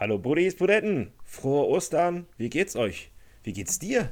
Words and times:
Hallo 0.00 0.16
Buddies, 0.16 0.54
Budetten. 0.54 1.12
Frohe 1.24 1.66
Ostern. 1.66 2.26
Wie 2.36 2.48
geht's 2.48 2.76
euch? 2.76 3.10
Wie 3.42 3.52
geht's 3.52 3.80
dir? 3.80 4.10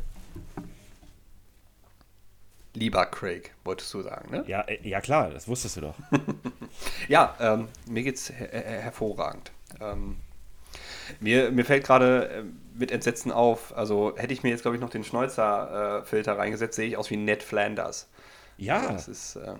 Lieber 2.74 3.06
Craig, 3.06 3.54
wolltest 3.62 3.94
du 3.94 4.02
sagen, 4.02 4.32
ne? 4.32 4.44
Ja, 4.48 4.62
äh, 4.62 4.80
ja 4.82 5.00
klar, 5.00 5.30
das 5.30 5.46
wusstest 5.46 5.76
du 5.76 5.82
doch. 5.82 5.94
ja, 7.08 7.36
ähm, 7.38 7.68
mir 7.88 8.02
geht's 8.02 8.32
her 8.32 8.48
hervorragend. 8.50 9.52
Ähm, 9.80 10.16
mir, 11.20 11.52
mir 11.52 11.64
fällt 11.64 11.84
gerade 11.84 12.30
äh, 12.30 12.42
mit 12.76 12.90
Entsetzen 12.90 13.30
auf, 13.30 13.76
also 13.76 14.12
hätte 14.16 14.32
ich 14.32 14.42
mir 14.42 14.48
jetzt, 14.48 14.62
glaube 14.62 14.74
ich, 14.74 14.80
noch 14.80 14.90
den 14.90 15.04
Schnäuzer-Filter 15.04 16.32
äh, 16.32 16.36
reingesetzt, 16.36 16.74
sehe 16.74 16.88
ich 16.88 16.96
aus 16.96 17.10
wie 17.10 17.16
Ned 17.16 17.44
Flanders. 17.44 18.08
Ja. 18.56 18.80
Also 18.80 18.92
das 18.92 19.06
ist. 19.06 19.36
Äh, 19.36 19.54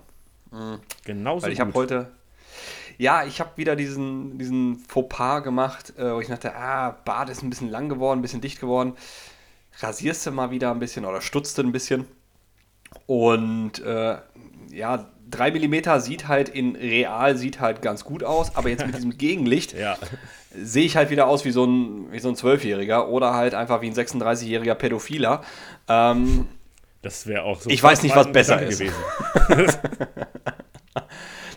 Genauso. 1.05 1.45
Weil 1.45 1.53
ich 1.53 1.61
habe 1.61 1.73
heute. 1.73 2.11
Ja, 2.97 3.23
ich 3.25 3.39
habe 3.39 3.51
wieder 3.55 3.75
diesen, 3.75 4.37
diesen 4.37 4.79
Fauxpas 4.87 5.41
gemacht, 5.43 5.93
äh, 5.97 6.13
wo 6.13 6.19
ich 6.19 6.27
dachte, 6.27 6.55
ah, 6.55 6.97
Bart 7.05 7.29
ist 7.29 7.43
ein 7.43 7.49
bisschen 7.49 7.69
lang 7.69 7.89
geworden, 7.89 8.19
ein 8.19 8.21
bisschen 8.23 8.41
dicht 8.41 8.59
geworden. 8.59 8.93
Rasierst 9.79 10.25
du 10.25 10.31
mal 10.31 10.49
wieder 10.49 10.71
ein 10.71 10.79
bisschen 10.79 11.05
oder 11.05 11.21
stutzt 11.21 11.57
du 11.57 11.61
ein 11.63 11.71
bisschen. 11.71 12.07
Und 13.05 13.79
äh, 13.83 14.17
ja, 14.71 15.05
3 15.29 15.51
mm 15.51 15.99
sieht 15.99 16.27
halt 16.27 16.49
in 16.49 16.75
real 16.75 17.37
sieht 17.37 17.59
halt 17.59 17.81
ganz 17.81 18.03
gut 18.03 18.23
aus, 18.23 18.55
aber 18.55 18.69
jetzt 18.69 18.85
mit 18.85 18.95
diesem 18.95 19.11
Gegenlicht 19.17 19.73
Ja. 19.77 19.97
sehe 20.55 20.85
ich 20.85 20.95
halt 20.95 21.09
wieder 21.11 21.27
aus 21.27 21.45
wie 21.45 21.51
so 21.51 21.65
ein, 21.65 22.11
wie 22.11 22.19
so 22.19 22.29
ein 22.29 22.35
12-Jähriger 22.35 23.05
oder 23.07 23.33
halt 23.33 23.53
einfach 23.53 23.81
wie 23.81 23.87
ein 23.87 23.93
36-jähriger 23.93 24.75
Pädophiler. 24.75 25.43
Ähm, 25.87 26.47
Das 27.03 27.27
wäre 27.27 27.43
auch 27.43 27.61
so. 27.61 27.69
Ich 27.69 27.83
weiß 27.83 28.01
nicht, 28.03 28.15
was 28.15 28.31
besser 28.31 28.61
ist. 28.61 28.81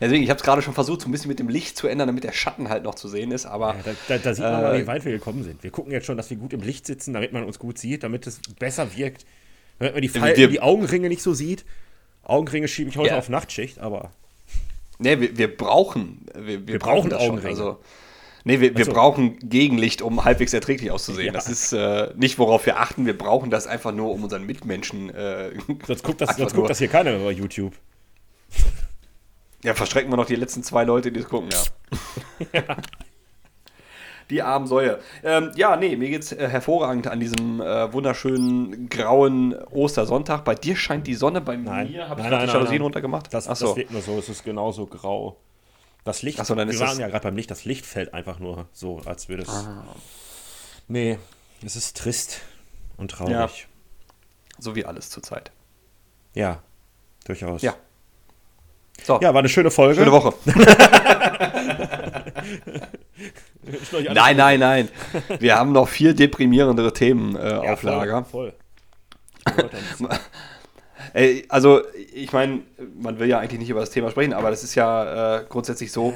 deswegen, 0.00 0.22
ich 0.22 0.30
habe 0.30 0.38
es 0.38 0.42
gerade 0.44 0.62
schon 0.62 0.74
versucht, 0.74 1.00
so 1.02 1.08
ein 1.08 1.12
bisschen 1.12 1.28
mit 1.28 1.38
dem 1.38 1.48
Licht 1.48 1.76
zu 1.76 1.86
ändern, 1.88 2.06
damit 2.08 2.24
der 2.24 2.32
Schatten 2.32 2.68
halt 2.68 2.84
noch 2.84 2.94
zu 2.94 3.08
sehen 3.08 3.30
ist, 3.32 3.46
aber 3.46 3.74
Ja, 3.74 3.82
da, 3.84 3.90
da, 4.08 4.18
da 4.18 4.34
sieht 4.34 4.44
man 4.44 4.52
mal, 4.62 4.74
Äh, 4.76 4.82
wie 4.82 4.86
weit 4.86 5.04
wir 5.04 5.12
gekommen 5.12 5.42
sind. 5.44 5.62
Wir 5.62 5.70
gucken 5.70 5.92
jetzt 5.92 6.06
schon, 6.06 6.16
dass 6.16 6.30
wir 6.30 6.36
gut 6.36 6.52
im 6.52 6.60
Licht 6.62 6.86
sitzen, 6.86 7.12
damit 7.14 7.32
man 7.32 7.44
uns 7.44 7.58
gut 7.58 7.78
sieht, 7.78 8.02
damit 8.02 8.26
es 8.26 8.40
besser 8.58 8.96
wirkt. 8.96 9.24
Damit 9.78 9.94
man 9.94 10.02
die, 10.02 10.08
Falten, 10.08 10.38
wir- 10.38 10.48
die 10.48 10.60
Augenringe 10.60 11.08
nicht 11.08 11.22
so 11.22 11.34
sieht. 11.34 11.64
Augenringe 12.22 12.68
schiebe 12.68 12.90
ich 12.90 12.96
heute 12.96 13.10
Ja. 13.10 13.18
auf 13.18 13.28
Nachtschicht, 13.28 13.78
aber 13.78 14.10
Nee, 14.98 15.18
wir, 15.18 15.38
wir 15.38 15.56
brauchen. 15.56 16.26
Wir, 16.38 16.66
Wir 16.68 16.78
brauchen 16.78 17.10
schon. 17.10 17.18
Augenringe. 17.18 17.48
Also, 17.48 17.78
nee, 18.44 18.60
wir, 18.60 18.76
wir 18.76 18.84
so. 18.84 18.92
brauchen 18.92 19.38
Gegenlicht, 19.38 20.02
um 20.02 20.24
halbwegs 20.26 20.52
erträglich 20.52 20.90
auszusehen. 20.90 21.28
Ja. 21.28 21.32
Das 21.32 21.48
ist 21.48 21.72
äh, 21.72 22.10
nicht, 22.16 22.38
worauf 22.38 22.66
wir 22.66 22.78
achten. 22.78 23.06
Wir 23.06 23.16
brauchen 23.16 23.48
das 23.50 23.66
einfach 23.66 23.92
nur, 23.94 24.12
um 24.12 24.24
unseren 24.24 24.44
Mitmenschen. 24.44 25.08
Äh, 25.08 25.52
sonst 25.86 26.02
guckt 26.02 26.20
das, 26.20 26.36
sonst 26.36 26.54
guckt 26.54 26.68
das 26.68 26.78
hier 26.78 26.88
keiner 26.88 27.16
über 27.16 27.30
YouTube. 27.32 27.72
Ja, 29.62 29.74
verschrecken 29.74 30.10
wir 30.10 30.16
noch 30.16 30.26
die 30.26 30.36
letzten 30.36 30.62
zwei 30.62 30.84
Leute, 30.84 31.12
die 31.12 31.20
es 31.20 31.28
gucken, 31.28 31.50
ja. 32.52 32.76
Die 34.30 34.42
armen 34.42 34.66
Säue. 34.68 35.00
Ähm, 35.24 35.50
ja, 35.56 35.76
nee, 35.76 35.96
mir 35.96 36.08
geht's 36.08 36.30
äh, 36.30 36.48
hervorragend 36.48 37.08
an 37.08 37.18
diesem 37.18 37.60
äh, 37.60 37.92
wunderschönen 37.92 38.88
grauen 38.88 39.54
Ostersonntag. 39.70 40.44
Bei 40.44 40.54
dir 40.54 40.76
scheint 40.76 41.08
die 41.08 41.14
Sonne, 41.16 41.40
bei 41.40 41.56
Nein. 41.56 41.90
mir 41.90 42.08
habe 42.08 42.20
ich 42.20 42.28
Nein, 42.28 42.40
die 42.40 42.46
nein, 42.46 42.54
Jalousien 42.54 42.82
runtergemacht. 42.82 43.34
Das, 43.34 43.48
Ach 43.48 43.56
so. 43.56 43.66
das 43.68 43.76
wirkt 43.76 43.90
nur 43.90 44.02
so, 44.02 44.18
es 44.18 44.28
ist 44.28 44.44
genauso 44.44 44.86
grau. 44.86 45.36
Das 46.04 46.22
Licht, 46.22 46.38
Ach 46.40 46.44
so, 46.44 46.54
dann 46.54 46.68
wir 46.68 46.74
ist 46.74 46.80
waren 46.80 46.90
das- 46.90 46.98
ja 46.98 47.08
gerade 47.08 47.24
beim 47.24 47.34
Licht, 47.36 47.50
das 47.50 47.64
Licht 47.64 47.84
fällt 47.84 48.14
einfach 48.14 48.38
nur 48.38 48.66
so, 48.72 49.00
als 49.04 49.28
würde 49.28 49.42
es. 49.42 49.48
Ah. 49.48 49.84
Nee, 50.86 51.18
es 51.66 51.74
ist 51.74 51.96
trist 51.96 52.40
und 52.98 53.10
traurig. 53.10 53.66
So 54.58 54.76
wie 54.76 54.84
alles 54.84 55.10
zurzeit. 55.10 55.50
Ja, 56.34 56.62
durchaus. 57.24 57.62
Ja. 57.62 57.74
So, 59.04 59.18
Ja, 59.20 59.32
war 59.32 59.40
eine 59.40 59.48
schöne 59.48 59.70
Folge. 59.70 59.94
schöne 59.96 60.12
Woche. 60.12 60.34
Nein, 64.12 64.36
nein, 64.36 64.60
nein. 64.60 64.88
Wir 65.38 65.56
haben 65.56 65.72
noch 65.72 65.88
viel 65.88 66.14
deprimierendere 66.14 66.92
Themen 66.92 67.36
äh, 67.36 67.50
Ja, 67.64 67.72
auf 67.72 67.82
Lager. 67.82 68.24
Voll. 68.24 68.52
voll. 69.46 70.08
Ey, 71.12 71.44
also, 71.48 71.80
ich 72.14 72.32
meine, 72.32 72.60
man 73.00 73.18
will 73.18 73.28
ja 73.28 73.38
eigentlich 73.38 73.58
nicht 73.60 73.70
über 73.70 73.80
das 73.80 73.90
Thema 73.90 74.10
sprechen, 74.10 74.32
aber 74.32 74.50
das 74.50 74.62
ist 74.62 74.74
ja 74.74 75.38
äh, 75.38 75.44
grundsätzlich 75.48 75.90
so, 75.92 76.14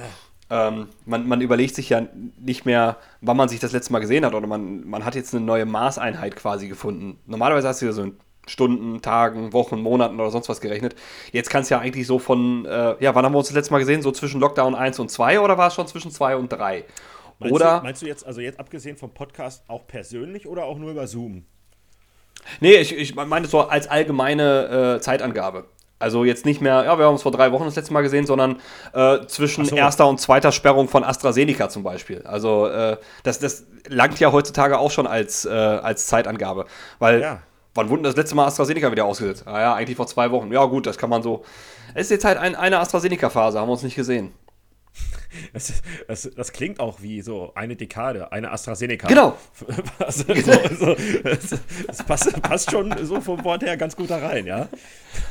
ähm, 0.50 0.88
man, 1.04 1.26
man 1.26 1.40
überlegt 1.40 1.74
sich 1.74 1.88
ja 1.88 2.02
nicht 2.38 2.64
mehr, 2.66 2.96
wann 3.20 3.36
man 3.36 3.48
sich 3.48 3.58
das 3.60 3.72
letzte 3.72 3.92
Mal 3.92 4.00
gesehen 4.00 4.24
hat, 4.24 4.34
oder 4.34 4.46
man, 4.46 4.86
man 4.86 5.04
hat 5.04 5.14
jetzt 5.14 5.34
eine 5.34 5.44
neue 5.44 5.64
Maßeinheit 5.64 6.36
quasi 6.36 6.68
gefunden. 6.68 7.18
Normalerweise 7.26 7.66
hast 7.68 7.82
du 7.82 7.86
ja 7.86 7.92
so 7.92 8.02
in 8.02 8.16
Stunden, 8.46 9.00
Tagen, 9.02 9.52
Wochen, 9.52 9.80
Monaten 9.80 10.20
oder 10.20 10.30
sonst 10.30 10.48
was 10.48 10.60
gerechnet. 10.60 10.94
Jetzt 11.32 11.50
kann 11.50 11.62
es 11.62 11.70
ja 11.70 11.78
eigentlich 11.78 12.06
so 12.06 12.18
von, 12.18 12.66
äh, 12.66 12.96
ja, 13.00 13.14
wann 13.14 13.24
haben 13.24 13.32
wir 13.32 13.38
uns 13.38 13.48
das 13.48 13.56
letzte 13.56 13.72
Mal 13.72 13.78
gesehen? 13.78 14.02
So 14.02 14.10
zwischen 14.12 14.40
Lockdown 14.40 14.74
1 14.74 14.98
und 14.98 15.10
2 15.10 15.40
oder 15.40 15.58
war 15.58 15.68
es 15.68 15.74
schon 15.74 15.86
zwischen 15.86 16.10
2 16.10 16.36
und 16.36 16.48
3? 16.52 16.84
Meinst 17.38 17.54
Oder, 17.54 17.78
Du, 17.78 17.84
meinst 17.84 18.02
du 18.02 18.06
jetzt, 18.06 18.26
also 18.26 18.40
jetzt 18.40 18.60
abgesehen 18.60 18.96
vom 18.96 19.12
Podcast, 19.12 19.64
auch 19.68 19.86
persönlich 19.86 20.46
oder 20.46 20.64
auch 20.64 20.78
nur 20.78 20.90
über 20.90 21.06
Zoom? 21.06 21.44
Nee, 22.60 22.76
ich, 22.76 22.96
ich 22.96 23.14
meine 23.14 23.46
so 23.46 23.60
als 23.60 23.88
allgemeine 23.88 24.96
äh, 24.96 25.00
Zeitangabe. 25.00 25.66
Also 25.98 26.24
jetzt 26.24 26.44
nicht 26.44 26.60
mehr, 26.60 26.84
ja, 26.84 26.98
wir 26.98 27.06
haben 27.06 27.14
uns 27.14 27.22
vor 27.22 27.32
drei 27.32 27.50
Wochen 27.52 27.64
das 27.64 27.76
letzte 27.76 27.92
Mal 27.92 28.02
gesehen, 28.02 28.26
sondern 28.26 28.60
äh, 28.92 29.24
zwischen 29.26 29.64
so. 29.64 29.74
erster 29.74 30.06
und 30.06 30.20
zweiter 30.20 30.52
Sperrung 30.52 30.88
von 30.88 31.02
AstraZeneca 31.02 31.68
zum 31.70 31.82
Beispiel. 31.82 32.22
Also 32.26 32.66
äh, 32.66 32.98
das, 33.22 33.38
das 33.38 33.64
langt 33.88 34.20
ja 34.20 34.30
heutzutage 34.30 34.78
auch 34.78 34.90
schon 34.90 35.06
als, 35.06 35.46
äh, 35.46 35.50
als 35.50 36.06
Zeitangabe. 36.06 36.66
Weil, 36.98 37.20
Ja. 37.22 37.42
Wann 37.74 37.88
wurde 37.88 38.02
das 38.02 38.16
letzte 38.16 38.34
Mal 38.34 38.46
AstraZeneca 38.46 38.90
wieder 38.92 39.04
ausgesetzt? 39.04 39.44
Ah 39.46 39.60
ja, 39.60 39.74
eigentlich 39.74 39.96
vor 39.96 40.06
zwei 40.06 40.30
Wochen. 40.30 40.52
Ja 40.52 40.64
gut, 40.64 40.86
das 40.86 40.98
kann 40.98 41.10
man 41.10 41.22
so. 41.22 41.44
Es 41.94 42.06
ist 42.06 42.10
jetzt 42.10 42.24
halt 42.24 42.38
ein, 42.38 42.54
eine 42.54 42.78
AstraZeneca-Phase, 42.78 43.58
haben 43.60 43.68
wir 43.68 43.72
uns 43.72 43.82
nicht 43.82 43.96
gesehen. 43.96 44.32
Das, 45.52 45.68
ist- 45.68 45.82
das, 46.06 46.30
das 46.36 46.52
klingt 46.52 46.78
auch 46.78 47.02
wie 47.02 47.20
so 47.20 47.50
eine 47.56 47.74
Dekade, 47.74 48.30
eine 48.30 48.52
AstraZeneca. 48.52 49.08
Genau. 49.08 49.36
Also, 49.98 50.22
so, 50.32 50.52
so, 50.78 50.96
das, 51.24 51.58
das 51.88 52.02
passt, 52.04 52.40
passt 52.42 52.70
schon 52.70 52.94
so 53.04 53.20
vom 53.20 53.42
Wort 53.42 53.64
her 53.64 53.76
ganz 53.76 53.96
gut 53.96 54.10
da 54.10 54.18
rein, 54.18 54.46
ja? 54.46 54.68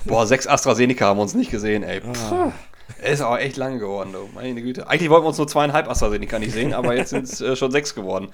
Boah, 0.03 0.27
sechs 0.27 0.45
AstraZeneca 0.45 1.05
haben 1.05 1.17
wir 1.19 1.21
uns 1.21 1.35
nicht 1.35 1.51
gesehen, 1.51 1.83
ey. 1.83 2.01
Puh. 2.01 2.51
Ist 3.01 3.21
auch 3.21 3.37
echt 3.37 3.55
lange 3.55 3.79
geworden, 3.79 4.11
du. 4.11 4.29
Meine 4.33 4.61
Güte. 4.61 4.87
Eigentlich 4.89 5.09
wollten 5.09 5.23
wir 5.23 5.29
uns 5.29 5.37
nur 5.37 5.47
zweieinhalb 5.47 5.89
AstraZeneca 5.89 6.37
nicht 6.37 6.51
sehen, 6.51 6.73
aber 6.73 6.95
jetzt 6.97 7.11
sind 7.11 7.23
es 7.23 7.39
äh, 7.39 7.55
schon 7.55 7.71
sechs 7.71 7.95
geworden. 7.95 8.29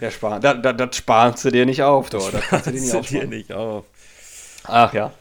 Der 0.00 0.10
Spar 0.10 0.40
da, 0.40 0.54
da, 0.54 0.72
das 0.72 0.96
sparst 0.96 1.44
du 1.44 1.50
dir 1.50 1.66
nicht 1.66 1.82
auf, 1.82 2.10
du. 2.10 2.18
Das 2.18 2.42
kannst 2.48 2.66
du 2.66 2.72
dir 2.72 2.80
nicht 2.80 3.10
dir 3.10 3.26
nicht 3.26 3.52
auf. 3.52 3.84
Ach 4.64 4.92
ja. 4.92 5.12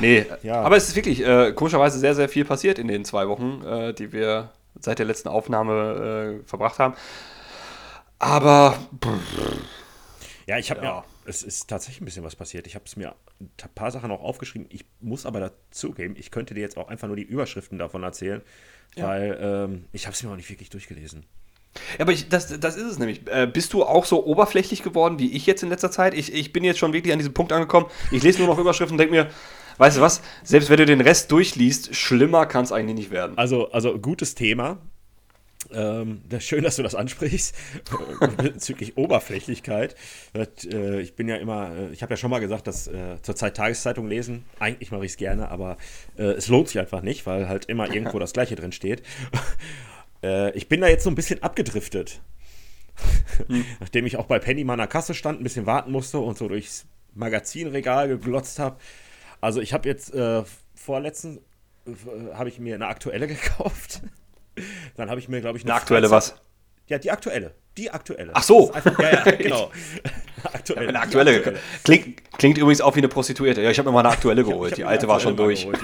nee, 0.00 0.26
ja. 0.42 0.60
aber 0.62 0.76
es 0.76 0.88
ist 0.88 0.96
wirklich 0.96 1.24
äh, 1.24 1.52
komischerweise 1.52 1.98
sehr, 1.98 2.14
sehr 2.14 2.28
viel 2.28 2.44
passiert 2.44 2.78
in 2.78 2.88
den 2.88 3.04
zwei 3.04 3.28
Wochen, 3.28 3.62
äh, 3.64 3.94
die 3.94 4.12
wir 4.12 4.50
seit 4.80 4.98
der 4.98 5.06
letzten 5.06 5.28
Aufnahme 5.28 6.40
äh, 6.42 6.48
verbracht 6.48 6.78
haben. 6.78 6.94
Aber 8.18 8.76
Ja, 10.46 10.58
ich 10.58 10.70
habe 10.70 10.84
Ja. 10.84 10.96
mir, 10.96 11.04
es 11.26 11.42
ist 11.42 11.68
tatsächlich 11.68 12.00
ein 12.00 12.04
bisschen 12.04 12.24
was 12.24 12.36
passiert. 12.36 12.66
Ich 12.66 12.74
habe 12.74 12.84
es 12.84 12.96
mir 12.96 13.14
ein 13.40 13.50
paar 13.74 13.90
Sachen 13.90 14.10
auch 14.10 14.22
aufgeschrieben. 14.22 14.66
Ich 14.70 14.84
muss 15.00 15.24
aber 15.26 15.40
dazugeben, 15.40 16.16
ich 16.18 16.30
könnte 16.30 16.54
dir 16.54 16.60
jetzt 16.60 16.76
auch 16.76 16.88
einfach 16.88 17.06
nur 17.06 17.16
die 17.16 17.22
Überschriften 17.22 17.78
davon 17.78 18.02
erzählen, 18.02 18.42
weil 18.96 19.38
ähm, 19.40 19.84
ich 19.92 20.06
habe 20.06 20.14
es 20.14 20.22
mir 20.22 20.30
auch 20.30 20.36
nicht 20.36 20.50
wirklich 20.50 20.70
durchgelesen. 20.70 21.24
Ja, 21.98 22.02
aber 22.02 22.12
ich, 22.12 22.28
das, 22.28 22.58
das 22.58 22.76
ist 22.76 22.84
es 22.84 22.98
nämlich. 22.98 23.26
Äh, 23.28 23.46
bist 23.46 23.72
du 23.72 23.84
auch 23.84 24.04
so 24.04 24.24
oberflächlich 24.26 24.82
geworden 24.82 25.18
wie 25.18 25.32
ich 25.32 25.46
jetzt 25.46 25.62
in 25.62 25.68
letzter 25.68 25.90
Zeit? 25.90 26.14
Ich, 26.14 26.32
ich 26.32 26.52
bin 26.52 26.64
jetzt 26.64 26.78
schon 26.78 26.92
wirklich 26.92 27.12
an 27.12 27.18
diesem 27.18 27.34
Punkt 27.34 27.52
angekommen. 27.52 27.86
Ich 28.10 28.22
lese 28.22 28.38
nur 28.38 28.48
noch 28.48 28.58
Überschriften 28.58 28.94
und 28.94 28.98
denke 28.98 29.14
mir, 29.14 29.28
weißt 29.78 29.96
du 29.96 30.00
was, 30.00 30.22
selbst 30.42 30.70
wenn 30.70 30.78
du 30.78 30.86
den 30.86 31.00
Rest 31.00 31.30
durchliest, 31.32 31.94
schlimmer 31.94 32.46
kann 32.46 32.64
es 32.64 32.72
eigentlich 32.72 32.96
nicht 32.96 33.10
werden. 33.10 33.36
Also, 33.36 33.70
also 33.72 33.98
gutes 33.98 34.34
Thema. 34.34 34.78
Ähm, 35.72 36.22
das, 36.28 36.44
schön, 36.44 36.62
dass 36.62 36.76
du 36.76 36.82
das 36.82 36.94
ansprichst, 36.94 37.54
bezüglich 38.36 38.96
Oberflächlichkeit. 38.96 39.96
Äh, 40.34 41.00
ich 41.00 41.16
bin 41.16 41.28
ja 41.28 41.36
immer, 41.36 41.74
äh, 41.74 41.92
ich 41.92 42.02
habe 42.02 42.12
ja 42.12 42.16
schon 42.16 42.30
mal 42.30 42.40
gesagt, 42.40 42.66
dass 42.66 42.86
äh, 42.86 43.20
zurzeit 43.22 43.56
Tageszeitung 43.56 44.06
lesen, 44.06 44.44
eigentlich 44.58 44.90
mache 44.90 45.06
ich 45.06 45.12
es 45.12 45.16
gerne, 45.16 45.50
aber 45.50 45.78
äh, 46.18 46.24
es 46.24 46.48
lohnt 46.48 46.68
sich 46.68 46.78
einfach 46.78 47.02
nicht, 47.02 47.26
weil 47.26 47.48
halt 47.48 47.66
immer 47.66 47.92
irgendwo 47.92 48.18
das 48.20 48.32
Gleiche 48.32 48.56
drin 48.56 48.72
steht. 48.72 49.02
Äh, 50.24 50.50
ich 50.52 50.68
bin 50.68 50.80
da 50.80 50.88
jetzt 50.88 51.04
so 51.04 51.10
ein 51.10 51.14
bisschen 51.14 51.42
abgedriftet. 51.42 52.20
Nachdem 53.80 54.06
ich 54.06 54.16
auch 54.16 54.26
bei 54.26 54.38
Penny 54.38 54.64
mal 54.64 54.74
an 54.74 54.78
der 54.78 54.86
Kasse 54.88 55.14
stand, 55.14 55.40
ein 55.40 55.44
bisschen 55.44 55.66
warten 55.66 55.90
musste 55.92 56.18
und 56.18 56.38
so 56.38 56.48
durchs 56.48 56.86
Magazinregal 57.14 58.08
geglotzt 58.08 58.58
habe. 58.58 58.76
Also 59.40 59.60
ich 59.60 59.72
habe 59.72 59.88
jetzt 59.88 60.14
äh, 60.14 60.42
vorletzten 60.74 61.38
äh, 61.86 62.34
habe 62.34 62.48
ich 62.48 62.58
mir 62.58 62.74
eine 62.74 62.86
aktuelle 62.86 63.26
gekauft. 63.28 64.00
Dann 64.96 65.10
habe 65.10 65.20
ich 65.20 65.28
mir, 65.28 65.40
glaube 65.40 65.58
ich, 65.58 65.64
Eine 65.64 65.74
aktuelle 65.74 66.08
Freizeit- 66.08 66.34
was? 66.34 66.40
Ja, 66.86 66.98
die 66.98 67.10
aktuelle. 67.10 67.54
Die 67.78 67.90
aktuelle. 67.90 68.30
Ach 68.34 68.42
so. 68.42 68.70
Einfach, 68.72 68.98
ja, 69.00 69.24
ja, 69.24 69.30
genau. 69.36 69.72
aktuelle. 70.44 70.82
Eine 70.88 70.92
die 70.92 70.98
aktuelle. 70.98 71.58
Klingt, 71.82 72.22
klingt 72.38 72.58
übrigens 72.58 72.80
auch 72.82 72.94
wie 72.94 73.00
eine 73.00 73.08
Prostituierte. 73.08 73.62
Ja, 73.62 73.70
ich 73.70 73.78
habe 73.78 73.88
mir 73.88 73.94
mal 73.94 74.00
eine 74.00 74.10
aktuelle 74.10 74.44
geholt. 74.44 74.76
Die 74.76 74.84
alte 74.84 75.08
war 75.08 75.18
schon 75.18 75.32
aktuelle 75.32 75.54
durch. 75.54 75.66
geholt, 75.66 75.80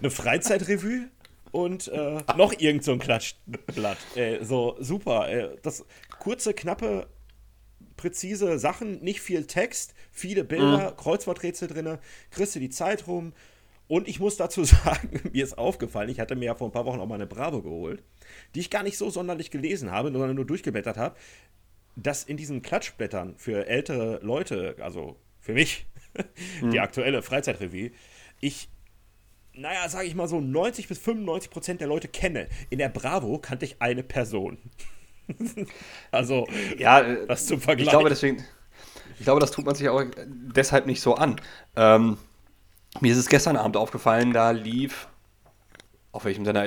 eine 0.00 0.10
Freizeitrevue 0.10 1.08
und 1.54 1.86
äh, 1.86 2.20
noch 2.36 2.52
irgend 2.58 2.82
so 2.82 2.90
ein 2.90 2.98
Klatschblatt. 2.98 3.98
Äh, 4.16 4.44
so 4.44 4.76
super. 4.80 5.30
Äh, 5.30 5.56
das 5.62 5.86
kurze, 6.18 6.52
knappe, 6.52 7.06
präzise 7.96 8.58
Sachen, 8.58 9.04
nicht 9.04 9.20
viel 9.20 9.46
Text, 9.46 9.94
viele 10.10 10.42
Bilder, 10.42 10.90
Mhm. 10.90 10.96
Kreuzworträtsel 10.96 11.68
drin, 11.68 11.98
kriegst 12.32 12.56
du 12.56 12.58
die 12.58 12.70
Zeit 12.70 13.06
rum. 13.06 13.34
Und 13.86 14.08
ich 14.08 14.18
muss 14.18 14.36
dazu 14.36 14.64
sagen, 14.64 15.20
mir 15.32 15.44
ist 15.44 15.56
aufgefallen, 15.56 16.08
ich 16.08 16.18
hatte 16.18 16.34
mir 16.34 16.46
ja 16.46 16.54
vor 16.56 16.68
ein 16.68 16.72
paar 16.72 16.86
Wochen 16.86 16.98
auch 16.98 17.06
mal 17.06 17.14
eine 17.14 17.28
Bravo 17.28 17.62
geholt. 17.62 18.02
die 18.56 18.60
ich 18.60 18.70
gar 18.70 18.82
nicht 18.82 18.98
so 18.98 19.08
sonderlich 19.08 19.52
gelesen 19.52 19.92
habe, 19.92 20.10
sondern 20.10 20.34
nur 20.34 20.46
durchgeblättert 20.46 20.96
habe, 20.96 21.14
dass 21.94 22.24
in 22.24 22.36
diesen 22.36 22.62
Klatschblättern 22.62 23.36
für 23.36 23.68
ältere 23.68 24.18
Leute, 24.22 24.74
also 24.80 25.16
für 25.38 25.52
mich, 25.52 25.86
die 26.62 26.66
mhm. 26.66 26.78
aktuelle 26.78 27.22
Freizeitrevue, 27.22 27.92
ich, 28.40 28.68
naja, 29.56 29.88
sage 29.88 30.06
ich 30.06 30.14
mal 30.14 30.28
so, 30.28 30.40
90 30.40 30.88
bis 30.88 30.98
95 30.98 31.50
Prozent 31.50 31.80
der 31.80 31.88
Leute 31.88 32.08
kenne. 32.08 32.48
In 32.70 32.78
der 32.78 32.88
Bravo 32.88 33.38
kannte 33.38 33.64
ich 33.64 33.80
eine 33.80 34.02
Person. 34.02 34.58
also, 36.10 36.46
ja, 36.76 37.02
das 37.26 37.46
zum 37.46 37.60
Vergleich. 37.60 37.86
Ich 37.86 37.90
glaube, 37.90 38.08
deswegen, 38.08 38.44
ich 39.18 39.24
glaube, 39.24 39.40
das 39.40 39.52
tut 39.52 39.64
man 39.64 39.74
sich 39.74 39.88
auch 39.88 40.02
deshalb 40.26 40.86
nicht 40.86 41.00
so 41.00 41.14
an. 41.14 41.40
Ähm, 41.76 42.18
mir 43.00 43.12
ist 43.12 43.18
es 43.18 43.28
gestern 43.28 43.56
Abend 43.56 43.76
aufgefallen, 43.76 44.32
da 44.32 44.50
lief, 44.50 45.08
auf 46.12 46.24
welchem 46.24 46.44
Sender, 46.44 46.66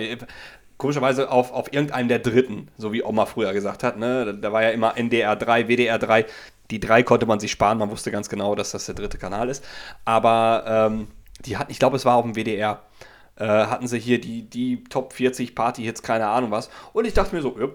komischerweise 0.77 1.29
auf, 1.29 1.51
auf 1.51 1.73
irgendeinem 1.73 2.07
der 2.07 2.19
dritten, 2.19 2.69
so 2.77 2.93
wie 2.93 3.03
Oma 3.03 3.25
früher 3.25 3.53
gesagt 3.53 3.83
hat. 3.83 3.97
Ne? 3.97 4.25
Da, 4.25 4.33
da 4.33 4.51
war 4.53 4.63
ja 4.63 4.69
immer 4.69 4.97
NDR 4.97 5.35
3, 5.35 5.67
WDR 5.67 5.99
3. 5.99 6.25
Die 6.69 6.79
drei 6.79 7.03
konnte 7.03 7.25
man 7.25 7.39
sich 7.39 7.51
sparen, 7.51 7.77
man 7.77 7.89
wusste 7.89 8.11
ganz 8.11 8.27
genau, 8.27 8.53
dass 8.53 8.71
das 8.71 8.85
der 8.85 8.95
dritte 8.95 9.17
Kanal 9.17 9.49
ist. 9.49 9.63
Aber 10.03 10.89
ähm, 10.91 11.07
die 11.45 11.57
hatten, 11.57 11.71
ich 11.71 11.79
glaube, 11.79 11.95
es 11.95 12.05
war 12.05 12.15
auf 12.15 12.23
dem 12.23 12.35
WDR, 12.35 12.81
äh, 13.35 13.45
hatten 13.45 13.87
sie 13.87 13.99
hier 13.99 14.19
die, 14.19 14.49
die 14.49 14.83
Top 14.85 15.13
40 15.13 15.55
Party-Hits, 15.55 16.01
keine 16.01 16.27
Ahnung 16.27 16.51
was. 16.51 16.69
Und 16.93 17.05
ich 17.05 17.13
dachte 17.13 17.35
mir 17.35 17.41
so, 17.41 17.57
ja, 17.59 17.67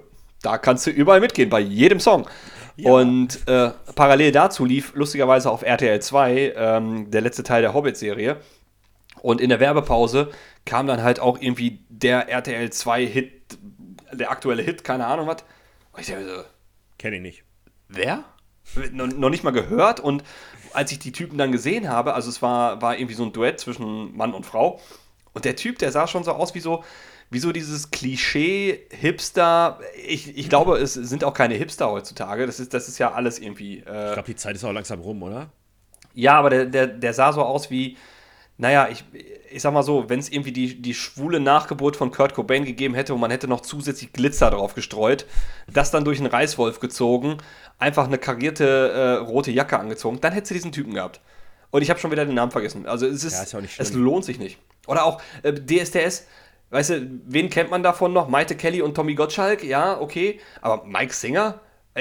da 0.42 0.58
kannst 0.58 0.86
du 0.86 0.90
überall 0.90 1.20
mitgehen, 1.20 1.48
bei 1.48 1.60
jedem 1.60 2.00
Song. 2.00 2.28
Ja. 2.76 2.90
Und 2.90 3.46
äh, 3.48 3.70
parallel 3.94 4.32
dazu 4.32 4.64
lief 4.64 4.94
lustigerweise 4.94 5.50
auf 5.50 5.62
RTL 5.62 6.00
2 6.00 6.54
ähm, 6.56 7.10
der 7.10 7.20
letzte 7.20 7.42
Teil 7.42 7.62
der 7.62 7.74
Hobbit-Serie. 7.74 8.38
Und 9.20 9.40
in 9.40 9.50
der 9.50 9.60
Werbepause 9.60 10.30
kam 10.64 10.86
dann 10.86 11.02
halt 11.02 11.20
auch 11.20 11.40
irgendwie 11.40 11.84
der 11.88 12.28
RTL 12.28 12.70
2 12.70 13.06
Hit, 13.06 13.58
der 14.12 14.30
aktuelle 14.30 14.62
Hit, 14.62 14.84
keine 14.84 15.06
Ahnung 15.06 15.28
was. 15.28 15.44
Und 15.92 16.00
ich 16.00 16.06
dachte 16.06 16.26
so, 16.26 16.42
kenne 16.98 17.16
ich 17.16 17.22
nicht. 17.22 17.44
Wer? 17.88 18.24
No, 18.90 19.06
noch 19.06 19.30
nicht 19.30 19.44
mal 19.44 19.50
gehört 19.50 20.00
und 20.00 20.24
als 20.74 20.92
ich 20.92 20.98
die 20.98 21.12
Typen 21.12 21.38
dann 21.38 21.52
gesehen 21.52 21.88
habe, 21.88 22.14
also 22.14 22.28
es 22.28 22.42
war, 22.42 22.80
war 22.82 22.96
irgendwie 22.96 23.14
so 23.14 23.24
ein 23.24 23.32
Duett 23.32 23.60
zwischen 23.60 24.16
Mann 24.16 24.34
und 24.34 24.46
Frau 24.46 24.80
und 25.34 25.44
der 25.44 25.56
Typ, 25.56 25.78
der 25.78 25.92
sah 25.92 26.06
schon 26.06 26.24
so 26.24 26.32
aus 26.32 26.54
wie 26.54 26.60
so, 26.60 26.84
wie 27.30 27.38
so 27.38 27.52
dieses 27.52 27.90
Klischee-Hipster. 27.90 29.80
Ich, 30.06 30.36
ich 30.36 30.48
glaube, 30.48 30.76
es 30.78 30.94
sind 30.94 31.24
auch 31.24 31.34
keine 31.34 31.54
Hipster 31.54 31.90
heutzutage. 31.90 32.46
Das 32.46 32.60
ist, 32.60 32.74
das 32.74 32.88
ist 32.88 32.98
ja 32.98 33.12
alles 33.12 33.38
irgendwie. 33.38 33.78
Äh, 33.78 34.08
ich 34.08 34.12
glaube, 34.12 34.26
die 34.26 34.36
Zeit 34.36 34.54
ist 34.54 34.64
auch 34.64 34.72
langsam 34.72 35.00
rum, 35.00 35.22
oder? 35.22 35.50
Ja, 36.14 36.34
aber 36.34 36.50
der, 36.50 36.66
der, 36.66 36.86
der 36.88 37.14
sah 37.14 37.32
so 37.32 37.42
aus 37.42 37.70
wie, 37.70 37.96
naja, 38.58 38.88
ich, 38.90 39.04
ich 39.52 39.62
sag 39.62 39.72
mal 39.72 39.82
so, 39.82 40.08
wenn 40.08 40.18
es 40.18 40.28
irgendwie 40.28 40.52
die, 40.52 40.80
die 40.80 40.94
schwule 40.94 41.40
Nachgeburt 41.40 41.96
von 41.96 42.10
Kurt 42.10 42.34
Cobain 42.34 42.64
gegeben 42.64 42.94
hätte 42.94 43.14
und 43.14 43.20
man 43.20 43.30
hätte 43.30 43.48
noch 43.48 43.60
zusätzlich 43.60 44.12
Glitzer 44.12 44.50
drauf 44.50 44.74
gestreut, 44.74 45.26
das 45.72 45.90
dann 45.90 46.04
durch 46.04 46.18
einen 46.18 46.28
Reißwolf 46.28 46.80
gezogen, 46.80 47.38
einfach 47.78 48.06
eine 48.06 48.18
karierte 48.18 48.90
äh, 48.90 49.12
rote 49.24 49.50
Jacke 49.50 49.78
angezogen, 49.78 50.20
dann 50.20 50.32
hätte 50.32 50.48
sie 50.48 50.54
diesen 50.54 50.72
Typen 50.72 50.94
gehabt. 50.94 51.20
Und 51.70 51.82
ich 51.82 51.90
habe 51.90 51.98
schon 51.98 52.10
wieder 52.10 52.26
den 52.26 52.34
Namen 52.34 52.52
vergessen. 52.52 52.86
Also 52.86 53.06
es 53.06 53.24
ist, 53.24 53.52
ja, 53.52 53.58
ist 53.58 53.80
es 53.80 53.92
lohnt 53.94 54.24
sich 54.24 54.38
nicht. 54.38 54.58
Oder 54.86 55.04
auch 55.04 55.22
äh, 55.42 55.52
DSDS, 55.52 56.26
weißt 56.70 56.90
du, 56.90 57.10
wen 57.26 57.48
kennt 57.48 57.70
man 57.70 57.82
davon 57.82 58.12
noch? 58.12 58.28
Maite 58.28 58.56
Kelly 58.56 58.82
und 58.82 58.94
Tommy 58.94 59.14
Gottschalk, 59.14 59.64
ja, 59.64 60.00
okay. 60.00 60.40
Aber 60.60 60.84
Mike 60.84 61.14
Singer? 61.14 61.60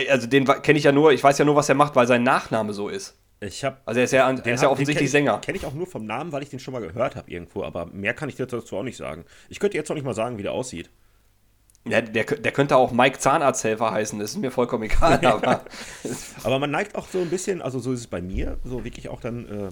Also 0.09 0.27
den 0.27 0.45
kenne 0.45 0.77
ich 0.77 0.85
ja 0.85 0.91
nur, 0.91 1.11
ich 1.11 1.23
weiß 1.23 1.37
ja 1.37 1.45
nur, 1.45 1.55
was 1.55 1.69
er 1.69 1.75
macht, 1.75 1.95
weil 1.95 2.07
sein 2.07 2.23
Nachname 2.23 2.73
so 2.73 2.89
ist. 2.89 3.17
Ich 3.43 3.63
habe. 3.63 3.77
Also 3.85 3.99
er 3.99 4.03
ist 4.03 4.11
ja, 4.11 4.29
er 4.29 4.53
ist 4.53 4.61
ja 4.61 4.69
offensichtlich 4.69 5.09
kenn 5.09 5.11
Sänger. 5.11 5.39
Kenne 5.39 5.57
ich 5.57 5.65
auch 5.65 5.73
nur 5.73 5.87
vom 5.87 6.05
Namen, 6.05 6.31
weil 6.31 6.43
ich 6.43 6.49
den 6.49 6.59
schon 6.59 6.73
mal 6.73 6.79
gehört 6.79 7.15
habe 7.15 7.29
irgendwo, 7.29 7.63
aber 7.63 7.87
mehr 7.87 8.13
kann 8.13 8.29
ich 8.29 8.35
dir 8.35 8.45
dazu 8.45 8.77
auch 8.77 8.83
nicht 8.83 8.97
sagen. 8.97 9.25
Ich 9.49 9.59
könnte 9.59 9.77
jetzt 9.77 9.89
noch 9.89 9.95
nicht 9.95 10.05
mal 10.05 10.13
sagen, 10.13 10.37
wie 10.37 10.43
der 10.43 10.51
aussieht. 10.51 10.91
Ja, 11.87 12.01
der, 12.01 12.23
der 12.25 12.51
könnte 12.51 12.75
auch 12.75 12.91
Mike 12.91 13.17
Zahnarzthelfer 13.17 13.91
heißen, 13.91 14.19
das 14.19 14.31
ist 14.31 14.37
mir 14.37 14.51
vollkommen 14.51 14.83
egal. 14.83 15.19
aber, 15.25 15.65
aber 16.43 16.59
man 16.59 16.69
neigt 16.69 16.95
auch 16.95 17.07
so 17.07 17.19
ein 17.19 17.31
bisschen, 17.31 17.63
also 17.63 17.79
so 17.79 17.91
ist 17.91 18.01
es 18.01 18.07
bei 18.07 18.21
mir, 18.21 18.59
so 18.63 18.83
wirklich 18.83 19.09
auch 19.09 19.19
dann. 19.19 19.45
Äh, 19.49 19.69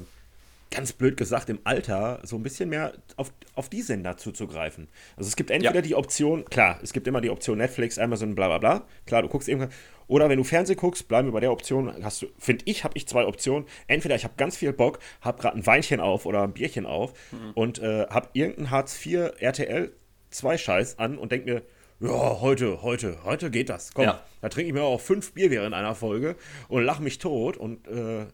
ganz 0.71 0.93
blöd 0.93 1.17
gesagt, 1.17 1.49
im 1.49 1.59
Alter 1.63 2.19
so 2.23 2.35
ein 2.35 2.43
bisschen 2.43 2.69
mehr 2.69 2.93
auf, 3.15 3.33
auf 3.55 3.69
die 3.69 3.81
Sender 3.81 4.17
zuzugreifen. 4.17 4.87
Also 5.17 5.27
es 5.27 5.35
gibt 5.35 5.49
entweder 5.51 5.75
ja. 5.75 5.81
die 5.81 5.95
Option, 5.95 6.45
klar, 6.45 6.79
es 6.83 6.93
gibt 6.93 7.07
immer 7.07 7.21
die 7.21 7.29
Option 7.29 7.57
Netflix, 7.57 7.97
Amazon, 7.97 8.35
bla 8.35 8.47
bla 8.47 8.57
bla. 8.57 8.87
Klar, 9.05 9.23
du 9.23 9.29
guckst 9.29 9.47
irgendwann. 9.47 9.71
Oder 10.07 10.29
wenn 10.29 10.37
du 10.37 10.43
Fernsehen 10.43 10.77
guckst, 10.77 11.07
bleiben 11.07 11.27
wir 11.27 11.33
bei 11.33 11.39
der 11.39 11.51
Option, 11.51 11.93
hast 12.03 12.21
du, 12.21 12.27
finde 12.37 12.65
ich, 12.67 12.83
habe 12.83 12.97
ich 12.97 13.07
zwei 13.07 13.25
Optionen. 13.25 13.67
Entweder 13.87 14.15
ich 14.15 14.23
habe 14.23 14.33
ganz 14.37 14.57
viel 14.57 14.73
Bock, 14.73 14.99
habe 15.21 15.41
gerade 15.41 15.57
ein 15.57 15.65
Weinchen 15.65 15.99
auf 15.99 16.25
oder 16.25 16.43
ein 16.43 16.53
Bierchen 16.53 16.85
auf 16.85 17.13
mhm. 17.31 17.51
und 17.53 17.79
äh, 17.79 18.07
habe 18.07 18.29
irgendeinen 18.33 18.71
Hartz 18.71 19.05
IV 19.05 19.31
RTL 19.39 19.91
2 20.31 20.57
Scheiß 20.57 20.99
an 20.99 21.17
und 21.17 21.31
denke 21.31 21.53
mir, 21.53 21.61
ja, 22.01 22.39
heute, 22.39 22.81
heute, 22.81 23.23
heute 23.23 23.51
geht 23.51 23.69
das. 23.69 23.93
Komm, 23.93 24.05
ja. 24.05 24.23
da 24.41 24.49
trinke 24.49 24.69
ich 24.69 24.73
mir 24.73 24.83
auch 24.83 25.01
fünf 25.01 25.33
Bier 25.33 25.51
während 25.51 25.75
einer 25.75 25.95
Folge 25.95 26.37
und 26.69 26.83
lache 26.83 27.03
mich 27.03 27.17
tot 27.17 27.57
und 27.57 27.87
äh, 27.87 28.25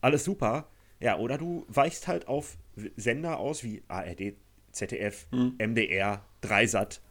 alles 0.00 0.24
super. 0.24 0.68
Ja, 1.04 1.18
oder 1.18 1.36
du 1.36 1.66
weichst 1.68 2.08
halt 2.08 2.28
auf 2.28 2.56
Sender 2.96 3.38
aus 3.38 3.62
wie 3.62 3.82
ARD, 3.88 4.32
ZDF, 4.72 5.26
hm. 5.30 5.52
MDR, 5.58 6.22
Dreisat. 6.40 7.02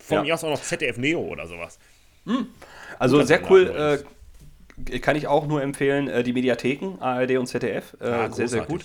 Von 0.00 0.16
ja. 0.16 0.22
mir 0.24 0.34
aus 0.34 0.42
auch 0.42 0.50
noch 0.50 0.60
ZDF 0.60 0.98
Neo 0.98 1.20
oder 1.20 1.46
sowas. 1.46 1.78
Hm. 2.24 2.48
Also 2.98 3.22
sehr 3.22 3.48
cool. 3.48 4.02
Äh, 4.90 4.98
kann 4.98 5.14
ich 5.14 5.28
auch 5.28 5.46
nur 5.46 5.62
empfehlen, 5.62 6.08
äh, 6.08 6.24
die 6.24 6.32
Mediatheken, 6.32 6.98
ARD 6.98 7.36
und 7.36 7.46
ZDF. 7.46 7.96
Äh, 8.00 8.06
ah, 8.06 8.30
sehr, 8.32 8.48
sehr 8.48 8.64
gut. 8.64 8.84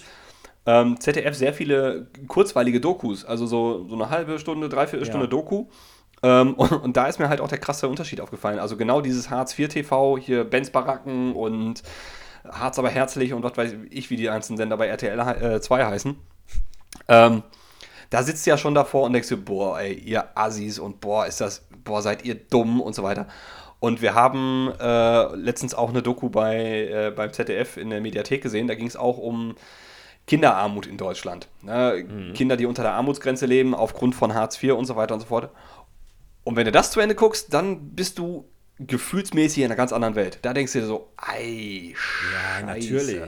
Ähm, 0.68 1.00
ZDF 1.00 1.36
sehr 1.36 1.56
viele 1.56 2.06
kurzweilige 2.28 2.80
Dokus, 2.80 3.26
also 3.26 3.48
so, 3.48 3.88
so 3.88 3.96
eine 3.96 4.12
halbe 4.12 4.38
Stunde, 4.38 4.70
dreiviertel 4.70 5.08
Stunde 5.08 5.26
ja. 5.26 5.32
Doku. 5.32 5.66
Ähm, 6.22 6.54
und, 6.58 6.72
und, 6.72 6.96
da 6.96 7.08
ist 7.08 7.18
mir 7.18 7.28
halt 7.28 7.42
auch 7.42 7.50
der 7.50 7.58
krasse 7.58 7.88
Unterschied 7.88 8.22
aufgefallen. 8.22 8.60
Also 8.60 8.78
genau 8.78 9.02
dieses 9.02 9.32
Hartz 9.32 9.58
IV 9.58 9.70
TV, 9.70 10.20
hier 10.20 10.44
Benz 10.44 10.70
Baracken 10.70 11.34
und 11.34 11.82
Harz 12.50 12.78
aber 12.80 12.90
herzlich 12.90 13.34
und 13.34 13.44
was 13.44 13.56
weiß 13.56 13.76
ich, 13.90 14.10
wie 14.10 14.16
die 14.16 14.30
einzelnen 14.30 14.58
Sender 14.58 14.78
bei 14.78 14.88
RTL 14.88 15.20
äh, 15.20 15.62
2 15.62 15.86
heißen. 15.86 16.16
Ähm, 17.08 17.44
da 18.10 18.24
sitzt 18.24 18.46
du 18.46 18.52
ja 18.52 18.58
schon 18.58 18.76
davor 18.76 19.04
und 19.04 19.14
denkst 19.14 19.30
dir, 19.30 19.38
boah, 19.38 19.80
ey, 19.80 19.94
ihr 19.94 20.38
Assis 20.38 20.78
und 20.78 21.02
boah, 21.02 21.26
ist 21.26 21.42
das, 21.42 21.66
boah, 21.84 22.02
seid 22.02 22.26
ihr 22.26 22.36
dumm 22.36 22.82
und 22.82 22.94
so 22.94 23.04
weiter. 23.04 23.28
Und 23.80 24.02
wir 24.02 24.14
haben 24.14 24.72
äh, 24.80 25.36
letztens 25.36 25.74
auch 25.74 25.90
eine 25.90 26.02
Doku 26.02 26.30
bei, 26.30 26.88
äh, 26.88 27.12
beim 27.16 27.34
ZDF 27.34 27.78
in 27.78 27.90
der 27.90 28.02
Mediathek 28.02 28.42
gesehen, 28.42 28.68
da 28.68 28.76
ging 28.76 28.88
es 28.88 28.96
auch 28.96 29.18
um 29.18 29.56
Kinderarmut 30.28 30.86
in 30.86 30.98
Deutschland. 30.98 31.50
Ne? 31.62 32.06
Mhm. 32.08 32.34
Kinder, 32.34 32.56
die 32.56 32.66
unter 32.66 32.84
der 32.84 32.94
Armutsgrenze 32.94 33.46
leben, 33.46 33.74
aufgrund 33.74 34.16
von 34.16 34.34
Hartz 34.34 34.62
IV 34.62 34.74
und 34.74 34.86
so 34.86 34.96
weiter 34.96 35.14
und 35.16 35.22
so 35.22 35.28
fort. 35.28 35.50
Und 36.44 36.56
wenn 36.56 36.66
du 36.66 36.72
das 36.72 36.92
zu 36.92 37.00
Ende 37.00 37.16
guckst, 37.16 37.54
dann 37.54 37.90
bist 37.96 38.20
du 38.20 38.46
gefühlsmäßig 38.80 39.60
in 39.60 39.66
einer 39.66 39.76
ganz 39.76 39.94
anderen 39.94 40.16
Welt. 40.16 40.40
Da 40.42 40.54
denkst 40.54 40.74
du 40.74 40.80
dir 40.80 40.86
so, 40.86 41.10
ei, 41.18 41.94
Ja, 42.34 42.66
natürlich. 42.66 43.22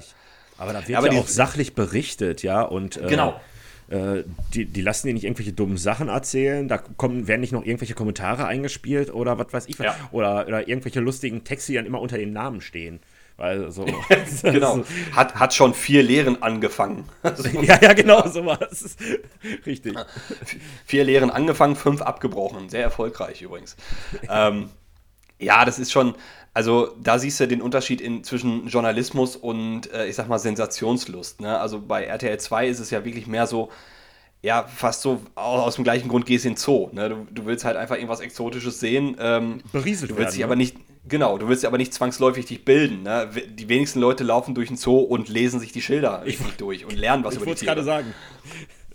Aber 0.57 0.73
da 0.73 0.79
wird 0.79 0.89
ja, 0.89 0.97
aber 0.99 1.11
ja 1.11 1.19
auch 1.19 1.27
sachlich 1.27 1.75
berichtet, 1.75 2.43
ja, 2.43 2.61
und 2.61 2.97
äh, 2.97 3.07
genau. 3.07 3.39
Äh, 3.87 4.23
die, 4.53 4.65
die 4.65 4.81
lassen 4.81 5.07
dir 5.07 5.13
nicht 5.13 5.25
irgendwelche 5.25 5.53
dummen 5.53 5.77
Sachen 5.77 6.07
erzählen, 6.07 6.67
da 6.67 6.77
kommen, 6.77 7.27
werden 7.27 7.41
nicht 7.41 7.53
noch 7.53 7.63
irgendwelche 7.63 7.93
Kommentare 7.93 8.47
eingespielt 8.47 9.13
oder 9.13 9.37
was 9.37 9.53
weiß 9.53 9.67
ich, 9.67 9.77
ja. 9.77 9.95
oder, 10.11 10.47
oder 10.47 10.67
irgendwelche 10.67 11.01
lustigen 11.01 11.43
Texte, 11.43 11.71
die 11.71 11.75
dann 11.75 11.85
immer 11.85 12.01
unter 12.01 12.17
den 12.17 12.33
Namen 12.33 12.61
stehen. 12.61 12.99
Weil 13.37 13.69
so. 13.69 13.85
genau. 14.43 14.83
Hat, 15.11 15.35
hat 15.35 15.53
schon 15.53 15.73
vier 15.73 16.01
Lehren 16.01 16.41
angefangen. 16.41 17.09
ja, 17.61 17.79
ja, 17.81 17.93
genau, 17.93 18.27
sowas. 18.27 18.95
Richtig. 19.65 19.95
Vier 20.85 21.03
Lehren 21.03 21.29
angefangen, 21.29 21.75
fünf 21.75 22.01
abgebrochen. 22.01 22.69
Sehr 22.69 22.83
erfolgreich 22.83 23.41
übrigens. 23.41 23.75
ähm, 24.29 24.69
ja, 25.39 25.65
das 25.65 25.79
ist 25.79 25.91
schon, 25.91 26.15
also 26.53 26.95
da 27.01 27.19
siehst 27.19 27.39
du 27.39 27.47
den 27.47 27.61
Unterschied 27.61 28.01
in, 28.01 28.23
zwischen 28.23 28.67
Journalismus 28.67 29.35
und, 29.35 29.91
äh, 29.91 30.07
ich 30.07 30.15
sag 30.15 30.29
mal, 30.29 30.39
Sensationslust. 30.39 31.41
Ne? 31.41 31.59
Also 31.59 31.81
bei 31.81 32.05
RTL 32.05 32.39
2 32.39 32.67
ist 32.67 32.79
es 32.79 32.91
ja 32.91 33.03
wirklich 33.03 33.27
mehr 33.27 33.45
so, 33.45 33.69
ja, 34.41 34.63
fast 34.63 35.01
so 35.01 35.21
aus 35.35 35.75
dem 35.75 35.83
gleichen 35.83 36.07
Grund 36.07 36.25
gehst 36.25 36.45
du 36.45 36.49
in 36.49 36.53
den 36.53 36.59
Zoo. 36.59 36.89
Ne? 36.93 37.09
Du, 37.09 37.27
du 37.29 37.45
willst 37.45 37.65
halt 37.65 37.77
einfach 37.77 37.95
irgendwas 37.95 38.19
Exotisches 38.19 38.79
sehen. 38.79 39.17
Ähm, 39.19 39.61
Berieselt 39.71 40.11
du 40.11 40.17
willst 40.17 40.33
dich 40.33 40.39
ne? 40.39 40.45
aber 40.45 40.55
nicht, 40.55 40.77
genau, 41.07 41.37
du 41.37 41.47
willst 41.49 41.63
dich 41.63 41.67
aber 41.67 41.77
nicht 41.77 41.93
zwangsläufig 41.93 42.45
dich 42.45 42.63
bilden. 42.63 43.03
Ne? 43.03 43.29
Die 43.49 43.67
wenigsten 43.67 43.99
Leute 43.99 44.23
laufen 44.23 44.55
durch 44.55 44.69
den 44.69 44.77
Zoo 44.77 44.99
und 44.99 45.27
lesen 45.27 45.59
sich 45.59 45.71
die 45.71 45.81
Schilder 45.81 46.21
ich, 46.25 46.37
durch 46.57 46.85
und 46.85 46.95
lernen 46.95 47.23
was 47.23 47.33
ich 47.33 47.41
über 47.41 47.51
die 47.51 47.59
Tiere. 47.59 47.71
Ich 47.71 47.75
gerade 47.75 47.83
sagen. 47.83 48.13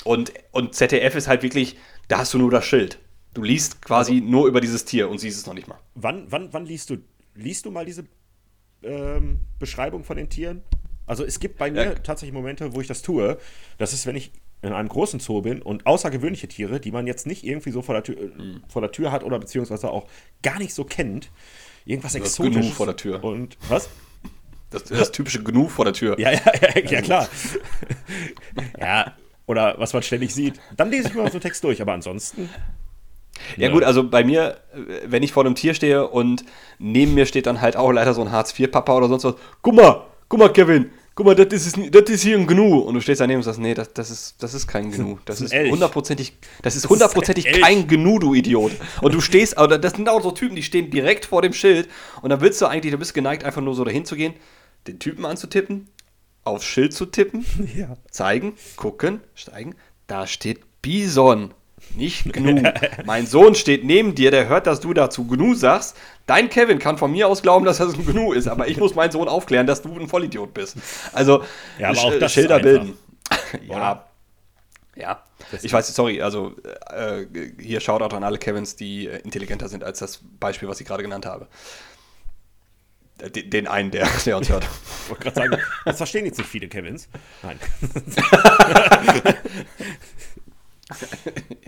Und, 0.04 0.32
und 0.52 0.74
ZDF 0.74 1.14
ist 1.14 1.28
halt 1.28 1.42
wirklich, 1.42 1.76
da 2.08 2.18
hast 2.18 2.32
du 2.32 2.38
nur 2.38 2.50
das 2.50 2.64
Schild. 2.64 2.98
Du 3.34 3.42
liest 3.42 3.80
quasi 3.82 4.14
also, 4.14 4.24
nur 4.24 4.46
über 4.46 4.60
dieses 4.60 4.84
Tier 4.84 5.08
und 5.08 5.18
siehst 5.18 5.38
es 5.38 5.46
noch 5.46 5.54
nicht 5.54 5.68
mal. 5.68 5.78
Wann, 5.94 6.26
wann, 6.30 6.52
wann 6.52 6.66
liest 6.66 6.90
du? 6.90 6.98
Liest 7.34 7.64
du 7.64 7.70
mal 7.70 7.84
diese 7.84 8.04
ähm, 8.82 9.40
Beschreibung 9.58 10.04
von 10.04 10.16
den 10.16 10.28
Tieren? 10.28 10.62
Also 11.06 11.24
es 11.24 11.40
gibt 11.40 11.58
bei 11.58 11.70
mir 11.70 11.84
ja. 11.84 11.94
tatsächlich 11.94 12.32
Momente, 12.32 12.74
wo 12.74 12.80
ich 12.80 12.86
das 12.86 13.02
tue. 13.02 13.38
Das 13.78 13.92
ist, 13.92 14.06
wenn 14.06 14.16
ich 14.16 14.32
in 14.62 14.72
einem 14.72 14.88
großen 14.88 15.20
Zoo 15.20 15.42
bin 15.42 15.62
und 15.62 15.86
außergewöhnliche 15.86 16.48
Tiere, 16.48 16.80
die 16.80 16.92
man 16.92 17.06
jetzt 17.06 17.26
nicht 17.26 17.44
irgendwie 17.44 17.70
so 17.70 17.82
vor 17.82 17.94
der 17.94 18.04
Tür, 18.04 18.16
mhm. 18.16 18.62
vor 18.68 18.82
der 18.82 18.92
Tür 18.92 19.10
hat 19.10 19.24
oder 19.24 19.38
beziehungsweise 19.38 19.90
auch 19.90 20.06
gar 20.42 20.58
nicht 20.58 20.74
so 20.74 20.84
kennt. 20.84 21.30
Irgendwas 21.84 22.12
das 22.12 22.22
Exotisches. 22.22 22.66
Gnu 22.66 22.74
vor 22.74 22.86
der 22.86 22.96
Tür. 22.96 23.24
Und 23.24 23.56
was? 23.68 23.88
Das, 24.70 24.84
das 24.84 25.10
typische 25.10 25.42
Gnu 25.42 25.68
vor 25.68 25.84
der 25.84 25.94
Tür. 25.94 26.18
Ja, 26.20 26.30
ja, 26.30 26.40
ja, 26.60 26.80
ja 26.80 27.00
klar. 27.00 27.28
ja, 28.78 29.16
oder 29.46 29.76
was 29.78 29.92
man 29.92 30.02
ständig 30.02 30.32
sieht. 30.34 30.60
Dann 30.76 30.90
lese 30.90 31.08
ich 31.08 31.14
mal 31.14 31.26
so 31.26 31.32
einen 31.32 31.40
Text 31.40 31.64
durch, 31.64 31.80
aber 31.82 31.92
ansonsten 31.92 32.48
Ja, 33.56 33.70
gut, 33.70 33.84
also 33.84 34.08
bei 34.08 34.24
mir, 34.24 34.58
äh, 34.74 34.78
wenn 35.06 35.22
ich 35.22 35.32
vor 35.32 35.44
einem 35.44 35.54
Tier 35.54 35.74
stehe 35.74 36.06
und 36.08 36.44
neben 36.78 37.14
mir 37.14 37.26
steht 37.26 37.46
dann 37.46 37.60
halt 37.60 37.76
auch 37.76 37.92
leider 37.92 38.14
so 38.14 38.20
ein 38.22 38.30
Hartz-IV-Papa 38.30 38.96
oder 38.96 39.08
sonst 39.08 39.24
was. 39.24 39.34
Guck 39.62 39.74
mal, 39.74 40.06
guck 40.28 40.38
mal, 40.38 40.52
Kevin, 40.52 40.90
guck 41.14 41.26
mal, 41.26 41.34
das 41.34 41.52
ist, 41.66 41.78
das 41.90 42.10
ist 42.10 42.22
hier 42.22 42.38
ein 42.38 42.46
Gnu. 42.46 42.78
Und 42.78 42.94
du 42.94 43.00
stehst 43.00 43.20
daneben 43.20 43.38
und 43.38 43.42
sagst, 43.42 43.60
nee, 43.60 43.74
das, 43.74 43.92
das, 43.92 44.10
ist, 44.10 44.42
das 44.42 44.54
ist 44.54 44.66
kein 44.66 44.90
Gnu. 44.90 45.18
Das, 45.24 45.40
ist 45.40 45.54
hundertprozentig, 45.54 46.34
das 46.62 46.76
ist 46.76 46.88
hundertprozentig 46.88 47.44
kein 47.60 47.86
Gnu, 47.86 48.18
du 48.18 48.34
Idiot. 48.34 48.72
Und 49.02 49.14
du 49.14 49.20
stehst, 49.20 49.58
aber 49.58 49.78
das 49.78 49.94
sind 49.94 50.08
auch 50.08 50.22
so 50.22 50.30
Typen, 50.30 50.56
die 50.56 50.62
stehen 50.62 50.90
direkt 50.90 51.26
vor 51.26 51.42
dem 51.42 51.52
Schild. 51.52 51.88
Und 52.22 52.30
dann 52.30 52.40
willst 52.40 52.60
du 52.60 52.66
eigentlich, 52.66 52.92
du 52.92 52.98
bist 52.98 53.14
geneigt, 53.14 53.44
einfach 53.44 53.60
nur 53.60 53.74
so 53.74 53.84
dahin 53.84 54.04
zu 54.04 54.16
gehen, 54.16 54.34
den 54.86 54.98
Typen 54.98 55.26
anzutippen, 55.26 55.88
aufs 56.44 56.64
Schild 56.64 56.92
zu 56.94 57.06
tippen, 57.06 57.44
Ja. 57.76 57.96
zeigen, 58.10 58.54
gucken, 58.76 59.20
steigen. 59.34 59.74
Da 60.06 60.26
steht 60.26 60.60
Bison, 60.82 61.52
nicht 61.96 62.32
Gnu. 62.32 62.62
mein 63.04 63.26
Sohn 63.26 63.54
steht 63.54 63.84
neben 63.84 64.14
dir, 64.14 64.30
der 64.30 64.48
hört, 64.48 64.66
dass 64.66 64.80
du 64.80 64.92
dazu 64.94 65.26
Gnu 65.26 65.54
sagst. 65.54 65.96
Dein 66.26 66.48
Kevin 66.48 66.78
kann 66.78 66.98
von 66.98 67.10
mir 67.12 67.26
aus 67.28 67.42
glauben, 67.42 67.64
dass 67.64 67.78
das 67.78 67.94
ein 67.94 68.06
Gnu 68.06 68.32
ist, 68.32 68.46
aber 68.48 68.68
ich 68.68 68.76
muss 68.76 68.94
meinen 68.94 69.10
Sohn 69.10 69.28
aufklären, 69.28 69.66
dass 69.66 69.82
du 69.82 69.98
ein 69.98 70.08
Vollidiot 70.08 70.54
bist. 70.54 70.76
Also 71.12 71.42
Ja, 71.78 71.90
aber 71.90 72.00
auch 72.00 72.12
Sch- 72.12 72.18
das 72.18 72.32
Schilder 72.32 72.58
bilden. 72.60 72.96
ja. 73.68 74.04
Ja. 74.96 75.22
Ich 75.62 75.72
weiß, 75.72 75.94
sorry, 75.94 76.20
also 76.20 76.54
äh, 76.90 77.24
hier 77.60 77.80
Shoutout 77.80 78.14
an 78.14 78.22
alle 78.24 78.38
Kevins, 78.38 78.76
die 78.76 79.06
äh, 79.06 79.18
intelligenter 79.20 79.68
sind 79.68 79.82
als 79.82 79.98
das 80.00 80.20
Beispiel, 80.38 80.68
was 80.68 80.80
ich 80.80 80.86
gerade 80.86 81.02
genannt 81.02 81.24
habe. 81.26 81.48
Äh, 83.20 83.30
Den, 83.30 83.50
den 83.50 83.66
einen, 83.66 83.90
der, 83.90 84.06
der 84.26 84.36
uns 84.36 84.48
hört. 84.50 84.66
Ich 85.04 85.10
wollte 85.10 85.22
gerade 85.24 85.36
sagen, 85.36 85.62
das 85.86 85.96
verstehen 85.96 86.24
jetzt 86.26 86.38
nicht 86.38 86.48
viele 86.50 86.68
Kevins. 86.68 87.08
Nein. 87.42 87.58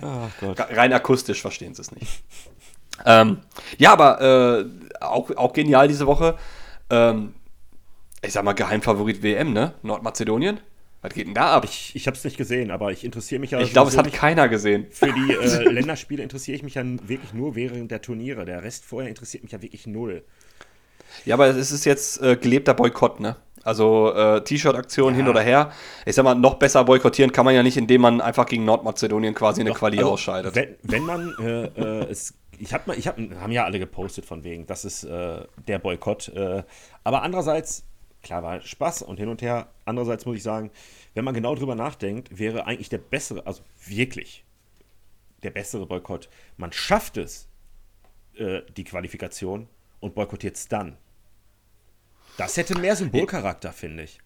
Ach 0.00 0.30
Gott. 0.40 0.58
Rein 0.70 0.92
akustisch 0.92 1.40
verstehen 1.40 1.74
sie 1.74 1.82
es 1.82 1.92
nicht. 1.92 2.22
ähm, 3.06 3.38
ja, 3.78 3.92
aber 3.92 4.20
äh, 4.20 4.64
auch, 5.02 5.30
auch 5.36 5.52
genial 5.52 5.88
diese 5.88 6.06
Woche. 6.06 6.36
Ähm, 6.90 7.34
ich 8.22 8.32
sag 8.32 8.44
mal, 8.44 8.52
Geheimfavorit 8.52 9.22
WM, 9.22 9.52
ne? 9.52 9.74
Nordmazedonien. 9.82 10.60
Was 11.02 11.14
geht 11.14 11.26
denn 11.26 11.34
da 11.34 11.56
ab? 11.56 11.64
Ich, 11.64 11.70
Ich, 11.90 11.96
ich 11.96 12.06
habe 12.06 12.16
es 12.16 12.22
nicht 12.22 12.36
gesehen, 12.36 12.70
aber 12.70 12.92
ich 12.92 13.04
interessiere 13.04 13.40
mich 13.40 13.50
ja. 13.50 13.60
glaube, 13.64 13.90
es 13.90 13.96
hat 13.96 14.12
keiner 14.12 14.48
gesehen. 14.48 14.86
Für 14.90 15.12
die 15.12 15.32
äh, 15.32 15.62
Länderspiele 15.68 16.22
interessiere 16.22 16.56
ich 16.56 16.62
mich 16.62 16.74
ja 16.74 16.84
wirklich 16.84 17.32
nur 17.34 17.56
während 17.56 17.90
der 17.90 18.00
Turniere. 18.00 18.44
Der 18.44 18.62
Rest 18.62 18.84
vorher 18.84 19.08
interessiert 19.08 19.42
mich 19.42 19.52
ja 19.52 19.60
wirklich 19.60 19.88
null. 19.88 20.22
Ja, 21.24 21.34
aber 21.34 21.48
es 21.48 21.72
ist 21.72 21.84
jetzt 21.84 22.22
äh, 22.22 22.36
gelebter 22.36 22.74
Boykott, 22.74 23.18
ne? 23.18 23.36
Also 23.64 24.12
äh, 24.14 24.42
T-Shirt-Aktion 24.42 25.12
Ja. 25.12 25.16
hin 25.18 25.28
oder 25.28 25.40
her. 25.40 25.72
Ich 26.04 26.14
sag 26.14 26.24
mal, 26.24 26.34
noch 26.34 26.54
besser 26.54 26.84
boykottieren 26.84 27.32
kann 27.32 27.44
man 27.44 27.54
ja 27.54 27.62
nicht, 27.62 27.76
indem 27.76 28.00
man 28.00 28.20
einfach 28.20 28.46
gegen 28.46 28.64
Nordmazedonien 28.64 29.34
quasi 29.34 29.60
eine 29.60 29.70
Doch, 29.70 29.78
Quali 29.78 29.98
also, 29.98 30.12
ausscheidet. 30.12 30.54
Wenn, 30.54 30.76
wenn 30.82 31.04
man 31.04 31.34
äh, 31.40 31.64
äh, 31.66 32.10
es. 32.10 32.34
Ich 32.58 32.72
habe 32.74 32.84
mal, 32.86 32.98
ich 32.98 33.08
hab, 33.08 33.18
haben 33.18 33.50
ja 33.52 33.64
alle 33.64 33.78
gepostet 33.78 34.24
von 34.24 34.44
wegen, 34.44 34.66
das 34.66 34.84
ist 34.84 35.04
äh, 35.04 35.44
der 35.66 35.78
Boykott. 35.78 36.28
Äh, 36.28 36.62
aber 37.02 37.22
andererseits, 37.22 37.84
klar 38.22 38.42
war 38.42 38.60
Spaß 38.60 39.02
und 39.02 39.18
hin 39.18 39.28
und 39.28 39.42
her. 39.42 39.68
Andererseits 39.84 40.26
muss 40.26 40.36
ich 40.36 40.42
sagen, 40.42 40.70
wenn 41.14 41.24
man 41.24 41.34
genau 41.34 41.54
drüber 41.54 41.74
nachdenkt, 41.74 42.38
wäre 42.38 42.66
eigentlich 42.66 42.88
der 42.88 42.98
bessere, 42.98 43.46
also 43.46 43.62
wirklich 43.86 44.44
der 45.42 45.50
bessere 45.50 45.86
Boykott. 45.86 46.28
Man 46.56 46.72
schafft 46.72 47.16
es, 47.16 47.48
äh, 48.36 48.62
die 48.76 48.84
Qualifikation 48.84 49.66
und 50.00 50.14
boykottiert 50.14 50.56
es 50.56 50.68
dann. 50.68 50.96
Das 52.36 52.56
hätte 52.56 52.78
mehr 52.78 52.96
Symbolcharakter, 52.96 53.72
finde 53.72 54.04
ich. 54.04 54.18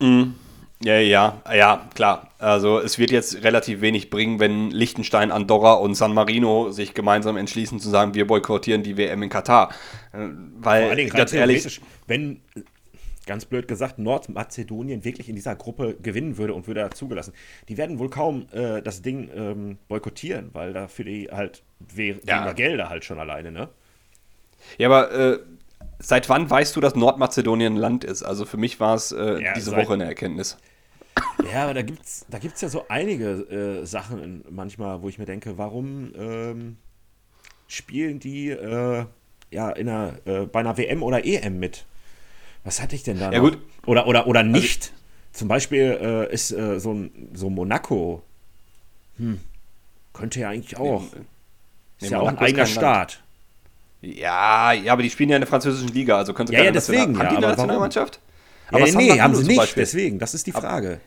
Ja, 0.83 0.99
ja, 0.99 1.43
ja, 1.55 1.89
klar. 1.95 2.31
Also 2.39 2.79
es 2.79 2.99
wird 2.99 3.11
jetzt 3.11 3.43
relativ 3.43 3.81
wenig 3.81 4.11
bringen, 4.11 4.39
wenn 4.41 4.71
Liechtenstein, 4.71 5.31
Andorra 5.33 5.75
und 5.75 5.95
San 5.95 6.13
Marino 6.13 6.71
sich 6.71 6.93
gemeinsam 6.95 7.37
entschließen 7.37 7.81
zu 7.81 7.89
sagen, 7.89 8.15
wir 8.15 8.27
boykottieren 8.27 8.83
die 8.83 8.97
WM 8.97 9.23
in 9.23 9.29
Katar. 9.31 9.71
Äh, 10.13 10.29
Weil, 10.59 10.83
Vor 10.83 10.91
allen 10.91 10.97
Dingen 10.99 11.11
ganz 11.11 11.33
ehrlich, 11.33 11.81
wenn, 12.07 12.43
ganz 13.27 13.45
blöd 13.47 13.69
gesagt, 13.69 13.99
Nordmazedonien 13.99 15.05
wirklich 15.05 15.29
in 15.29 15.35
dieser 15.35 15.57
Gruppe 15.57 15.97
gewinnen 16.01 16.37
würde 16.37 16.55
und 16.55 16.67
würde 16.67 16.83
da 16.83 16.91
zugelassen, 16.91 17.33
die 17.69 17.77
werden 17.77 17.99
wohl 17.99 18.11
kaum 18.11 18.47
äh, 18.53 18.83
das 18.83 19.03
Ding 19.03 19.31
ähm, 19.35 19.79
boykottieren, 19.89 20.51
weil 20.53 20.73
dafür 20.73 21.07
die 21.07 21.29
halt 21.31 21.63
we 21.79 22.21
Ja. 22.25 22.37
weniger 22.37 22.55
Gelder 22.55 22.89
halt 22.89 23.05
schon 23.05 23.19
alleine, 23.19 23.51
ne? 23.51 23.69
ja, 24.79 24.89
aber 24.89 25.11
äh, 25.13 25.39
seit 25.99 26.29
wann 26.29 26.49
weißt 26.49 26.77
du, 26.77 26.81
dass 26.81 26.95
Nordmazedonien 26.95 27.75
ein 27.75 27.77
Land 27.77 28.05
ist? 28.05 28.23
Also 28.23 28.45
für 28.45 28.57
mich 28.57 28.81
war 28.81 28.95
es 28.95 29.13
äh, 29.13 29.43
Ja, 29.43 29.55
diese 29.55 29.75
Woche 29.77 29.95
eine 29.95 30.05
Erkenntnis. 30.05 30.57
Ja, 31.53 31.65
aber 31.65 31.75
da 31.75 31.83
gibt's, 31.83 32.27
da 32.29 32.39
gibt's 32.39 32.61
ja 32.61 32.69
so 32.69 32.87
einige 32.89 33.31
äh, 33.83 33.87
Sachen 33.87 34.45
manchmal, 34.51 35.01
wo 35.03 35.09
ich 35.09 35.19
mir 35.19 35.25
denke, 35.27 35.57
warum 35.59 36.13
ähm, 36.17 36.77
spielen 37.69 38.19
die 38.21 38.51
äh, 38.51 39.05
ja 39.51 39.71
in 39.71 39.89
einer, 39.89 40.15
äh, 40.27 40.47
bei 40.47 40.61
einer 40.61 40.77
WM 40.77 41.03
oder 41.03 41.25
EM 41.25 41.59
mit? 41.59 41.87
Was 42.65 42.83
hatte 42.83 42.97
ich 42.97 43.03
denn 43.03 43.19
da 43.19 43.33
Ja, 43.33 43.41
noch? 43.41 43.51
gut. 43.51 43.59
Oder, 43.87 44.07
oder, 44.07 44.27
oder 44.27 44.43
nicht? 44.43 44.93
Zum 45.33 45.49
Beispiel 45.49 45.99
äh, 46.01 46.33
ist 46.33 46.51
äh, 46.53 46.81
so, 46.81 46.93
ein, 46.93 47.31
so 47.35 47.49
Monaco. 47.51 48.23
Hm. 49.19 49.41
Könnte 50.13 50.41
ja 50.41 50.49
eigentlich 50.51 50.77
auch. 50.79 51.03
Nee, 51.13 51.21
ist 52.01 52.03
nee, 52.03 52.09
ja 52.11 52.21
auch 52.21 52.29
ein 52.29 52.37
Monaco 52.37 52.45
eigener. 52.45 52.67
Staat. 52.67 53.23
Ja, 54.01 54.73
ja, 54.73 54.93
aber 54.93 55.03
die 55.03 55.11
spielen 55.11 55.31
ja 55.31 55.37
in 55.37 55.41
der 55.41 55.49
französischen 55.49 55.89
Liga, 55.89 56.17
also 56.17 56.35
können 56.35 56.49
sie 56.49 56.53
Ja, 56.53 56.59
keine 56.61 56.69
ja, 56.69 56.73
deswegen, 56.73 57.13
National- 57.13 57.19
Haben 57.19 57.25
ja, 57.25 57.31
die 57.31 57.37
eine 57.37 57.47
aber? 57.47 57.57
Nationalmannschaft? 57.57 58.21
Ja, 58.71 58.87
San 58.87 58.97
nee, 58.97 59.07
Marino 59.09 59.23
haben 59.23 59.35
sie 59.35 59.45
nicht. 59.45 59.77
Deswegen, 59.77 60.19
das 60.19 60.35
ist 60.35 60.47
die 60.47 60.53
Frage. 60.53 61.01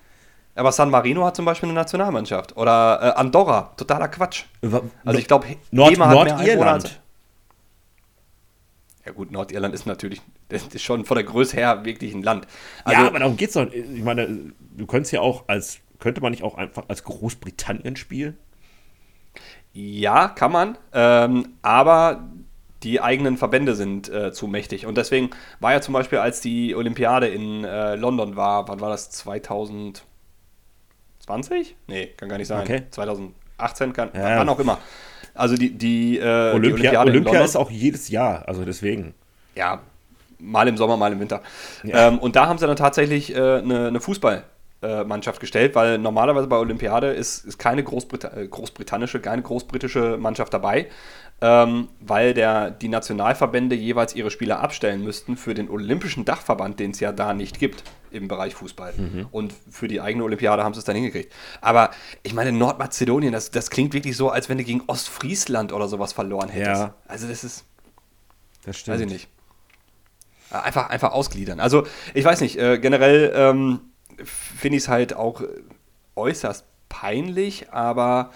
Aber 0.56 0.72
San 0.72 0.90
Marino 0.90 1.26
hat 1.26 1.36
zum 1.36 1.46
Beispiel 1.46 1.70
eine 1.70 1.76
Nationalmannschaft. 1.76 2.58
Oder 2.58 3.00
äh, 3.02 3.20
Andorra, 3.20 3.74
totaler 3.78 4.08
Quatsch. 4.08 4.46
Also 5.06 5.20
ich 5.20 5.28
glaube, 5.28 5.48
Nord 5.72 5.98
Nordirland. 5.98 7.00
Ja 9.06 9.12
gut, 9.12 9.32
Nordirland 9.32 9.74
ist 9.74 9.86
natürlich 9.86 10.22
das 10.50 10.64
ist 10.68 10.82
schon 10.82 11.06
von 11.06 11.16
der 11.16 11.24
Größe 11.24 11.56
her 11.56 11.86
wirklich 11.86 12.14
ein 12.14 12.24
Land. 12.24 12.48
Also, 12.84 13.02
ja, 13.02 13.08
aber 13.08 13.20
darum 13.20 13.38
geht's 13.38 13.54
doch. 13.54 13.72
Ich 13.72 14.04
meine, 14.04 14.52
du 14.76 14.86
könntest 14.88 15.14
ja 15.14 15.22
auch 15.22 15.44
als, 15.48 15.78
könnte 16.00 16.22
man 16.22 16.32
nicht 16.32 16.44
auch 16.44 16.58
einfach 16.58 16.84
als 16.88 17.04
Großbritannien 17.04 17.96
spielen? 17.96 18.38
ja, 19.74 20.28
kann 20.28 20.52
man. 20.52 20.78
Ähm, 20.94 21.54
aber 21.62 22.28
die 22.84 23.02
eigenen 23.02 23.38
Verbände 23.38 23.76
sind 23.76 24.08
äh, 24.10 24.32
zu 24.32 24.48
mächtig. 24.48 24.86
Und 24.86 24.98
deswegen 24.98 25.30
war 25.60 25.74
ja 25.74 25.82
zum 25.82 25.94
Beispiel, 25.94 26.20
als 26.20 26.42
die 26.42 26.76
Olympiade 26.76 27.28
in 27.28 27.64
äh, 27.66 27.96
London 27.96 28.36
war, 28.36 28.68
wann 28.68 28.80
war 28.80 28.90
das? 28.90 29.10
2020? 29.12 30.04
Nee, 31.88 32.08
kann 32.18 32.30
gar 32.30 32.38
nicht 32.38 32.48
sein. 32.48 32.62
Okay. 32.62 32.84
2018, 32.92 33.94
kann, 33.94 34.10
Ja. 34.14 34.40
wann 34.40 34.50
auch 34.50 34.60
immer. 34.60 34.78
Also 35.34 35.56
die, 35.56 35.72
die, 35.78 36.18
äh, 36.18 36.22
die 36.22 36.28
Olympia, 36.28 36.54
Olympiade 36.56 36.96
in 36.96 37.16
Olympia 37.16 37.32
London. 37.34 37.46
ist 37.46 37.56
auch 37.56 37.72
jedes 37.72 38.10
Jahr, 38.10 38.48
also 38.48 38.66
deswegen. 38.66 39.14
ja, 39.56 39.82
mal 40.40 40.68
im 40.68 40.78
Sommer, 40.78 40.96
mal 40.98 41.12
im 41.12 41.20
Winter. 41.20 41.42
Ja. 41.84 42.08
Ähm, 42.08 42.20
und 42.20 42.36
da 42.36 42.48
haben 42.48 42.58
sie 42.58 42.66
dann 42.66 42.76
tatsächlich 42.78 43.36
äh, 43.36 43.38
eine, 43.58 43.88
eine 43.88 44.00
Fußballmannschaft 44.00 45.40
gestellt, 45.42 45.76
weil 45.76 45.98
normalerweise 45.98 46.48
bei 46.48 46.56
Olympiade 46.58 47.08
ist, 47.12 47.46
ist 47.46 47.58
keine 47.58 47.84
Großbrita 47.84 48.30
äh, 48.38 48.48
großbritannische, 48.48 49.20
keine 49.20 49.42
großbritische 49.42 50.18
Mannschaft 50.18 50.54
dabei, 50.54 50.88
ähm, 51.42 51.88
weil 52.00 52.34
der, 52.34 52.72
die 52.72 52.90
Nationalverbände 52.90 53.76
jeweils 53.76 54.16
ihre 54.16 54.32
Spieler 54.32 54.60
abstellen 54.60 55.04
müssten 55.04 55.38
für 55.38 55.54
den 55.54 55.70
olympischen 55.70 56.26
Dachverband, 56.26 56.80
den 56.80 56.92
es 56.92 57.00
ja 57.00 57.12
da 57.12 57.34
nicht 57.34 57.60
gibt 57.60 57.84
im 58.12 58.28
Bereich 58.28 58.56
Fußball. 58.56 58.94
Und 59.32 59.54
für 59.70 59.88
die 59.88 60.02
eigene 60.02 60.24
Olympiade 60.24 60.64
haben 60.64 60.74
sie 60.74 60.80
es 60.80 60.86
dann 60.86 60.96
hingekriegt. 60.96 61.32
Aber 61.62 61.92
ich 62.24 62.34
meine, 62.34 62.52
Nordmazedonien, 62.52 63.32
das, 63.32 63.52
das 63.52 63.70
klingt 63.70 63.94
wirklich 63.94 64.18
so, 64.18 64.30
als 64.30 64.50
wenn 64.50 64.58
du 64.58 64.64
gegen 64.64 64.82
Ostfriesland 64.88 65.72
oder 65.72 65.88
sowas 65.88 66.12
verloren 66.14 66.50
hättest. 66.50 66.82
Ja. 66.82 66.96
Also 67.08 67.28
das 67.28 67.44
ist, 67.44 67.66
Das 68.66 68.78
stimmt. 68.78 68.96
Weiß 68.96 69.06
ich 69.06 69.12
nicht. 69.12 69.28
Einfach, 70.52 70.90
einfach 70.90 71.12
ausgliedern. 71.12 71.60
Also, 71.60 71.86
ich 72.16 72.26
weiß 72.26 72.42
nicht, 72.42 72.58
äh, 72.58 72.80
generell 72.80 73.32
ähm, 73.36 73.82
finde 74.24 74.78
ich 74.78 74.84
es 74.84 74.90
halt 74.90 75.14
auch 75.14 75.44
äußerst 76.16 76.66
peinlich, 76.90 77.72
aber 77.72 78.32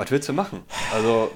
was 0.00 0.10
willst 0.10 0.28
du 0.30 0.32
machen? 0.32 0.62
Also, 0.94 1.30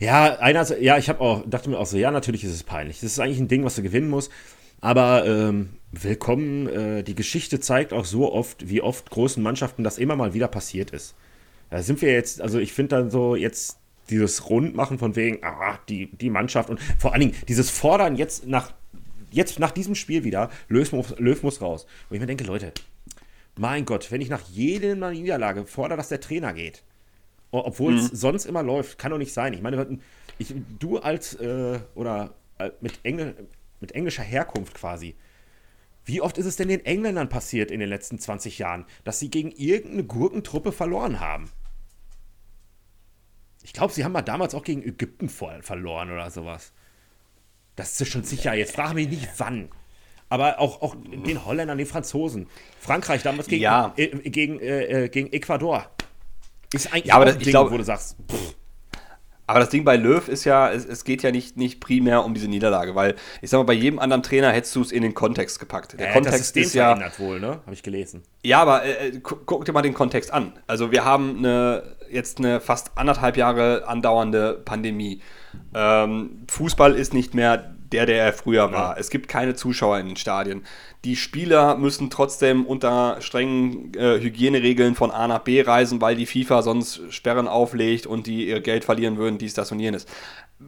Ja, 0.00 0.38
einerseits, 0.40 0.82
ja, 0.82 0.98
ich 0.98 1.08
habe 1.08 1.20
auch, 1.20 1.44
dachte 1.46 1.70
mir 1.70 1.78
auch 1.78 1.86
so, 1.86 1.96
ja, 1.96 2.10
natürlich 2.10 2.42
ist 2.42 2.50
es 2.50 2.64
peinlich. 2.64 3.00
Das 3.00 3.12
ist 3.12 3.20
eigentlich 3.20 3.38
ein 3.38 3.46
Ding, 3.46 3.64
was 3.64 3.76
du 3.76 3.82
gewinnen 3.82 4.10
musst. 4.10 4.32
Aber 4.80 5.24
ähm, 5.24 5.70
willkommen, 5.92 6.66
äh, 6.68 7.02
die 7.04 7.14
Geschichte 7.14 7.60
zeigt 7.60 7.92
auch 7.92 8.04
so 8.04 8.32
oft, 8.32 8.68
wie 8.68 8.82
oft 8.82 9.10
großen 9.10 9.40
Mannschaften 9.42 9.84
das 9.84 9.98
immer 9.98 10.16
mal 10.16 10.34
wieder 10.34 10.48
passiert 10.48 10.90
ist. 10.90 11.14
Da 11.70 11.80
sind 11.82 12.02
wir 12.02 12.12
jetzt, 12.12 12.40
also 12.40 12.58
ich 12.58 12.72
finde 12.72 12.96
dann 12.96 13.10
so 13.10 13.36
jetzt 13.36 13.78
dieses 14.10 14.50
Rundmachen 14.50 14.98
von 14.98 15.14
wegen, 15.14 15.44
ah, 15.44 15.78
die, 15.88 16.10
die 16.16 16.30
Mannschaft 16.30 16.70
und 16.70 16.80
vor 16.98 17.12
allen 17.12 17.20
Dingen 17.20 17.34
dieses 17.46 17.70
Fordern 17.70 18.16
jetzt 18.16 18.46
nach, 18.46 18.72
jetzt 19.30 19.60
nach 19.60 19.70
diesem 19.70 19.94
Spiel 19.94 20.24
wieder, 20.24 20.50
Löw 20.68 20.90
muss, 20.92 21.14
Löw 21.18 21.40
muss 21.42 21.60
raus. 21.60 21.86
Wo 22.08 22.14
ich 22.14 22.20
mir 22.20 22.26
denke, 22.26 22.44
Leute, 22.44 22.72
mein 23.56 23.84
Gott, 23.84 24.10
wenn 24.10 24.20
ich 24.20 24.28
nach 24.28 24.42
jeder 24.48 24.94
Niederlage 24.94 25.66
fordere, 25.66 25.98
dass 25.98 26.08
der 26.08 26.20
Trainer 26.20 26.52
geht, 26.52 26.82
Obwohl 27.50 27.96
es 27.96 28.06
sonst 28.08 28.44
immer 28.44 28.62
läuft, 28.62 28.98
kann 28.98 29.10
doch 29.10 29.18
nicht 29.18 29.32
sein. 29.32 29.54
Ich 29.54 29.62
meine, 29.62 29.98
ich, 30.38 30.54
du 30.78 30.98
als, 30.98 31.34
äh, 31.34 31.80
oder 31.94 32.34
äh, 32.58 32.70
mit, 32.80 33.00
Engl 33.04 33.34
mit 33.80 33.92
englischer 33.92 34.22
Herkunft 34.22 34.74
quasi, 34.74 35.14
wie 36.04 36.20
oft 36.20 36.38
ist 36.38 36.46
es 36.46 36.56
denn 36.56 36.68
den 36.68 36.84
Engländern 36.84 37.28
passiert 37.28 37.70
in 37.70 37.80
den 37.80 37.88
letzten 37.88 38.18
20 38.18 38.58
Jahren, 38.58 38.86
dass 39.04 39.18
sie 39.18 39.30
gegen 39.30 39.50
irgendeine 39.50 40.04
Gurkentruppe 40.04 40.72
verloren 40.72 41.20
haben? 41.20 41.50
Ich 43.62 43.72
glaube, 43.74 43.92
sie 43.92 44.04
haben 44.04 44.12
mal 44.12 44.22
damals 44.22 44.54
auch 44.54 44.64
gegen 44.64 44.82
Ägypten 44.82 45.28
verloren 45.28 46.10
oder 46.10 46.30
sowas. 46.30 46.72
Das 47.76 48.00
ist 48.00 48.08
schon 48.08 48.24
sicher. 48.24 48.54
Jetzt 48.54 48.74
frage 48.74 48.94
mich 48.94 49.08
nicht, 49.08 49.28
wann. 49.36 49.68
Aber 50.30 50.58
auch, 50.58 50.82
auch 50.82 50.96
den 50.96 51.44
Holländern, 51.44 51.78
den 51.78 51.86
Franzosen. 51.86 52.48
Frankreich 52.80 53.22
damals 53.22 53.46
gegen, 53.46 53.62
ja. 53.62 53.92
äh, 53.96 54.08
gegen, 54.30 54.60
äh 54.60 55.08
gegen 55.10 55.32
Ecuador. 55.32 55.90
Ist 56.72 56.92
eigentlich 56.92 57.06
ja, 57.06 57.14
aber 57.14 57.26
das, 57.26 57.34
ein 57.34 57.40
Ding, 57.40 57.50
glaub, 57.50 57.70
wo 57.70 57.76
du 57.76 57.84
sagst, 57.84 58.16
pff. 58.30 58.54
Aber 59.48 59.60
das 59.60 59.70
Ding 59.70 59.82
bei 59.82 59.96
Löw 59.96 60.28
ist 60.28 60.44
ja, 60.44 60.70
es, 60.70 60.84
es, 60.84 61.04
geht 61.04 61.22
ja 61.22 61.30
nicht, 61.30 61.56
nicht 61.56 61.80
primär 61.80 62.22
um 62.22 62.34
diese 62.34 62.48
Niederlage, 62.48 62.94
weil 62.94 63.14
ich 63.40 63.48
sag 63.48 63.56
mal, 63.56 63.64
bei 63.64 63.72
jedem 63.72 63.98
anderen 63.98 64.22
Trainer 64.22 64.52
hättest 64.52 64.76
du 64.76 64.82
es 64.82 64.92
in 64.92 65.02
den 65.02 65.14
Kontext 65.14 65.58
gepackt. 65.58 65.98
Der 65.98 66.10
äh, 66.10 66.12
Kontext 66.12 66.34
das 66.34 66.46
System 66.48 66.62
ist 66.64 66.74
ja 66.74 66.88
verändert 66.88 67.18
wohl, 67.18 67.40
ne? 67.40 67.60
Habe 67.64 67.72
ich 67.72 67.82
gelesen. 67.82 68.24
Ja, 68.44 68.60
aber 68.60 68.84
äh, 68.84 69.08
äh 69.08 69.20
guck 69.22 69.64
dir 69.64 69.72
mal 69.72 69.80
den 69.80 69.94
Kontext 69.94 70.30
an. 70.34 70.52
Also 70.66 70.92
wir 70.92 71.06
haben 71.06 71.38
eine, 71.38 71.96
jetzt 72.10 72.38
eine 72.38 72.60
fast 72.60 72.98
anderthalb 72.98 73.38
Jahre 73.38 73.88
andauernde 73.88 74.60
Pandemie. 74.66 75.22
Ähm, 75.74 76.44
Fußball 76.50 76.94
ist 76.94 77.14
nicht 77.14 77.32
mehr 77.32 77.74
der, 77.92 78.06
der 78.06 78.24
er 78.24 78.32
früher 78.32 78.72
war. 78.72 78.94
Ja. 78.94 78.96
Es 78.98 79.10
gibt 79.10 79.28
keine 79.28 79.54
Zuschauer 79.54 79.98
in 79.98 80.08
den 80.08 80.16
Stadien. 80.16 80.64
Die 81.04 81.16
Spieler 81.16 81.76
müssen 81.76 82.10
trotzdem 82.10 82.66
unter 82.66 83.20
strengen 83.20 83.92
äh, 83.94 84.20
Hygieneregeln 84.20 84.94
von 84.94 85.10
A 85.10 85.28
nach 85.28 85.40
B 85.40 85.62
reisen, 85.62 86.00
weil 86.00 86.16
die 86.16 86.26
FIFA 86.26 86.62
sonst 86.62 87.00
Sperren 87.10 87.48
auflegt 87.48 88.06
und 88.06 88.26
die 88.26 88.48
ihr 88.48 88.60
Geld 88.60 88.84
verlieren 88.84 89.16
würden, 89.16 89.38
dies, 89.38 89.54
das 89.54 89.72
und 89.72 89.80
jenes. 89.80 90.06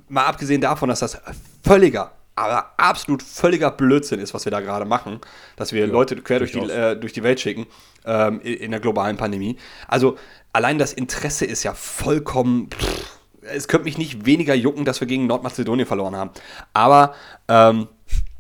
Mal 0.09 0.27
abgesehen 0.27 0.61
davon, 0.61 0.89
dass 0.89 1.01
das 1.01 1.21
völliger, 1.65 2.13
aber 2.37 2.73
absolut 2.77 3.23
völliger 3.23 3.71
Blödsinn 3.71 4.21
ist, 4.21 4.33
was 4.35 4.45
wir 4.45 4.53
da 4.53 4.61
gerade 4.61 4.85
machen, 4.85 5.21
dass 5.57 5.73
wir 5.73 5.87
ja, 5.87 5.93
Leute 5.93 6.17
quer 6.17 6.39
durch 6.39 6.53
die, 6.53 6.61
äh, 6.61 6.97
durch 6.97 7.13
die 7.13 7.23
Welt 7.23 7.41
schicken 7.41 7.67
ähm, 8.05 8.41
in 8.41 8.71
der 8.71 8.81
globalen 8.81 9.17
Pandemie. 9.17 9.57
Also 9.89 10.17
allein 10.53 10.79
das 10.79 10.93
Interesse 10.93 11.45
ist 11.45 11.65
ja 11.65 11.75
vollkommen. 11.75 12.71
Pff, 12.71 13.20
es 13.43 13.69
könnte 13.69 13.85
mich 13.85 13.99
nicht 13.99 14.27
weniger 14.27 14.55
jucken, 14.55 14.85
dass 14.85 15.01
wir 15.01 15.07
gegen 15.07 15.27
Nordmazedonien 15.27 15.87
verloren 15.87 16.17
haben. 16.17 16.31
Aber 16.73 17.15
ähm, 17.49 17.89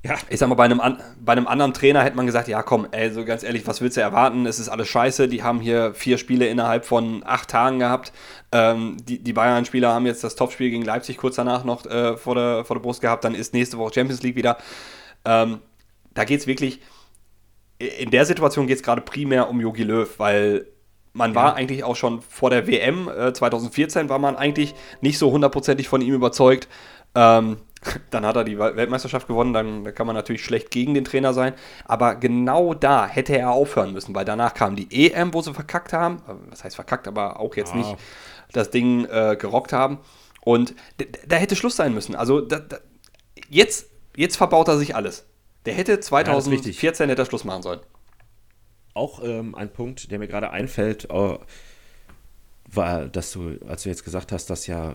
ja. 0.02 0.16
ich 0.28 0.38
sag 0.38 0.48
mal, 0.48 0.54
bei 0.54 0.64
einem, 0.64 0.80
bei 1.20 1.32
einem 1.32 1.46
anderen 1.46 1.74
Trainer 1.74 2.02
hätte 2.02 2.16
man 2.16 2.26
gesagt, 2.26 2.48
ja 2.48 2.62
komm, 2.62 2.86
ey, 2.90 3.10
so 3.10 3.24
ganz 3.24 3.42
ehrlich, 3.42 3.66
was 3.66 3.80
willst 3.80 3.96
du 3.96 4.00
erwarten? 4.00 4.46
Es 4.46 4.58
ist 4.58 4.68
alles 4.68 4.88
scheiße. 4.88 5.28
Die 5.28 5.42
haben 5.42 5.60
hier 5.60 5.94
vier 5.94 6.18
Spiele 6.18 6.46
innerhalb 6.46 6.84
von 6.84 7.22
acht 7.24 7.48
Tagen 7.50 7.78
gehabt. 7.78 8.12
Ähm, 8.52 8.96
die, 9.06 9.22
die 9.22 9.32
Bayern-Spieler 9.32 9.92
haben 9.92 10.06
jetzt 10.06 10.24
das 10.24 10.36
Topspiel 10.36 10.70
gegen 10.70 10.84
Leipzig 10.84 11.16
kurz 11.16 11.36
danach 11.36 11.64
noch 11.64 11.86
äh, 11.86 12.16
vor, 12.16 12.34
der, 12.34 12.64
vor 12.64 12.76
der 12.76 12.82
Brust 12.82 13.00
gehabt. 13.00 13.24
Dann 13.24 13.34
ist 13.34 13.54
nächste 13.54 13.78
Woche 13.78 13.94
Champions 13.94 14.22
League 14.22 14.36
wieder. 14.36 14.58
Ähm, 15.24 15.60
da 16.14 16.24
geht 16.24 16.40
es 16.40 16.46
wirklich, 16.46 16.80
in 17.78 18.10
der 18.10 18.24
Situation 18.24 18.66
geht 18.66 18.76
es 18.76 18.82
gerade 18.82 19.00
primär 19.02 19.48
um 19.48 19.60
Jogi 19.60 19.84
Löw, 19.84 20.18
weil 20.18 20.66
man 21.12 21.34
war 21.34 21.54
eigentlich 21.54 21.84
auch 21.84 21.96
schon 21.96 22.22
vor 22.22 22.50
der 22.50 22.66
WM 22.66 23.08
äh, 23.08 23.32
2014 23.32 24.08
war 24.08 24.18
man 24.18 24.36
eigentlich 24.36 24.74
nicht 25.00 25.18
so 25.18 25.30
hundertprozentig 25.30 25.88
von 25.88 26.02
ihm 26.02 26.14
überzeugt. 26.14 26.68
Ähm, 27.14 27.58
dann 28.10 28.26
hat 28.26 28.36
er 28.36 28.44
die 28.44 28.58
Weltmeisterschaft 28.58 29.26
gewonnen, 29.26 29.52
dann, 29.52 29.94
kann 29.94 30.06
man 30.06 30.14
natürlich 30.14 30.44
schlecht 30.44 30.70
gegen 30.70 30.94
den 30.94 31.04
Trainer 31.04 31.32
sein. 31.32 31.54
Aber 31.86 32.14
genau 32.14 32.74
da 32.74 33.06
hätte 33.06 33.36
er 33.36 33.50
aufhören 33.50 33.92
müssen, 33.92 34.14
weil 34.14 34.24
danach 34.24 34.54
kam 34.54 34.76
die 34.76 34.88
EM, 34.90 35.32
wo 35.34 35.40
sie 35.40 35.54
verkackt 35.54 35.92
haben. 35.92 36.16
Äh, 36.28 36.50
was 36.50 36.64
heißt 36.64 36.76
verkackt, 36.76 37.08
aber 37.08 37.40
auch 37.40 37.56
jetzt 37.56 37.72
ah. 37.72 37.76
nicht 37.76 37.96
das 38.52 38.70
Ding 38.70 39.04
äh, 39.06 39.36
gerockt 39.38 39.72
haben. 39.72 39.98
Und 40.42 40.74
da 41.26 41.36
hätte 41.36 41.56
Schluss 41.56 41.76
sein 41.76 41.92
müssen. 41.92 42.14
Also 42.14 42.40
da, 42.40 42.60
da, 42.60 42.78
jetzt, 43.48 43.90
jetzt 44.16 44.36
verbaut 44.36 44.68
er 44.68 44.78
sich 44.78 44.94
alles. 44.94 45.26
Der 45.66 45.74
hätte 45.74 46.00
2014 46.00 47.08
ja, 47.08 47.12
hätte 47.12 47.22
er 47.22 47.26
Schluss 47.26 47.44
machen 47.44 47.62
sollen 47.62 47.80
auch 48.94 49.22
ähm, 49.22 49.54
ein 49.54 49.72
Punkt, 49.72 50.10
der 50.10 50.18
mir 50.18 50.28
gerade 50.28 50.50
einfällt, 50.50 51.10
äh, 51.10 51.38
war, 52.66 53.08
dass 53.08 53.32
du, 53.32 53.58
als 53.66 53.82
du 53.82 53.88
jetzt 53.88 54.04
gesagt 54.04 54.32
hast, 54.32 54.50
dass 54.50 54.66
ja 54.66 54.94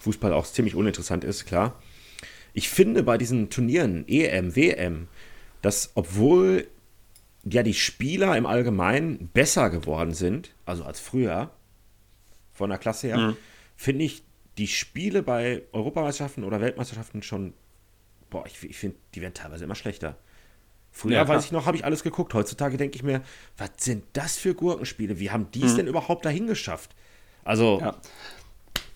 Fußball 0.00 0.32
auch 0.32 0.46
ziemlich 0.46 0.74
uninteressant 0.74 1.24
ist, 1.24 1.46
klar. 1.46 1.80
Ich 2.52 2.68
finde 2.68 3.02
bei 3.02 3.18
diesen 3.18 3.50
Turnieren, 3.50 4.06
EM, 4.06 4.54
WM, 4.54 5.08
dass 5.62 5.92
obwohl 5.94 6.66
ja 7.44 7.62
die 7.62 7.74
Spieler 7.74 8.36
im 8.36 8.46
Allgemeinen 8.46 9.28
besser 9.28 9.70
geworden 9.70 10.14
sind, 10.14 10.54
also 10.64 10.84
als 10.84 11.00
früher, 11.00 11.50
von 12.52 12.70
der 12.70 12.78
Klasse 12.78 13.08
her, 13.08 13.16
mhm. 13.16 13.36
finde 13.76 14.04
ich 14.04 14.22
die 14.56 14.68
Spiele 14.68 15.22
bei 15.22 15.62
Europameisterschaften 15.72 16.44
oder 16.44 16.60
Weltmeisterschaften 16.60 17.22
schon, 17.22 17.54
boah, 18.30 18.46
ich, 18.46 18.62
ich 18.62 18.76
finde, 18.76 18.96
die 19.14 19.20
werden 19.20 19.34
teilweise 19.34 19.64
immer 19.64 19.74
schlechter. 19.74 20.16
Früher, 20.96 21.14
ja, 21.14 21.26
weiß 21.26 21.46
ich 21.46 21.52
noch, 21.52 21.66
habe 21.66 21.76
ich 21.76 21.84
alles 21.84 22.04
geguckt. 22.04 22.34
Heutzutage 22.34 22.76
denke 22.76 22.94
ich 22.94 23.02
mir, 23.02 23.20
was 23.58 23.70
sind 23.78 24.04
das 24.12 24.36
für 24.36 24.54
Gurkenspiele? 24.54 25.18
Wie 25.18 25.32
haben 25.32 25.50
die 25.52 25.64
es 25.64 25.72
mhm. 25.72 25.78
denn 25.78 25.86
überhaupt 25.88 26.24
dahin 26.24 26.46
geschafft? 26.46 26.94
Also, 27.42 27.80
ja. 27.80 27.96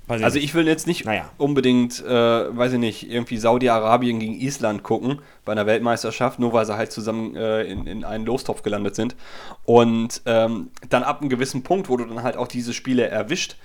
Also 0.06 0.38
ich 0.38 0.54
will 0.54 0.66
jetzt 0.66 0.86
nicht 0.86 1.04
naja. 1.04 1.30
unbedingt, 1.36 2.02
äh, 2.02 2.08
weiß 2.08 2.74
ich 2.74 2.78
nicht, 2.78 3.10
irgendwie 3.10 3.36
Saudi-Arabien 3.36 4.20
gegen 4.20 4.34
Island 4.40 4.82
gucken 4.82 5.20
bei 5.44 5.52
einer 5.52 5.66
Weltmeisterschaft, 5.66 6.38
nur 6.38 6.54
weil 6.54 6.64
sie 6.64 6.76
halt 6.76 6.92
zusammen 6.92 7.36
äh, 7.36 7.64
in, 7.64 7.86
in 7.86 8.04
einen 8.04 8.24
Lostopf 8.24 8.62
gelandet 8.62 8.94
sind. 8.94 9.16
Und 9.64 10.22
ähm, 10.24 10.70
dann 10.88 11.02
ab 11.02 11.20
einem 11.20 11.28
gewissen 11.28 11.62
Punkt, 11.62 11.90
wo 11.90 11.96
du 11.98 12.06
dann 12.06 12.22
halt 12.22 12.38
auch 12.38 12.48
diese 12.48 12.72
Spiele 12.72 13.06
erwischt, 13.08 13.56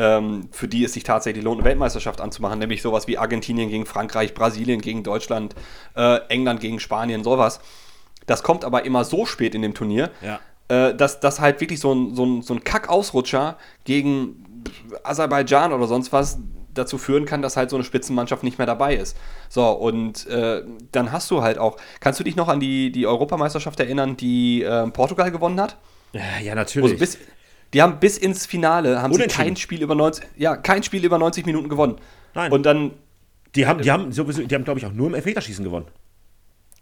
für 0.00 0.68
die 0.68 0.84
es 0.84 0.92
sich 0.94 1.04
tatsächlich 1.04 1.44
lohnt, 1.44 1.60
eine 1.60 1.68
Weltmeisterschaft 1.68 2.20
anzumachen, 2.20 2.58
nämlich 2.58 2.82
sowas 2.82 3.06
wie 3.06 3.18
Argentinien 3.18 3.68
gegen 3.68 3.86
Frankreich, 3.86 4.34
Brasilien 4.34 4.80
gegen 4.80 5.02
Deutschland, 5.02 5.54
äh, 5.96 6.18
England 6.28 6.60
gegen 6.60 6.80
Spanien, 6.80 7.24
sowas. 7.24 7.60
Das 8.26 8.42
kommt 8.42 8.64
aber 8.64 8.84
immer 8.84 9.04
so 9.04 9.26
spät 9.26 9.54
in 9.54 9.62
dem 9.62 9.74
Turnier, 9.74 10.10
ja. 10.22 10.40
äh, 10.68 10.94
dass 10.94 11.20
das 11.20 11.40
halt 11.40 11.60
wirklich 11.60 11.80
so 11.80 11.92
ein, 11.92 12.14
so 12.14 12.24
ein, 12.24 12.42
so 12.42 12.54
ein 12.54 12.64
Kack-Ausrutscher 12.64 13.56
gegen 13.84 14.64
Aserbaidschan 15.02 15.72
oder 15.72 15.86
sonst 15.86 16.12
was 16.12 16.38
dazu 16.72 16.98
führen 16.98 17.24
kann, 17.24 17.42
dass 17.42 17.56
halt 17.56 17.70
so 17.70 17.76
eine 17.76 17.84
Spitzenmannschaft 17.84 18.42
nicht 18.42 18.58
mehr 18.58 18.66
dabei 18.66 18.94
ist. 18.94 19.16
So, 19.48 19.68
und 19.70 20.26
äh, 20.28 20.62
dann 20.92 21.12
hast 21.12 21.30
du 21.30 21.42
halt 21.42 21.58
auch, 21.58 21.76
kannst 21.98 22.20
du 22.20 22.24
dich 22.24 22.36
noch 22.36 22.48
an 22.48 22.60
die, 22.60 22.92
die 22.92 23.06
Europameisterschaft 23.06 23.80
erinnern, 23.80 24.16
die 24.16 24.62
äh, 24.62 24.86
Portugal 24.88 25.30
gewonnen 25.30 25.60
hat? 25.60 25.76
Ja, 26.12 26.22
ja 26.42 26.54
natürlich. 26.54 26.98
Bis, 26.98 27.18
die 27.72 27.82
haben 27.82 28.00
bis 28.00 28.18
ins 28.18 28.46
Finale 28.46 29.00
haben 29.00 29.14
sie 29.14 29.26
kein 29.26 29.56
Spiel 29.56 29.82
über 29.82 29.94
90, 29.94 30.24
ja, 30.36 30.56
kein 30.56 30.82
Spiel 30.82 31.04
über 31.04 31.18
90 31.18 31.46
Minuten 31.46 31.68
gewonnen. 31.68 31.96
Nein. 32.34 32.52
Und 32.52 32.64
dann. 32.64 32.92
Die 33.56 33.66
haben, 33.66 33.82
die 33.82 33.90
haben 33.90 34.12
sowieso, 34.12 34.42
die 34.42 34.54
haben, 34.54 34.62
glaube 34.62 34.78
ich, 34.78 34.86
auch 34.86 34.92
nur 34.92 35.08
im 35.08 35.14
Elfmeterschießen 35.14 35.64
gewonnen. 35.64 35.86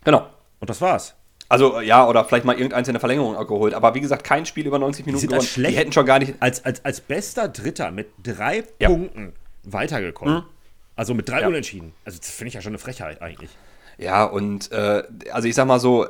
Genau. 0.04 0.26
Und 0.60 0.68
das 0.68 0.82
war's. 0.82 1.14
Also 1.48 1.80
ja, 1.80 2.06
oder 2.06 2.24
vielleicht 2.26 2.44
mal 2.44 2.54
irgendeins 2.54 2.88
in 2.88 2.94
der 2.94 3.00
Verlängerung 3.00 3.34
geholt. 3.46 3.72
Aber 3.72 3.94
wie 3.94 4.00
gesagt, 4.00 4.22
kein 4.22 4.44
Spiel 4.44 4.66
über 4.66 4.78
90 4.78 5.06
Minuten 5.06 5.22
die 5.22 5.28
gewonnen. 5.28 5.46
Schlecht, 5.46 5.74
die 5.74 5.78
hätten 5.78 5.92
schon 5.92 6.04
gar 6.04 6.18
nicht. 6.18 6.34
Als, 6.40 6.64
als, 6.64 6.84
als 6.84 7.00
bester 7.00 7.48
Dritter 7.48 7.90
mit 7.90 8.08
drei 8.22 8.64
ja. 8.78 8.88
Punkten 8.88 9.32
weitergekommen. 9.62 10.34
Mhm. 10.34 10.42
Also 10.94 11.14
mit 11.14 11.28
drei 11.28 11.40
ja. 11.40 11.48
Unentschieden. 11.48 11.94
Also 12.04 12.18
das 12.18 12.30
finde 12.30 12.48
ich 12.48 12.54
ja 12.54 12.60
schon 12.60 12.72
eine 12.72 12.78
Frechheit 12.78 13.22
eigentlich. 13.22 13.50
Ja, 13.96 14.24
und 14.24 14.70
äh, 14.72 15.04
also 15.32 15.48
ich 15.48 15.54
sag 15.54 15.66
mal 15.66 15.80
so, 15.80 16.06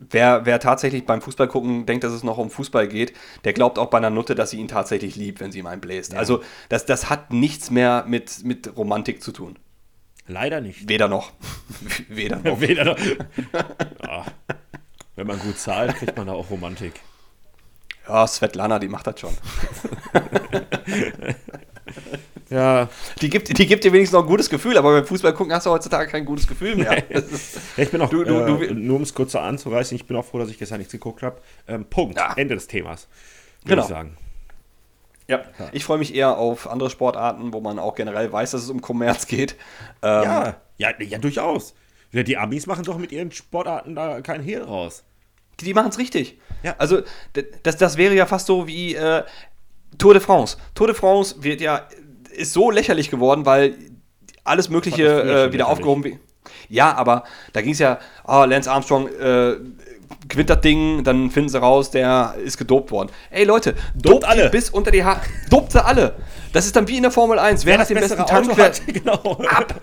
wer, 0.00 0.46
wer 0.46 0.58
tatsächlich 0.58 1.06
beim 1.06 1.20
Fußball 1.20 1.46
gucken 1.46 1.86
denkt, 1.86 2.04
dass 2.04 2.12
es 2.12 2.24
noch 2.24 2.38
um 2.38 2.50
Fußball 2.50 2.88
geht, 2.88 3.12
der 3.44 3.52
glaubt 3.52 3.78
auch 3.78 3.90
bei 3.90 3.98
einer 3.98 4.10
Nutte, 4.10 4.34
dass 4.34 4.50
sie 4.50 4.58
ihn 4.58 4.68
tatsächlich 4.68 5.16
liebt, 5.16 5.40
wenn 5.40 5.52
sie 5.52 5.60
ihm 5.60 5.66
einen 5.66 5.80
bläst. 5.80 6.14
Ja. 6.14 6.18
Also 6.18 6.42
das, 6.68 6.86
das 6.86 7.10
hat 7.10 7.32
nichts 7.32 7.70
mehr 7.70 8.04
mit, 8.08 8.44
mit 8.44 8.76
Romantik 8.76 9.22
zu 9.22 9.32
tun. 9.32 9.58
Leider 10.26 10.60
nicht. 10.60 10.88
Weder 10.88 11.08
noch. 11.08 11.32
Weder 12.08 12.36
noch. 12.38 12.60
Weder 12.60 12.84
noch. 12.84 12.98
Ja. 14.02 14.24
Wenn 15.16 15.26
man 15.26 15.38
gut 15.38 15.58
zahlt, 15.58 15.96
kriegt 15.96 16.16
man 16.16 16.28
da 16.28 16.32
auch 16.32 16.50
Romantik. 16.50 16.94
Ja, 18.08 18.26
Svetlana, 18.26 18.78
die 18.78 18.88
macht 18.88 19.06
das 19.06 19.20
schon. 19.20 19.36
Ja. 22.50 22.88
Die 23.20 23.30
gibt, 23.30 23.56
die 23.56 23.66
gibt 23.66 23.84
dir 23.84 23.92
wenigstens 23.92 24.14
noch 24.14 24.24
ein 24.24 24.28
gutes 24.28 24.50
Gefühl, 24.50 24.76
aber 24.76 24.92
beim 24.92 25.06
Fußball 25.06 25.32
gucken 25.34 25.54
hast 25.54 25.66
du 25.66 25.70
heutzutage 25.70 26.10
kein 26.10 26.24
gutes 26.24 26.48
Gefühl 26.48 26.74
mehr. 26.74 26.98
ja, 27.08 27.22
ich 27.76 27.90
bin 27.90 28.00
auch, 28.02 28.10
du, 28.10 28.24
du, 28.24 28.44
du, 28.44 28.62
äh, 28.64 28.74
nur 28.74 28.96
um 28.96 29.02
es 29.02 29.14
kurz 29.14 29.36
anzureißen, 29.36 29.94
ich 29.94 30.04
bin 30.04 30.16
auch 30.16 30.24
froh, 30.24 30.38
dass 30.40 30.50
ich 30.50 30.58
gestern 30.58 30.78
nichts 30.78 30.92
geguckt 30.92 31.22
habe. 31.22 31.40
Ähm, 31.68 31.84
Punkt. 31.84 32.16
Ja. 32.16 32.34
Ende 32.36 32.56
des 32.56 32.66
Themas. 32.66 33.06
Würde 33.62 33.76
genau. 33.76 33.82
ich 33.82 33.88
sagen. 33.88 34.16
Ja, 35.28 35.44
ja. 35.60 35.68
ich 35.70 35.84
freue 35.84 35.98
mich 35.98 36.12
eher 36.12 36.38
auf 36.38 36.68
andere 36.68 36.90
Sportarten, 36.90 37.52
wo 37.52 37.60
man 37.60 37.78
auch 37.78 37.94
generell 37.94 38.32
weiß, 38.32 38.50
dass 38.50 38.64
es 38.64 38.70
um 38.70 38.80
Kommerz 38.80 39.28
geht. 39.28 39.52
Ähm, 40.02 40.24
ja, 40.24 40.56
ja, 40.76 40.90
ja, 40.98 41.18
durchaus. 41.18 41.74
Die 42.12 42.36
Amis 42.36 42.66
machen 42.66 42.84
doch 42.84 42.98
mit 42.98 43.12
ihren 43.12 43.30
Sportarten 43.30 43.94
da 43.94 44.20
keinen 44.22 44.42
Hehl 44.42 44.62
raus. 44.62 45.04
Die, 45.60 45.66
die 45.66 45.74
machen 45.74 45.90
es 45.90 45.98
richtig. 45.98 46.40
Ja. 46.64 46.74
Also, 46.78 47.02
das, 47.62 47.76
das 47.76 47.96
wäre 47.96 48.14
ja 48.14 48.26
fast 48.26 48.46
so 48.46 48.66
wie 48.66 48.96
äh, 48.96 49.22
Tour 49.98 50.14
de 50.14 50.20
France. 50.20 50.56
Tour 50.74 50.88
de 50.88 50.96
France 50.96 51.36
wird 51.44 51.60
ja 51.60 51.86
ist 52.30 52.52
so 52.52 52.70
lächerlich 52.70 53.10
geworden, 53.10 53.46
weil 53.46 53.74
alles 54.44 54.68
Mögliche 54.68 55.06
äh, 55.06 55.52
wieder 55.52 55.68
aufgehoben 55.68 56.04
wird. 56.04 56.16
Ja, 56.68 56.94
aber 56.94 57.24
da 57.52 57.60
ging 57.60 57.72
es 57.72 57.78
ja, 57.78 57.98
oh, 58.26 58.44
Lance 58.44 58.70
Armstrong 58.70 59.08
äh, 59.08 59.56
gewinnt 60.28 60.50
das 60.50 60.60
Ding, 60.60 61.04
dann 61.04 61.30
finden 61.30 61.48
sie 61.48 61.60
raus, 61.60 61.90
der 61.90 62.34
ist 62.42 62.56
gedopt 62.56 62.90
worden. 62.90 63.10
Ey 63.30 63.44
Leute, 63.44 63.74
dopt, 63.94 64.24
alle 64.24 64.50
bis 64.50 64.70
unter 64.70 64.90
die 64.90 65.04
Haare. 65.04 65.20
Dopt 65.50 65.72
sie 65.72 65.84
alle. 65.84 66.16
Das 66.52 66.66
ist 66.66 66.74
dann 66.74 66.88
wie 66.88 66.96
in 66.96 67.02
der 67.02 67.12
Formel 67.12 67.38
1. 67.38 67.64
Wer, 67.64 67.74
Wer 67.74 67.80
hat 67.80 67.90
den 67.90 67.98
besten 67.98 68.26
Tankwert? 68.26 68.82
Genau. 68.86 69.38
Ab. 69.48 69.80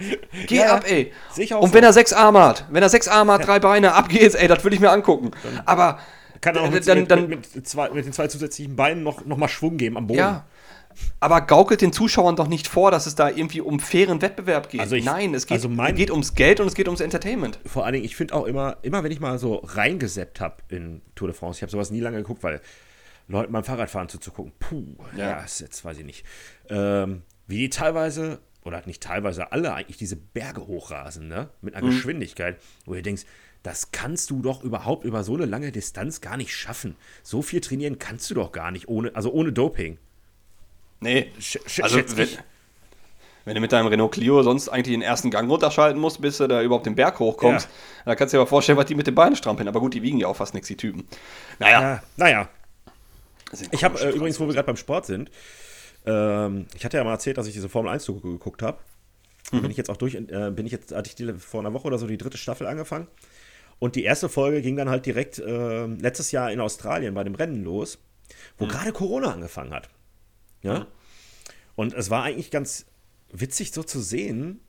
Geh 0.47 0.57
ja, 0.57 0.75
ab, 0.75 0.83
ey. 0.87 1.11
Und 1.59 1.73
wenn 1.73 1.83
er 1.83 1.93
sechs 1.93 2.13
Arme 2.13 2.41
hat, 2.41 2.65
wenn 2.69 2.83
er 2.83 2.89
sechs 2.89 3.07
Arme 3.07 3.33
hat, 3.33 3.41
ja. 3.41 3.45
drei 3.45 3.59
Beine, 3.59 3.93
ab 3.93 4.09
geht's, 4.09 4.35
ey, 4.35 4.47
das 4.47 4.63
will 4.63 4.73
ich 4.73 4.79
mir 4.79 4.91
angucken. 4.91 5.31
Aber 5.65 5.99
kann 6.41 6.55
er 6.55 6.63
auch 6.63 6.69
mit, 6.69 6.87
dann, 6.87 6.99
mit, 6.99 7.29
mit, 7.29 7.55
mit, 7.55 7.67
zwei, 7.67 7.89
mit, 7.89 8.05
den 8.05 8.13
zwei 8.13 8.27
zusätzlichen 8.27 8.75
Beinen 8.75 9.03
noch, 9.03 9.25
noch 9.25 9.37
mal 9.37 9.47
Schwung 9.47 9.77
geben 9.77 9.97
am 9.97 10.07
Boden. 10.07 10.19
Ja, 10.19 10.45
aber 11.19 11.41
gaukelt 11.41 11.81
den 11.81 11.91
Zuschauern 11.93 12.35
doch 12.35 12.47
nicht 12.47 12.67
vor, 12.67 12.91
dass 12.91 13.05
es 13.05 13.15
da 13.15 13.29
irgendwie 13.29 13.61
um 13.61 13.79
fairen 13.79 14.21
Wettbewerb 14.21 14.69
geht. 14.69 14.81
Also 14.81 14.95
ich- 14.95 15.05
Nein, 15.05 15.33
es 15.33 15.45
geht, 15.47 15.55
also 15.55 15.69
mein- 15.69 15.95
geht 15.95 16.11
ums 16.11 16.35
Geld 16.35 16.59
und 16.59 16.67
es 16.67 16.75
geht 16.75 16.87
ums 16.87 17.01
Entertainment. 17.01 17.59
Vor 17.65 17.85
allen 17.85 17.93
Dingen, 17.93 18.05
ich 18.05 18.15
finde 18.15 18.33
auch 18.35 18.45
immer, 18.45 18.77
immer 18.81 19.03
wenn 19.03 19.11
ich 19.11 19.19
mal 19.19 19.37
so 19.39 19.55
reingeseppt 19.63 20.39
habe 20.41 20.57
in 20.69 21.01
Tour 21.15 21.27
de 21.29 21.35
France, 21.37 21.57
ich 21.57 21.61
habe 21.63 21.71
sowas 21.71 21.91
nie 21.91 21.99
lange 21.99 22.17
geguckt, 22.17 22.43
weil 22.43 22.61
Leuten 23.27 23.51
beim 23.51 23.63
Fahrradfahren 23.63 24.07
zuzugucken, 24.09 24.53
puh, 24.59 24.83
ja, 25.17 25.31
Ja. 25.31 25.39
ist 25.43 25.59
jetzt 25.59 25.83
weiß 25.83 25.97
ich 25.97 26.05
nicht. 26.05 26.25
Ähm, 26.69 27.23
wie 27.47 27.57
die 27.57 27.69
teilweise, 27.69 28.39
oder 28.63 28.81
nicht 28.85 29.03
teilweise 29.03 29.51
alle 29.51 29.73
eigentlich 29.73 29.97
diese 29.97 30.15
Berge 30.15 30.65
hochrasen, 30.67 31.27
ne? 31.27 31.49
Mit 31.61 31.75
einer 31.75 31.87
Geschwindigkeit, 31.87 32.57
wo 32.85 32.93
du 32.93 33.01
denkst, 33.01 33.23
das 33.63 33.91
kannst 33.91 34.29
du 34.29 34.41
doch 34.41 34.63
überhaupt 34.63 35.03
über 35.03 35.23
so 35.25 35.35
eine 35.35 35.45
lange 35.45 35.71
Distanz 35.73 36.21
gar 36.21 36.37
nicht 36.37 36.53
schaffen. 36.55 36.95
So 37.23 37.41
viel 37.41 37.59
trainieren 37.59 37.99
kannst 37.99 38.29
du 38.29 38.35
doch 38.35 38.51
gar 38.53 38.71
nicht, 38.71 38.87
ohne, 38.87 39.13
also 39.15 39.31
ohne 39.31 39.51
Doping. 39.51 39.97
Nee, 40.99 41.31
Sch- 41.39 41.59
sch- 41.67 41.81
also 41.83 41.99
wenn, 42.17 42.29
wenn 43.45 43.55
du 43.55 43.61
mit 43.61 43.71
deinem 43.71 43.87
Renault 43.87 44.13
Clio 44.13 44.41
sonst 44.43 44.67
eigentlich 44.69 44.93
den 44.95 45.01
ersten 45.01 45.29
Gang 45.31 45.49
runterschalten 45.49 45.99
musst, 46.01 46.21
bis 46.21 46.37
du 46.37 46.47
da 46.47 46.61
überhaupt 46.61 46.85
den 46.85 46.95
Berg 46.95 47.19
hochkommst, 47.19 47.67
Ja. 47.67 47.71
da 48.05 48.15
kannst 48.15 48.33
du 48.33 48.37
dir 48.37 48.41
aber 48.41 48.49
vorstellen, 48.49 48.77
was 48.77 48.85
die 48.87 48.95
mit 48.95 49.07
den 49.07 49.15
Beinen 49.15 49.35
strampeln. 49.35 49.67
Aber 49.67 49.79
gut, 49.79 49.93
die 49.93 50.01
wiegen 50.01 50.17
ja 50.19 50.27
auch 50.27 50.35
fast 50.35 50.53
nichts, 50.53 50.67
die 50.67 50.77
Typen. 50.77 51.07
Naja. 51.59 51.81
Ja, 51.81 52.03
naja, 52.17 52.49
Ich 53.71 53.83
habe 53.83 53.99
äh, 54.01 54.09
übrigens, 54.09 54.39
wo 54.39 54.47
wir 54.47 54.53
gerade 54.53 54.65
beim 54.65 54.75
Sport 54.77 55.05
sind, 55.05 55.29
ähm, 56.05 56.65
ich 56.75 56.83
hatte 56.83 56.97
ja 56.97 57.03
mal 57.03 57.11
erzählt, 57.11 57.37
dass 57.37 57.47
ich 57.47 57.53
diese 57.53 57.69
Formel 57.69 57.91
1 57.91 58.05
Doku 58.05 58.31
geguckt 58.33 58.61
habe. 58.61 58.79
Bin 59.51 59.71
ich 59.71 59.77
jetzt 59.77 59.89
auch 59.89 59.95
durch, 59.95 60.15
äh, 60.15 60.51
bin 60.51 60.65
ich 60.65 60.73
jetzt, 60.73 60.93
hatte 60.93 61.07
ich 61.09 61.15
die, 61.15 61.31
vor 61.33 61.61
einer 61.61 61.71
Woche 61.73 61.87
oder 61.87 61.97
so 61.97 62.05
die 62.05 62.17
dritte 62.17 62.37
Staffel 62.37 62.67
angefangen. 62.67 63.07
Und 63.79 63.95
die 63.95 64.03
erste 64.03 64.27
Folge 64.27 64.61
ging 64.61 64.75
dann 64.75 64.89
halt 64.89 65.05
direkt 65.05 65.39
ähm, 65.45 65.97
letztes 66.01 66.31
Jahr 66.31 66.51
in 66.51 66.59
Australien 66.59 67.13
bei 67.13 67.23
dem 67.23 67.35
Rennen 67.35 67.63
los, 67.63 67.97
wo 68.57 68.65
gerade 68.67 68.91
Corona 68.91 69.31
angefangen 69.31 69.73
hat. 69.73 69.87
Ja. 70.61 70.87
Und 71.75 71.93
es 71.93 72.09
war 72.09 72.23
eigentlich 72.23 72.51
ganz 72.51 72.85
witzig 73.31 73.71
so 73.71 73.83
zu 73.83 73.99
sehen. 73.99 74.61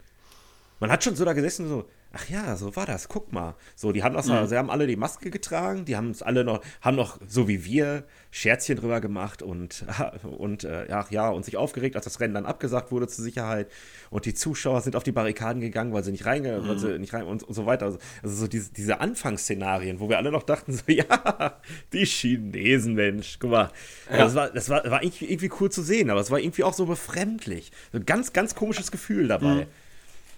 Man 0.80 0.90
hat 0.90 1.02
schon 1.04 1.16
so 1.16 1.24
da 1.24 1.32
gesessen, 1.32 1.68
so, 1.68 1.88
ach 2.18 2.28
ja, 2.28 2.56
so 2.56 2.74
war 2.76 2.86
das, 2.86 3.08
guck 3.08 3.32
mal. 3.32 3.54
So, 3.76 3.92
die 3.92 4.02
haben 4.02 4.14
das, 4.14 4.26
sie 4.26 4.56
haben 4.56 4.70
alle 4.70 4.86
die 4.86 4.96
Maske 4.96 5.30
getragen, 5.30 5.84
die 5.84 5.96
haben 5.96 6.10
es 6.10 6.22
alle 6.22 6.44
noch, 6.44 6.60
haben 6.80 6.96
noch, 6.96 7.18
so 7.26 7.48
wie 7.48 7.64
wir, 7.64 8.04
Scherzchen 8.30 8.76
drüber 8.76 9.00
gemacht 9.00 9.42
und, 9.42 9.84
und 10.38 10.64
äh, 10.64 10.86
ach 10.90 11.10
ja, 11.10 11.28
und 11.30 11.44
sich 11.44 11.56
aufgeregt, 11.56 11.96
als 11.96 12.04
das 12.04 12.20
Rennen 12.20 12.34
dann 12.34 12.46
abgesagt 12.46 12.90
wurde 12.90 13.08
zur 13.08 13.24
Sicherheit. 13.24 13.70
Und 14.10 14.26
die 14.26 14.34
Zuschauer 14.34 14.80
sind 14.80 14.96
auf 14.96 15.02
die 15.02 15.12
Barrikaden 15.12 15.60
gegangen, 15.60 15.92
weil 15.92 16.02
sie 16.04 16.12
nicht 16.12 16.26
reinge, 16.26 16.66
weil 16.66 16.78
sie 16.78 16.98
nicht 16.98 17.14
rein 17.14 17.24
und, 17.24 17.42
und 17.42 17.54
so 17.54 17.66
weiter. 17.66 17.86
Also, 17.86 17.98
also 18.22 18.34
so 18.34 18.48
diese, 18.48 18.72
diese 18.72 19.00
Anfangsszenarien, 19.00 20.00
wo 20.00 20.08
wir 20.08 20.18
alle 20.18 20.32
noch 20.32 20.42
dachten, 20.42 20.72
so, 20.72 20.82
ja, 20.86 21.60
die 21.92 22.04
Chinesen, 22.04 22.94
Mensch, 22.94 23.38
guck 23.38 23.50
mal. 23.50 23.70
Ja. 24.10 24.18
Das 24.18 24.34
war, 24.34 24.50
das 24.50 24.68
war, 24.68 24.84
war 24.90 25.02
irgendwie, 25.02 25.26
irgendwie 25.26 25.50
cool 25.60 25.70
zu 25.70 25.82
sehen, 25.82 26.10
aber 26.10 26.20
es 26.20 26.30
war 26.30 26.38
irgendwie 26.38 26.64
auch 26.64 26.74
so 26.74 26.86
befremdlich. 26.86 27.70
So 27.92 27.98
ein 27.98 28.06
ganz, 28.06 28.32
ganz 28.32 28.54
komisches 28.54 28.90
Gefühl 28.90 29.28
dabei. 29.28 29.66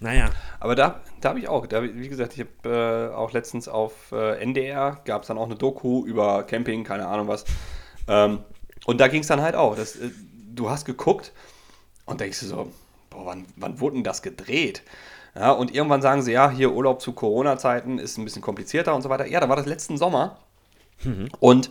Naja. 0.01 0.31
Aber 0.59 0.75
da, 0.75 1.01
da 1.21 1.29
habe 1.31 1.39
ich 1.39 1.49
auch, 1.49 1.67
da, 1.67 1.83
wie 1.83 2.09
gesagt, 2.09 2.35
ich 2.35 2.47
habe 2.65 3.11
äh, 3.13 3.15
auch 3.15 3.33
letztens 3.33 3.69
auf 3.69 4.13
äh, 4.13 4.41
NDR, 4.43 5.01
gab 5.05 5.23
es 5.23 5.29
dann 5.29 5.39
auch 5.39 5.45
eine 5.45 5.57
Doku 5.57 6.05
über 6.07 6.43
Camping, 6.45 6.85
keine 6.85 7.07
Ahnung 7.07 7.29
was. 7.29 7.45
Ähm, 8.09 8.41
und 8.87 9.01
da 9.01 9.09
ging 9.09 9.21
es 9.21 9.27
dann 9.27 9.43
halt 9.43 9.55
auch. 9.55 9.77
Das, 9.77 9.97
äh, 9.97 10.11
du 10.55 10.71
hast 10.71 10.87
geguckt 10.87 11.33
und 12.07 12.21
denkst 12.21 12.41
du 12.41 12.47
so, 12.47 12.73
boah, 13.11 13.27
wann, 13.27 13.45
wann 13.57 13.79
wurde 13.79 13.97
denn 13.97 14.05
das 14.05 14.23
gedreht? 14.23 14.83
Ja, 15.35 15.53
und 15.53 15.73
irgendwann 15.75 16.03
sagen 16.03 16.23
sie, 16.23 16.33
ja, 16.33 16.51
hier 16.51 16.73
Urlaub 16.73 17.01
zu 17.01 17.13
Corona-Zeiten 17.13 17.99
ist 17.99 18.19
ein 18.19 18.25
bisschen 18.25 18.43
komplizierter 18.43 18.95
und 18.95 19.03
so 19.03 19.11
weiter. 19.11 19.27
Ja, 19.27 19.39
da 19.39 19.49
war 19.49 19.57
das 19.57 19.67
letzten 19.67 19.97
Sommer. 19.97 20.39
Und 21.41 21.71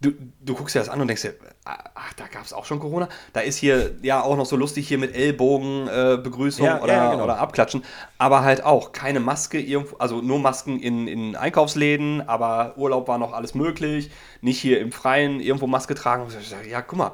du, 0.00 0.12
du 0.40 0.54
guckst 0.54 0.74
dir 0.74 0.80
das 0.80 0.88
an 0.88 1.00
und 1.00 1.08
denkst 1.08 1.22
dir, 1.22 1.34
ach, 1.64 2.12
da 2.14 2.26
gab 2.26 2.44
es 2.44 2.52
auch 2.52 2.64
schon 2.64 2.80
Corona. 2.80 3.08
Da 3.32 3.40
ist 3.40 3.56
hier 3.56 3.96
ja 4.02 4.22
auch 4.22 4.36
noch 4.36 4.46
so 4.46 4.56
lustig 4.56 4.88
hier 4.88 4.98
mit 4.98 5.14
Ellbogen 5.14 5.88
äh, 5.88 6.18
Begrüßung 6.22 6.66
Ja, 6.66 6.82
oder, 6.82 6.92
ja, 6.92 7.10
genau. 7.12 7.24
oder 7.24 7.38
abklatschen. 7.38 7.84
Aber 8.18 8.42
halt 8.42 8.64
auch 8.64 8.92
keine 8.92 9.20
Maske 9.20 9.60
irgendwo, 9.60 9.96
also 9.96 10.20
nur 10.20 10.38
Masken 10.38 10.80
in, 10.80 11.08
in 11.08 11.36
Einkaufsläden, 11.36 12.28
aber 12.28 12.74
Urlaub 12.76 13.08
war 13.08 13.18
noch 13.18 13.32
alles 13.32 13.54
möglich. 13.54 14.10
Nicht 14.40 14.60
hier 14.60 14.80
im 14.80 14.92
Freien 14.92 15.40
irgendwo 15.40 15.66
Maske 15.66 15.94
tragen. 15.94 16.26
Ja, 16.68 16.82
guck 16.82 16.98
mal. 16.98 17.12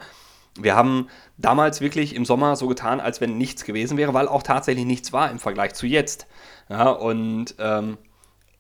Wir 0.59 0.75
haben 0.75 1.09
damals 1.39 1.81
wirklich 1.81 2.15
im 2.17 2.25
Sommer 2.25 2.57
so 2.57 2.67
getan, 2.67 3.01
als 3.01 3.21
wenn 3.21 3.39
nichts 3.39 3.65
gewesen 3.65 3.97
wäre, 3.97 4.15
weil 4.15 4.27
auch 4.27 4.43
tatsächlich 4.43 4.85
nichts 4.85 5.13
war 5.13 5.31
im 5.31 5.39
Vergleich 5.39 5.75
zu 5.75 5.87
jetzt. 5.87 6.27
Ja, 6.69 6.91
und 6.91 7.55
ähm, 7.59 7.99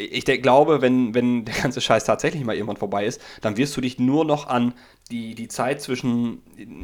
ich 0.00 0.24
denk, 0.24 0.42
glaube, 0.42 0.80
wenn, 0.80 1.14
wenn 1.14 1.44
der 1.44 1.54
ganze 1.54 1.80
Scheiß 1.80 2.04
tatsächlich 2.04 2.44
mal 2.44 2.54
irgendwann 2.54 2.76
vorbei 2.76 3.04
ist, 3.04 3.20
dann 3.40 3.56
wirst 3.56 3.76
du 3.76 3.80
dich 3.80 3.98
nur 3.98 4.24
noch 4.24 4.46
an 4.46 4.74
die, 5.10 5.34
die 5.34 5.48
Zeit 5.48 5.82
zwischen, 5.82 6.42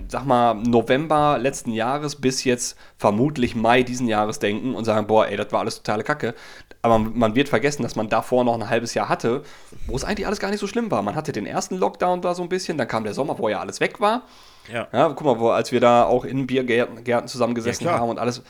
sag 0.09 0.27
mal, 0.27 0.55
November 0.55 1.39
letzten 1.39 1.71
Jahres 1.71 2.17
bis 2.17 2.45
jetzt 2.45 2.77
vermutlich 2.97 3.55
Mai 3.55 3.83
diesen 3.83 4.09
Jahres 4.09 4.39
denken 4.39 4.75
und 4.75 4.85
sagen, 4.85 5.07
boah, 5.07 5.27
ey, 5.29 5.37
das 5.37 5.53
war 5.53 5.61
alles 5.61 5.77
totale 5.77 6.03
Kacke. 6.03 6.35
Aber 6.83 6.99
man 6.99 7.35
wird 7.35 7.49
vergessen, 7.49 7.83
dass 7.83 7.97
man 7.97 8.09
davor 8.09 8.45
noch 8.45 8.55
ein 8.55 8.69
halbes 8.69 8.95
Jahr 8.95 9.09
hatte, 9.09 9.43
wo 9.87 9.97
es 9.97 10.05
eigentlich 10.05 10.27
alles 10.27 10.39
gar 10.39 10.51
nicht 10.51 10.61
so 10.61 10.67
schlimm 10.67 10.91
war. 10.91 11.03
Man 11.03 11.15
hatte 11.15 11.33
den 11.33 11.47
ersten 11.47 11.77
Lockdown 11.77 12.21
da 12.21 12.35
so 12.35 12.43
ein 12.43 12.49
bisschen, 12.49 12.79
dann 12.79 12.89
kam 12.89 13.05
der 13.05 13.15
Sommer, 13.15 13.39
wo 13.39 13.49
ja 13.49 13.61
alles 13.61 13.81
weg 13.81 14.01
war. 14.01 14.23
Ja. 14.73 14.89
Ja, 14.93 15.09
guck 15.09 15.25
mal, 15.25 15.39
wo, 15.39 15.51
als 15.51 15.73
wir 15.73 15.81
da 15.81 16.05
auch 16.05 16.25
in 16.25 16.47
Biergärten 16.47 17.05
Gärten 17.05 17.29
zusammengesessen 17.29 17.87
Ja, 17.87 17.99
haben 17.99 18.11
und 18.11 18.19
alles. 18.19 18.43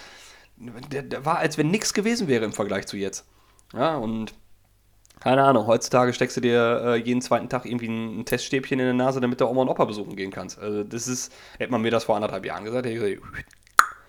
Der, 0.91 1.03
der 1.03 1.25
war, 1.25 1.39
als 1.39 1.59
wenn 1.59 1.71
nichts 1.71 1.93
gewesen 1.93 2.29
wäre 2.29 2.45
im 2.45 2.53
Vergleich 2.53 2.87
zu 2.87 2.97
jetzt. 2.97 3.27
Ja, 3.75 3.97
und 3.97 4.33
keine 5.21 5.43
Ahnung, 5.45 5.67
heutzutage 5.67 6.13
steckst 6.13 6.37
du 6.37 6.41
dir 6.41 6.83
äh, 6.85 6.97
jeden 6.97 7.21
zweiten 7.23 7.49
Tag 7.49 7.65
irgendwie 7.65 7.89
ein, 7.89 8.21
ein 8.21 8.25
Teststäbchen 8.25 8.79
in 8.79 8.85
der 8.87 8.95
Nase, 8.95 9.21
damit 9.21 9.41
du 9.41 9.47
Oma 9.47 9.63
und 9.63 9.69
Opa 9.69 9.85
besuchen 9.85 10.15
gehen 10.17 10.31
kannst. 10.31 10.59
Also, 10.59 10.85
das 10.85 11.09
ist, 11.09 11.33
hätte 11.59 11.73
man 11.73 11.83
mir 11.83 11.91
das 11.91 12.05
vor 12.05 12.17
anderthalb 12.17 12.45
Jahren 12.45 12.65
gesagt, 12.65 12.87
hätte 12.87 12.95
ich 12.95 13.01
gesagt, 13.21 13.45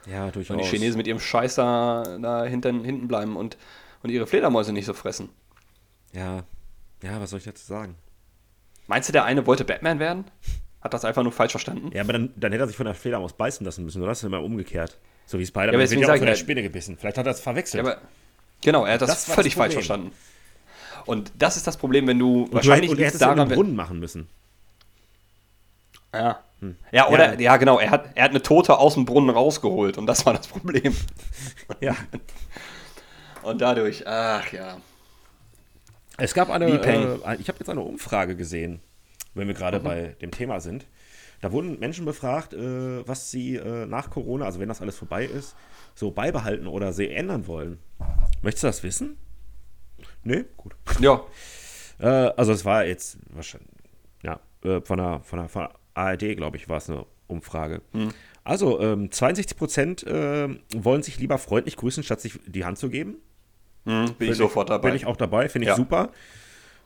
Ja, 0.05 0.29
durchaus. 0.31 0.57
wenn 0.57 0.63
die 0.63 0.69
Chinesen 0.69 0.97
mit 0.97 1.07
ihrem 1.07 1.19
Scheiß 1.19 1.55
da, 1.55 2.17
da 2.21 2.43
hinten, 2.43 2.83
hinten 2.83 3.07
bleiben 3.07 3.35
und, 3.35 3.57
und 4.03 4.09
ihre 4.09 4.27
Fledermäuse 4.27 4.73
nicht 4.73 4.85
so 4.85 4.93
fressen. 4.93 5.29
Ja. 6.13 6.43
Ja, 7.03 7.21
was 7.21 7.29
soll 7.29 7.39
ich 7.39 7.45
dazu 7.45 7.65
sagen? 7.65 7.95
Meinst 8.87 9.09
du, 9.09 9.13
der 9.13 9.23
eine 9.25 9.45
wollte 9.45 9.63
Batman 9.65 9.99
werden? 9.99 10.25
Hat 10.81 10.93
das 10.93 11.05
einfach 11.05 11.23
nur 11.23 11.31
falsch 11.31 11.51
verstanden? 11.51 11.89
Ja, 11.93 12.01
aber 12.03 12.13
dann, 12.13 12.33
dann 12.35 12.51
hätte 12.51 12.63
er 12.63 12.67
sich 12.67 12.77
von 12.77 12.85
der 12.85 12.95
Fledermaus 12.95 13.33
beißen 13.33 13.65
lassen 13.65 13.83
müssen, 13.83 14.01
oder? 14.01 14.11
Das 14.11 14.19
ist 14.19 14.23
immer 14.23 14.41
umgekehrt. 14.41 14.97
So 15.25 15.37
wie 15.39 15.45
Spider-Man 15.45 15.75
aber 15.75 15.89
wird 15.89 15.91
ja 15.99 16.07
auch 16.07 16.11
von 16.11 16.19
der 16.21 16.29
ja- 16.29 16.35
Spinne 16.35 16.63
gebissen. 16.63 16.97
Vielleicht 16.97 17.17
hat 17.17 17.25
er 17.25 17.31
es 17.33 17.39
verwechselt. 17.41 17.85
Ja, 17.85 17.91
aber 17.93 18.01
genau, 18.61 18.85
er 18.85 18.93
hat 18.93 19.01
das, 19.01 19.25
Das 19.25 19.35
völlig 19.35 19.53
das 19.53 19.57
falsch 19.57 19.73
verstanden. 19.73 20.11
Und 21.07 21.31
das 21.39 21.57
ist 21.57 21.65
das 21.65 21.77
Problem, 21.77 22.05
wenn 22.05 22.19
du 22.19 22.43
und, 22.43 22.51
du, 22.51 22.55
wahrscheinlich 22.55 22.91
und 22.91 22.99
er 22.99 23.05
hätte 23.05 23.15
es 23.15 23.19
daran, 23.19 23.49
wenn, 23.49 23.55
Brunnen 23.55 23.75
machen 23.75 23.99
müssen. 23.99 24.27
Ja. 26.13 26.39
Ja, 26.91 27.07
oder, 27.09 27.33
Ja. 27.33 27.39
ja. 27.39 27.57
genau, 27.57 27.79
er 27.79 27.91
hat, 27.91 28.09
er 28.15 28.23
hat 28.25 28.31
eine 28.31 28.41
Tote 28.41 28.77
aus 28.77 28.95
dem 28.95 29.05
Brunnen 29.05 29.29
rausgeholt 29.29 29.97
und 29.97 30.05
das 30.05 30.25
war 30.25 30.33
das 30.33 30.47
Problem. 30.47 30.95
Ja. 31.79 31.95
Und 33.43 33.61
dadurch, 33.61 34.05
ach 34.05 34.51
ja. 34.51 34.77
Es 36.17 36.33
gab 36.33 36.49
eine, 36.49 36.65
äh, 36.65 37.35
ich 37.39 37.47
habe 37.47 37.59
jetzt 37.59 37.69
eine 37.69 37.81
Umfrage 37.81 38.35
gesehen, 38.35 38.81
wenn 39.35 39.47
wir 39.47 39.53
gerade 39.53 39.79
bei 39.79 40.15
dem 40.21 40.31
Thema 40.31 40.59
sind. 40.59 40.85
Da 41.39 41.51
wurden 41.51 41.79
Menschen 41.79 42.03
befragt, 42.03 42.53
äh, 42.53 43.07
was 43.07 43.31
sie 43.31 43.55
äh, 43.55 43.85
nach 43.85 44.09
Corona, 44.09 44.45
also 44.45 44.59
wenn 44.59 44.67
das 44.67 44.81
alles 44.81 44.97
vorbei 44.97 45.23
ist, 45.23 45.55
so 45.95 46.11
beibehalten 46.11 46.67
oder 46.67 46.91
sie 46.91 47.09
ändern 47.09 47.47
wollen. 47.47 47.79
Möchtest 48.41 48.63
du 48.63 48.67
das 48.67 48.83
wissen? 48.83 49.17
Nee? 50.27 50.45
Gut. 50.57 50.75
Ja, 50.99 51.21
Äh, 51.99 52.05
also 52.37 52.51
es 52.51 52.63
war 52.65 52.85
jetzt 52.85 53.17
wahrscheinlich, 53.33 53.69
ja, 54.21 54.39
äh, 54.63 54.81
von 54.81 54.97
der, 54.97 55.21
von 55.23 55.39
der, 55.39 55.49
von 55.49 55.63
der 55.63 55.71
ARD, 55.95 56.35
glaube 56.37 56.57
ich, 56.57 56.69
war 56.69 56.77
es 56.77 56.89
eine 56.89 57.05
Umfrage. 57.27 57.81
Also 58.43 58.79
ähm, 58.79 59.09
62 59.11 59.57
Prozent 59.57 60.03
äh, 60.05 60.47
wollen 60.75 61.01
sich 61.01 61.17
lieber 61.19 61.37
freundlich 61.39 61.75
grüßen, 61.75 62.03
statt 62.03 62.21
sich 62.21 62.39
die 62.45 62.65
Hand 62.65 62.77
zu 62.77 62.89
geben. 62.89 63.15
hm, 63.85 64.13
bin 64.19 64.29
ich 64.29 64.37
sofort 64.37 64.69
dabei. 64.69 64.89
Bin 64.89 64.95
ich 64.95 65.05
auch 65.07 65.17
dabei, 65.17 65.49
finde 65.49 65.65
ich 65.65 65.69
Ja. 65.69 65.75
super. 65.75 66.11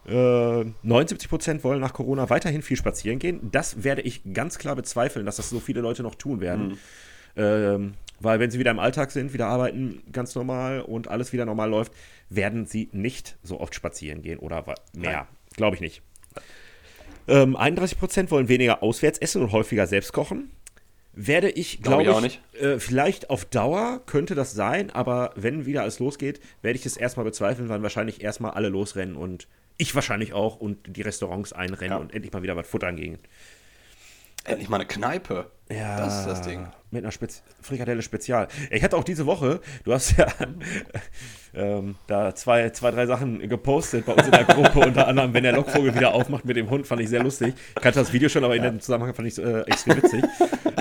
Äh, 0.08 0.66
79 0.82 1.30
Prozent 1.30 1.64
wollen 1.64 1.80
nach 1.80 1.94
Corona 1.94 2.30
weiterhin 2.30 2.62
viel 2.62 2.78
spazieren 2.78 3.20
gehen. 3.20 3.50
Das 3.52 3.84
werde 3.84 4.02
ich 4.02 4.22
ganz 4.34 4.58
klar 4.58 4.76
bezweifeln, 4.76 5.26
dass 5.26 5.36
das 5.36 5.50
so 5.50 5.60
viele 5.60 5.82
Leute 5.82 6.02
noch 6.04 6.16
tun 6.16 6.40
werden. 6.42 6.78
Ähm, 7.36 7.94
weil 8.20 8.40
wenn 8.40 8.50
sie 8.52 8.60
wieder 8.60 8.72
im 8.72 8.80
Alltag 8.80 9.12
sind, 9.12 9.34
wieder 9.34 9.48
arbeiten 9.48 10.02
ganz 10.12 10.36
normal 10.36 10.82
und 10.82 11.08
alles 11.08 11.34
wieder 11.34 11.46
normal 11.46 11.70
läuft, 11.70 11.92
werden 12.34 12.65
sie 12.65 12.89
nicht 12.94 13.38
so 13.44 13.60
oft 13.60 13.76
spazieren 13.76 14.22
gehen 14.22 14.39
oder 14.39 14.63
mehr. 14.96 15.28
Glaube 15.56 15.76
ich 15.76 15.82
nicht. 15.82 16.02
Ähm, 17.28 17.56
31 17.56 18.00
Prozent 18.00 18.32
wollen 18.32 18.48
weniger 18.48 18.82
auswärts 18.82 19.20
essen 19.20 19.41
und 19.44 19.52
häufiger 19.52 19.86
selbst 19.86 20.12
kochen. 20.13 20.50
Werde 21.13 21.50
ich, 21.50 21.82
Glaub 21.82 22.00
glaube 22.00 22.04
ich 22.04 22.08
ich, 22.10 22.15
auch 22.15 22.22
nicht. 22.22 22.41
Äh, 22.62 22.80
vielleicht 22.80 23.30
auf 23.30 23.44
Dauer 23.46 24.02
könnte 24.06 24.34
das 24.34 24.54
sein, 24.54 24.89
aber 24.91 25.34
wenn 25.36 25.65
wieder 25.65 25.82
alles 25.82 26.00
losgeht, 26.00 26.39
werde 26.62 26.80
ich 26.80 26.86
es 26.86 26.96
erstmal 26.96 27.26
bezweifeln, 27.26 27.67
weil 27.67 27.84
wahrscheinlich 27.84 28.24
erstmal 28.24 28.52
alle 28.52 28.70
losrennen 28.70 29.17
und 29.17 29.48
ich 29.78 29.94
wahrscheinlich 29.94 30.32
auch 30.34 30.56
und 30.56 30.78
die 30.96 31.02
Restaurants 31.02 31.52
einrennen 31.52 31.98
Ja. 31.98 31.98
und 31.98 32.13
endlich 32.13 32.32
mal 32.32 32.44
wieder 32.44 32.56
was 32.56 32.67
futtern 32.67 32.96
gehen. 32.96 33.20
Endlich 34.46 34.70
mal 34.70 34.78
eine 34.78 34.88
Kneipe. 34.88 35.52
Ja, 35.70 35.98
Das 35.98 36.20
ist 36.20 36.26
das 36.28 36.41
Ding. 36.41 36.65
Mit 36.91 37.04
einer 37.04 37.12
Spez 37.12 37.44
Frikadelle 37.62 38.02
Spezial. 38.02 38.48
Ich 38.72 38.82
hatte 38.84 38.96
auch 38.98 39.04
diese 39.04 39.26
Woche, 39.26 39.60
du 39.84 39.94
hast 39.94 40.17
ja 40.17 40.28
ähm, 41.54 41.96
da 42.08 42.34
zwei, 42.36 42.70
zwei, 42.70 42.92
drei 42.92 43.06
Sachen 43.06 43.48
gepostet 43.50 44.06
bei 44.06 44.14
uns 44.14 44.26
in 44.26 44.32
der 44.32 44.46
Gruppe, 44.46 44.80
unter 44.88 45.08
anderem, 45.08 45.34
wenn 45.34 45.44
der 45.44 45.54
Lockvogel 45.54 45.94
wieder 45.96 46.14
aufmacht 46.14 46.46
mit 46.46 46.56
dem 46.56 46.70
Hund, 46.70 46.88
fand 46.88 47.02
ich 47.02 47.10
sehr 47.10 47.22
lustig. 47.24 47.54
Ich 47.76 47.82
kannte 47.82 48.00
das 48.00 48.14
Video 48.14 48.30
schon, 48.30 48.44
aber 48.44 48.56
in 48.56 48.64
dem 48.64 48.80
Zusammenhang 48.80 49.14
fand 49.14 49.28
ich 49.28 49.38
es 49.38 49.40
äh, 49.40 49.62
extrem 49.62 49.98
witzig. 50.02 50.24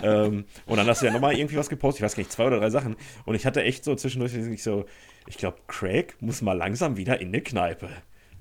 ähm, 0.03 0.45
und 0.67 0.77
dann 0.77 0.87
hast 0.87 1.03
du 1.03 1.07
ja 1.07 1.13
nochmal 1.13 1.37
irgendwie 1.37 1.57
was 1.57 1.69
gepostet, 1.69 2.01
ich 2.01 2.05
weiß 2.05 2.15
gar 2.15 2.21
nicht, 2.21 2.33
zwei 2.33 2.47
oder 2.47 2.61
drei 2.61 2.71
Sachen. 2.71 2.97
Und 3.25 3.35
ich 3.35 3.47
hatte 3.47 3.63
echt 3.63 3.85
so 3.85 3.95
zwischendurch 3.95 4.35
ich 4.35 4.63
so, 4.63 4.87
ich 5.27 5.37
glaube, 5.39 5.59
Craig 5.67 6.15
muss 6.21 6.41
mal 6.43 6.53
langsam 6.57 6.97
wieder 6.97 7.21
in 7.21 7.29
eine 7.29 7.41
Kneipe. 7.41 7.89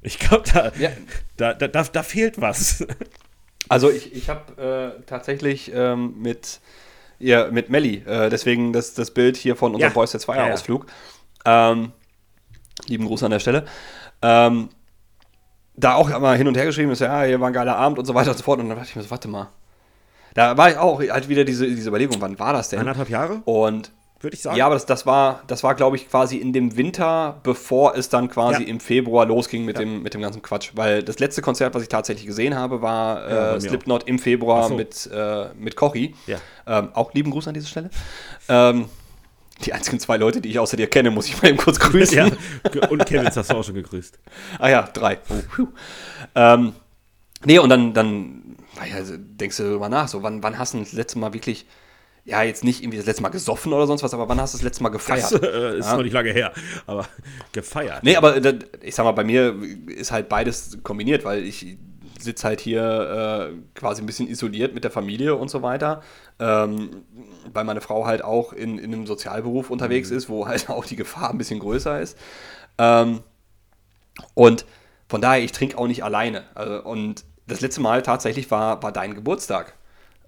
Ich 0.02 0.18
glaube, 0.20 0.44
da, 0.54 0.72
Ja. 0.80 0.90
da, 1.38 1.54
da, 1.54 1.68
da, 1.68 1.84
da 1.84 2.04
fehlt 2.04 2.40
was. 2.40 2.86
Also 3.68 3.92
ich, 3.92 4.14
ich 4.16 4.30
habe 4.30 4.96
äh, 4.98 5.04
tatsächlich 5.06 5.72
ähm, 5.76 6.16
mit, 6.22 6.60
ja, 7.20 7.52
mit 7.52 7.70
Melli, 7.70 8.04
äh, 8.06 8.30
deswegen 8.30 8.72
das, 8.74 8.94
das 8.94 9.12
Bild 9.12 9.36
hier 9.38 9.56
von 9.56 9.74
unserem 9.76 9.92
Ja. 9.92 9.94
Boys 9.94 10.12
Sets 10.12 10.26
Fire 10.26 10.38
Ja, 10.38 10.48
ja. 10.48 10.54
Ausflug. 10.54 10.86
Ähm, 11.46 11.92
lieben 12.90 13.06
Gruß 13.06 13.24
an 13.24 13.32
der 13.32 13.40
Stelle. 13.40 13.66
Ähm, 14.22 14.70
da 15.76 15.96
auch 15.96 16.10
immer 16.10 16.34
hin 16.34 16.48
und 16.48 16.58
her 16.58 16.66
geschrieben 16.66 16.92
ist, 16.92 17.00
ja, 17.00 17.24
hier 17.24 17.40
war 17.40 17.48
ein 17.48 17.54
geiler 17.54 17.78
Abend 17.78 18.00
und 18.00 18.06
so 18.06 18.14
weiter 18.14 18.32
und 18.32 18.38
so 18.38 18.44
fort. 18.44 18.60
Und 18.60 18.68
dann 18.68 18.78
dachte 18.78 18.90
ich 18.90 18.96
mir 18.96 19.02
so, 19.04 19.12
warte 19.12 19.28
mal. 19.30 19.48
Da 20.34 20.58
war 20.58 20.70
ich 20.70 20.78
auch 20.78 21.00
halt 21.02 21.30
wieder 21.30 21.44
diese, 21.46 21.66
diese 21.68 21.90
Überlegung, 21.90 22.18
wann 22.20 22.38
war 22.38 22.54
das 22.54 22.70
denn? 22.70 22.80
Anderthalb 22.80 23.10
Jahre, 23.10 23.42
Und 23.46 23.92
würde 24.22 24.36
ich 24.36 24.42
sagen. 24.44 24.58
ja, 24.58 24.66
aber 24.66 24.76
das, 24.76 24.86
das 24.86 25.06
war, 25.06 25.42
das 25.48 25.64
war 25.64 25.74
glaube 25.76 25.96
ich, 25.96 26.10
quasi 26.10 26.36
in 26.38 26.52
dem 26.54 26.76
Winter, 26.76 27.40
bevor 27.44 27.96
es 27.96 28.10
dann 28.10 28.30
quasi 28.30 28.64
Ja. 28.64 28.68
im 28.70 28.80
Februar 28.82 29.26
losging 29.26 29.64
mit, 29.66 29.78
Ja. 29.78 29.86
dem, 29.86 30.04
mit 30.04 30.14
dem 30.14 30.22
ganzen 30.22 30.42
Quatsch. 30.42 30.72
Weil 30.76 31.02
das 31.02 31.20
letzte 31.20 31.42
Konzert, 31.42 31.74
was 31.74 31.82
ich 31.84 31.90
tatsächlich 31.90 32.26
gesehen 32.28 32.56
habe, 32.56 32.82
war 32.82 33.30
Ja, 33.30 33.56
äh, 33.56 33.62
Slipknot 33.62 34.04
im 34.04 34.20
Februar 34.20 34.68
so. 34.68 34.76
mit, 34.76 35.10
äh, 35.12 35.48
mit 35.58 35.76
Kochi. 35.78 36.14
Ja. 36.28 36.38
Ähm, 36.68 36.90
auch 36.94 37.14
lieben 37.14 37.32
Gruß 37.32 37.48
an 37.48 37.54
dieser 37.54 37.68
Stelle. 37.68 37.90
Ähm, 38.50 38.86
die 39.66 39.74
einzigen 39.74 40.00
zwei 40.00 40.18
Leute, 40.18 40.42
die 40.42 40.50
ich 40.50 40.60
außer 40.60 40.78
dir 40.78 40.88
kenne, 40.88 41.12
muss 41.12 41.28
ich 41.28 41.42
mal 41.42 41.50
eben 41.50 41.58
kurz 41.58 41.80
grüßen. 41.80 42.18
Ja, 42.18 42.26
und 42.90 43.06
Kevin 43.06 43.26
hast 43.26 43.50
du 43.50 43.56
auch 43.56 43.64
schon 43.64 43.76
gegrüßt. 43.76 44.18
Ah 44.60 44.70
ja, 44.70 44.82
drei. 44.84 45.20
Oh, 45.30 45.68
ähm, 46.36 46.74
nee, 47.46 47.60
und 47.60 47.70
dann, 47.70 47.94
dann 47.94 48.56
naja, 48.80 48.96
also 48.96 49.16
denkst 49.18 49.58
du 49.58 49.64
darüber 49.64 49.90
nach, 49.90 50.08
so, 50.08 50.24
wann, 50.24 50.42
wann 50.44 50.58
hast 50.58 50.74
du 50.74 50.80
das 50.80 50.94
letzte 50.94 51.20
Mal 51.20 51.34
wirklich, 51.34 51.66
ja, 52.26 52.44
jetzt 52.44 52.64
nicht 52.64 52.82
irgendwie 52.82 52.98
das 52.98 53.06
letzte 53.08 53.22
Mal 53.24 53.30
gesoffen 53.30 53.74
oder 53.74 53.88
sonst 53.88 54.04
was, 54.04 54.14
aber 54.14 54.30
wann 54.30 54.40
hast 54.40 54.54
du 54.54 54.58
das 54.58 54.64
letzte 54.64 54.84
Mal 54.84 54.90
gefeiert? 54.90 55.32
Das 55.32 55.42
äh, 55.42 55.78
ist 55.80 55.88
Ja. 55.88 55.96
noch 55.98 56.04
nicht 56.04 56.14
lange 56.14 56.32
her, 56.32 56.54
aber 56.86 57.08
gefeiert. 57.52 58.04
Nee, 58.04 58.16
aber 58.16 58.40
das, 58.40 58.56
ich 58.82 58.96
sag 58.96 59.04
mal, 59.04 59.12
bei 59.12 59.24
mir 59.24 59.56
ist 59.88 60.12
halt 60.12 60.30
beides 60.30 60.78
kombiniert, 60.84 61.26
weil 61.26 61.44
ich 61.44 61.78
sitze 62.20 62.48
halt 62.48 62.60
hier 62.62 63.50
äh, 63.52 63.80
quasi 63.80 64.02
ein 64.02 64.06
bisschen 64.06 64.28
isoliert 64.28 64.74
mit 64.74 64.84
der 64.84 64.92
Familie 64.92 65.36
und 65.36 65.50
so 65.50 65.62
weiter, 65.62 66.02
ähm, 66.40 66.90
weil 67.54 67.64
meine 67.64 67.82
Frau 67.82 68.06
halt 68.06 68.24
auch 68.24 68.54
in, 68.54 68.78
in 68.78 68.94
einem 68.94 69.08
Sozialberuf 69.08 69.70
unterwegs 69.70 70.12
ist, 70.12 70.30
wo 70.30 70.48
halt 70.48 70.70
auch 70.70 70.86
die 70.86 70.96
Gefahr 70.96 71.32
ein 71.32 71.38
bisschen 71.38 71.60
größer 71.60 72.02
ist. 72.02 72.18
Ähm, 72.78 73.22
und 74.34 74.66
von 75.08 75.22
daher, 75.22 75.44
ich 75.44 75.52
trinke 75.52 75.78
auch 75.78 75.88
nicht 75.88 76.04
alleine. 76.04 76.44
Also, 76.56 76.84
und 76.84 77.26
das 77.48 77.62
letzte 77.62 77.82
Mal 77.82 78.02
tatsächlich 78.04 78.50
war, 78.52 78.82
war 78.84 78.92
dein 78.92 79.16
Geburtstag, 79.16 79.74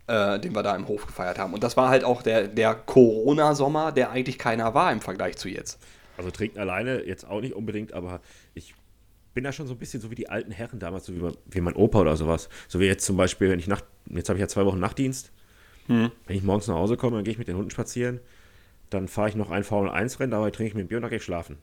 äh, 0.08 0.40
den 0.40 0.56
wir 0.56 0.64
da 0.64 0.76
im 0.76 0.88
Hof 0.88 1.06
gefeiert 1.06 1.38
haben. 1.38 1.54
Und 1.54 1.64
das 1.64 1.78
war 1.78 1.90
halt 1.90 2.04
auch 2.04 2.22
der, 2.22 2.48
der 2.48 2.74
Corona-Sommer, 2.74 3.92
der 3.92 4.12
eigentlich 4.12 4.40
keiner 4.40 4.74
war 4.74 4.92
im 4.92 5.02
Vergleich 5.02 5.38
zu 5.38 5.50
jetzt. 5.50 5.80
Also 6.18 6.32
trinken 6.32 6.60
alleine 6.60 7.04
jetzt 7.04 7.28
auch 7.28 7.42
nicht 7.42 7.54
unbedingt, 7.54 7.94
aber 7.94 8.22
ich 8.54 8.76
bin 9.34 9.44
da 9.44 9.52
schon 9.52 9.68
so 9.68 9.74
ein 9.74 9.78
bisschen 9.78 10.02
so 10.02 10.12
wie 10.12 10.16
die 10.16 10.30
alten 10.30 10.52
Herren 10.52 10.80
damals, 10.80 11.06
so 11.06 11.14
wie 11.14 11.20
mein, 11.20 11.38
wie 11.46 11.62
mein 11.62 11.76
Opa 11.76 12.00
oder 12.00 12.18
sowas. 12.18 12.50
So 12.68 12.80
wie 12.80 12.86
jetzt 12.86 13.06
zum 13.06 13.18
Beispiel, 13.18 13.50
wenn 13.50 13.60
ich 13.60 13.68
Nacht, 13.68 13.86
jetzt 14.10 14.30
habe 14.30 14.38
ich 14.38 14.42
ja 14.42 14.48
zwei 14.48 14.66
Wochen 14.66 14.80
Nachtdienst. 14.80 15.32
Hm. 15.88 16.12
Wenn 16.28 16.36
ich 16.36 16.44
morgens 16.44 16.68
nach 16.68 16.76
Hause 16.76 16.98
komme, 16.98 17.18
dann 17.18 17.24
gehe 17.24 17.34
ich 17.34 17.40
mit 17.40 17.48
den 17.48 17.58
Hunden 17.58 17.72
spazieren. 17.72 18.20
Dann 18.90 19.08
fahre 19.08 19.30
ich 19.30 19.36
noch 19.36 19.52
ein 19.52 19.64
V1-Rennen, 19.64 20.32
dabei 20.32 20.52
trinke 20.52 20.70
ich 20.70 20.76
mir 20.76 20.82
ein 20.82 20.88
Bier 20.88 20.98
und 20.98 21.04
dann 21.04 21.10
gehe 21.10 21.18
ich 21.18 21.24
schlafen. 21.24 21.58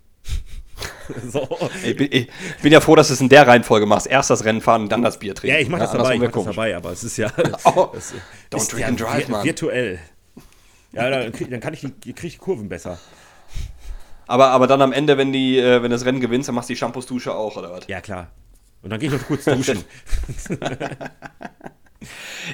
so. 1.28 1.48
Ich 1.84 1.96
bin, 1.96 2.08
ich 2.10 2.28
bin 2.62 2.72
ja 2.72 2.80
froh, 2.80 2.96
dass 2.96 3.08
du 3.08 3.14
es 3.14 3.20
in 3.20 3.28
der 3.28 3.46
Reihenfolge 3.46 3.86
machst. 3.86 4.06
Erst 4.06 4.30
das 4.30 4.44
Rennen 4.44 4.60
fahren 4.60 4.82
und 4.82 4.92
dann 4.92 5.02
das 5.02 5.18
Bier 5.18 5.34
trinken. 5.34 5.54
Ja, 5.54 5.60
ich 5.60 5.68
mache 5.68 5.82
das 5.82 5.92
dabei, 5.92 6.14
ich 6.14 6.20
mach 6.20 6.30
das 6.30 6.44
dabei, 6.44 6.76
aber 6.76 6.92
es 6.92 7.04
ist 7.04 7.16
ja. 7.16 7.30
Oh, 7.64 7.90
es 7.94 8.14
don't 8.50 8.56
ist 8.56 8.72
drink 8.72 8.80
ja 8.80 8.88
and 8.88 9.00
drive, 9.00 9.28
Mann. 9.28 9.44
Virtuell. 9.44 9.98
Ja, 10.92 11.10
dann, 11.10 11.32
dann 11.50 11.60
kann 11.60 11.74
ich 11.74 11.86
die, 12.04 12.12
krieg 12.12 12.32
ich 12.32 12.38
Kurven 12.38 12.68
besser. 12.68 12.98
Aber, 14.26 14.50
aber 14.50 14.66
dann 14.66 14.82
am 14.82 14.92
Ende, 14.92 15.16
wenn, 15.16 15.32
die, 15.32 15.58
äh, 15.58 15.82
wenn 15.82 15.90
das 15.90 16.04
Rennen 16.04 16.20
gewinnst, 16.20 16.48
dann 16.48 16.54
machst 16.54 16.68
du 16.68 16.74
die 16.74 16.78
Shampoos-Dusche 16.78 17.34
auch, 17.34 17.56
oder 17.56 17.72
was? 17.72 17.86
Ja, 17.88 18.00
klar. 18.00 18.30
Und 18.82 18.90
dann 18.90 19.00
gehe 19.00 19.08
ich 19.08 19.14
noch 19.14 19.26
kurz 19.26 19.44
duschen. 19.44 19.84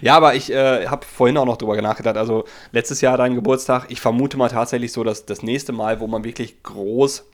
Ja, 0.00 0.16
aber 0.16 0.34
ich 0.34 0.50
äh, 0.50 0.86
habe 0.86 1.04
vorhin 1.04 1.36
auch 1.36 1.44
noch 1.44 1.56
drüber 1.58 1.80
nachgedacht. 1.80 2.16
Also 2.16 2.44
letztes 2.72 3.00
Jahr 3.00 3.16
dein 3.18 3.34
Geburtstag. 3.34 3.86
Ich 3.90 4.00
vermute 4.00 4.36
mal 4.36 4.48
tatsächlich 4.48 4.92
so, 4.92 5.04
dass 5.04 5.26
das 5.26 5.42
nächste 5.42 5.72
Mal, 5.72 6.00
wo 6.00 6.06
man 6.06 6.24
wirklich 6.24 6.62
groß 6.62 7.24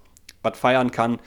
was 0.42 0.58
feiern 0.58 0.90
kann, 0.90 1.18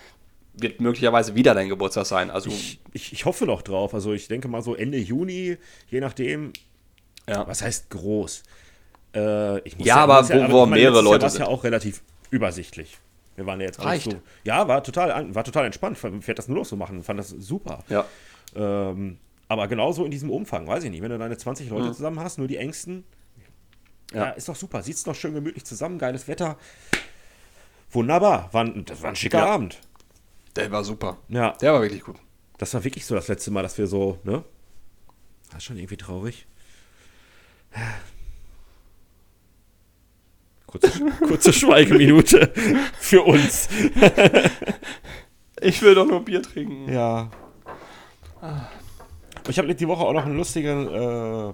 wird 0.56 0.82
möglicherweise 0.82 1.36
wieder 1.36 1.54
dein 1.56 1.70
Geburtstag 1.70 2.06
sein. 2.06 2.30
Also 2.32 2.50
Ich, 2.50 2.80
ich, 2.92 3.14
ich 3.14 3.26
hoffe 3.26 3.46
noch 3.46 3.62
drauf. 3.62 3.94
Also 3.94 4.14
ich 4.14 4.28
denke 4.28 4.48
mal 4.48 4.62
so 4.62 4.76
Ende 4.76 4.98
Juni, 4.98 5.58
je 5.90 6.00
nachdem. 6.00 6.52
ja. 7.30 7.48
Was 7.48 7.62
heißt 7.62 7.90
groß? 7.90 8.44
Äh, 9.16 9.60
ich 9.60 9.78
muss 9.78 9.88
Ja, 9.88 9.98
aber 9.98 10.20
muss 10.22 10.30
wo- 10.32 10.34
wo 10.34 10.40
ich 10.64 10.70
meine, 10.70 10.82
mehrere 10.82 10.96
Jahr 10.96 11.04
Leute 11.04 11.22
war's 11.24 11.34
sind. 11.34 11.42
ja 11.44 11.48
auch 11.48 11.64
relativ 11.64 12.02
übersichtlich. 12.30 12.98
Wir 13.36 13.46
waren 13.46 13.60
ja 13.62 13.68
jetzt 13.68 13.84
Reicht. 13.84 14.12
so. 14.12 14.22
Ja, 14.44 14.68
war 14.68 14.84
total, 14.84 15.34
war 15.34 15.44
total 15.44 15.66
entspannt. 15.66 16.02
Werde 16.04 16.34
das 16.36 16.48
nur 16.48 16.58
noch 16.60 16.66
so 16.66 16.76
machen. 16.76 17.02
Fand 17.04 17.20
das 17.20 17.30
super. 17.30 17.84
ja. 17.90 18.06
Ähm, 18.56 19.18
aber 19.54 19.68
genauso 19.68 20.04
in 20.06 20.12
diesem 20.12 20.30
Umfang, 20.30 20.68
weiß 20.68 20.84
ich 20.84 20.90
nicht. 20.92 21.02
Wenn 21.02 21.12
du 21.12 21.18
deine 21.18 21.38
20 21.38 21.70
Leute 21.70 21.92
zusammen 21.94 22.20
hast, 22.20 22.38
nur 22.38 22.48
die 22.48 22.58
Ängsten, 22.58 23.04
ja. 24.14 24.26
Ja. 24.26 24.30
ist 24.32 24.48
doch 24.50 24.56
super. 24.56 24.84
Sieht's 24.84 25.04
doch 25.04 25.16
schön 25.16 25.34
gemütlich 25.34 25.64
zusammen, 25.66 25.98
geiles 25.98 26.28
Wetter. 26.28 26.58
Wunderbar. 27.92 28.50
War 28.54 28.64
ein, 28.66 28.86
das 28.86 29.02
war 29.02 29.10
ein 29.10 29.16
schicker 29.16 29.40
Ja. 29.40 29.46
Abend. 29.48 29.80
Der 30.56 30.70
war 30.72 30.84
super. 30.84 31.18
Ja, 31.30 31.52
Der 31.62 31.74
war 31.74 31.82
wirklich 31.82 32.04
gut. 32.04 32.18
das 32.60 32.74
war 32.74 32.84
wirklich 32.84 33.06
so 33.06 33.16
das 33.16 33.28
letzte 33.28 33.50
Mal, 33.52 33.64
dass 33.64 33.78
wir 33.78 33.88
so, 33.88 34.20
ne? 34.24 34.44
Das 35.50 35.58
ist 35.60 35.64
schon 35.66 35.78
irgendwie 35.78 35.98
traurig. 35.98 36.46
Kurze, 40.68 40.90
kurze 41.28 41.54
Schweigeminute 41.54 42.52
für 43.00 43.22
uns. 43.24 43.70
Ich 45.62 45.82
will 45.82 45.96
doch 45.96 46.06
nur 46.06 46.26
Bier 46.26 46.42
trinken. 46.44 46.92
Ja. 46.92 47.32
Ich 49.48 49.58
habe 49.58 49.74
die 49.76 49.88
Woche 49.88 50.04
auch 50.04 50.14
noch 50.14 50.26
einen 50.26 50.38
lustigen, 50.38 50.88
äh, 50.88 51.54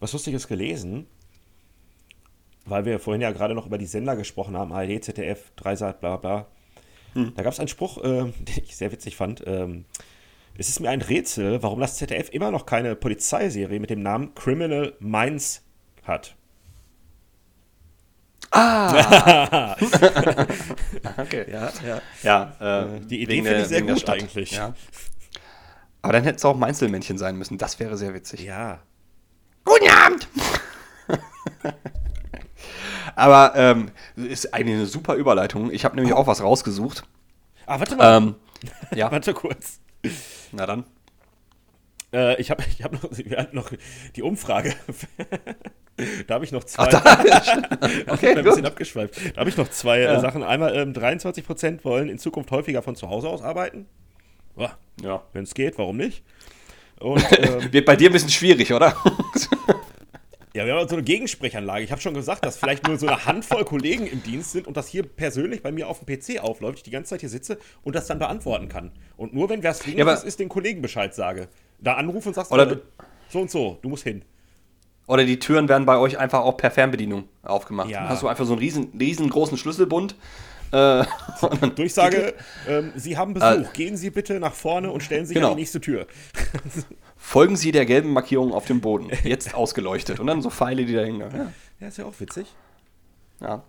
was 0.00 0.12
Lustiges 0.12 0.46
gelesen, 0.46 1.06
weil 2.66 2.84
wir 2.84 2.98
vorhin 3.00 3.20
ja 3.20 3.32
gerade 3.32 3.54
noch 3.54 3.66
über 3.66 3.78
die 3.78 3.86
Sender 3.86 4.16
gesprochen 4.16 4.56
haben, 4.56 4.72
ARD, 4.72 5.02
ZDF, 5.02 5.50
Dreisat, 5.56 6.00
bla 6.00 6.16
bla. 6.16 6.46
Da 7.34 7.42
gab 7.42 7.52
es 7.52 7.58
einen 7.58 7.68
Spruch, 7.68 7.98
äh, 7.98 8.02
den 8.38 8.62
ich 8.64 8.76
sehr 8.76 8.92
witzig 8.92 9.16
fand. 9.16 9.42
Ähm, 9.46 9.86
es 10.56 10.68
ist 10.68 10.80
mir 10.80 10.90
ein 10.90 11.02
Rätsel, 11.02 11.62
warum 11.62 11.80
das 11.80 11.96
ZDF 11.96 12.30
immer 12.30 12.50
noch 12.50 12.66
keine 12.66 12.94
Polizeiserie 12.96 13.80
mit 13.80 13.90
dem 13.90 14.02
Namen 14.02 14.34
Criminal 14.34 14.94
Minds 15.00 15.64
hat. 16.04 16.36
Okay. 21.18 21.50
Ja, 21.50 21.72
ja. 21.86 22.02
Ja, 22.22 22.84
äh, 22.84 23.00
Die 23.00 23.22
Idee 23.22 23.42
finde 23.42 23.62
ich 23.62 23.66
sehr 23.66 23.82
gut 23.82 24.08
eigentlich. 24.08 24.52
Ja. 24.52 24.74
Aber 26.08 26.14
dann 26.14 26.24
hätte 26.24 26.36
es 26.36 26.44
auch 26.46 26.56
Mainzelmännchen 26.56 27.18
sein 27.18 27.36
müssen. 27.36 27.58
Das 27.58 27.78
wäre 27.80 27.98
sehr 27.98 28.14
witzig. 28.14 28.40
Ja. 28.40 28.80
Guten 29.62 29.90
Abend! 29.90 30.26
Aber 33.14 33.52
ähm, 33.54 33.90
ist 34.16 34.54
eigentlich 34.54 34.76
eine 34.76 34.86
super 34.86 35.16
Überleitung. 35.16 35.70
Ich 35.70 35.84
habe 35.84 35.96
nämlich 35.96 36.14
auch 36.14 36.26
was 36.26 36.42
rausgesucht. 36.42 37.02
Ah, 37.66 37.78
warte 37.78 37.94
mal. 37.96 38.16
Ähm, 38.16 38.36
ja, 38.94 39.12
Warte 39.12 39.34
kurz. 39.34 39.80
na 40.50 40.64
dann. 40.64 40.84
Äh, 42.14 42.40
ich 42.40 42.50
habe 42.50 42.64
ich 42.66 42.82
hab 42.82 42.94
noch, 42.94 43.10
wir 43.12 43.36
hatten 43.36 43.54
noch 43.54 43.70
die 44.16 44.22
Umfrage. 44.22 44.74
da 46.26 46.36
habe 46.36 46.46
ich 46.46 46.52
noch 46.52 46.64
zwei. 46.64 46.88
Okay, 48.06 48.34
ein 48.34 48.44
bisschen 48.44 48.64
abgeschweift. 48.64 49.36
Da 49.36 49.40
habe 49.40 49.50
ich 49.50 49.58
noch 49.58 49.68
zwei 49.68 50.00
äh, 50.00 50.20
Sachen. 50.20 50.42
Einmal 50.42 50.74
ähm, 50.74 50.94
23% 50.94 51.84
wollen 51.84 52.08
in 52.08 52.18
Zukunft 52.18 52.50
häufiger 52.50 52.80
von 52.80 52.96
zu 52.96 53.10
Hause 53.10 53.28
aus 53.28 53.42
arbeiten. 53.42 53.86
Ja. 55.02 55.22
Wenn 55.32 55.44
es 55.44 55.54
geht, 55.54 55.78
warum 55.78 55.96
nicht? 55.96 56.22
Und 57.00 57.24
ähm, 57.38 57.72
Wird 57.72 57.86
bei 57.86 57.96
dir 57.96 58.10
ein 58.10 58.12
bisschen 58.12 58.30
schwierig, 58.30 58.72
oder? 58.72 58.96
ja, 60.54 60.66
wir 60.66 60.74
haben 60.74 60.88
so 60.88 60.96
eine 60.96 61.04
Gegensprechanlage. 61.04 61.84
Ich 61.84 61.92
habe 61.92 62.00
schon 62.00 62.14
gesagt, 62.14 62.44
dass 62.44 62.56
vielleicht 62.56 62.86
nur 62.86 62.98
so 62.98 63.06
eine 63.06 63.24
Handvoll 63.24 63.64
Kollegen 63.64 64.06
im 64.06 64.22
Dienst 64.22 64.52
sind 64.52 64.66
und 64.66 64.76
das 64.76 64.88
hier 64.88 65.04
persönlich 65.04 65.62
bei 65.62 65.70
mir 65.70 65.88
auf 65.88 66.00
dem 66.00 66.06
PC 66.06 66.42
aufläuft, 66.42 66.78
ich 66.78 66.82
die 66.82 66.90
ganze 66.90 67.10
Zeit 67.10 67.20
hier 67.20 67.28
sitze 67.28 67.58
und 67.82 67.94
das 67.94 68.06
dann 68.06 68.18
beantworten 68.18 68.68
kann. 68.68 68.90
Und 69.16 69.34
nur 69.34 69.48
wenn 69.48 69.62
was 69.62 69.78
Ja, 69.86 69.92
aber- 69.92 69.94
Dringliches 69.94 70.24
ist, 70.24 70.40
den 70.40 70.48
Kollegen 70.48 70.82
Bescheid 70.82 71.14
sage. 71.14 71.48
Da 71.80 71.94
anrufe 71.94 72.28
und 72.28 72.34
sagst, 72.34 72.50
Oder 72.50 72.72
äh, 72.72 72.76
so 73.28 73.40
und 73.40 73.50
so, 73.50 73.78
du 73.82 73.88
musst 73.88 74.02
hin. 74.02 74.24
Oder 75.06 75.24
die 75.24 75.38
Türen 75.38 75.68
werden 75.68 75.86
bei 75.86 75.96
euch 75.96 76.18
einfach 76.18 76.40
auch 76.40 76.56
per 76.56 76.70
Fernbedienung 76.70 77.28
aufgemacht. 77.42 77.88
Ja. 77.88 78.00
Dann 78.00 78.08
hast 78.10 78.22
du 78.22 78.28
einfach 78.28 78.44
so 78.44 78.52
einen 78.52 78.60
riesen, 78.60 78.92
riesengroßen 78.98 79.56
Schlüsselbund. 79.56 80.16
Äh, 80.72 81.04
Durchsage, 81.76 82.34
ähm, 82.66 82.92
Sie 82.96 83.16
haben 83.16 83.34
Besuch. 83.34 83.72
Gehen 83.72 83.96
Sie 83.96 84.10
bitte 84.10 84.38
nach 84.40 84.54
vorne 84.54 84.90
und 84.90 85.02
stellen 85.02 85.26
sich 85.26 85.34
Genau. 85.34 85.50
an 85.50 85.56
die 85.56 85.62
nächste 85.62 85.80
Tür. 85.80 86.06
Folgen 87.16 87.56
Sie 87.56 87.72
der 87.72 87.86
gelben 87.86 88.12
Markierung 88.12 88.52
auf 88.52 88.66
dem 88.66 88.80
Boden. 88.80 89.10
Jetzt 89.24 89.54
ausgeleuchtet. 89.54 90.20
Und 90.20 90.26
dann 90.26 90.42
so 90.42 90.50
Pfeile, 90.50 90.84
die 90.84 90.94
da 90.94 91.02
hängen. 91.02 91.20
Ja. 91.20 91.52
Ja, 91.80 91.88
ist 91.88 91.98
ja 91.98 92.04
auch 92.06 92.18
witzig. 92.18 92.54
ja. 93.40 93.62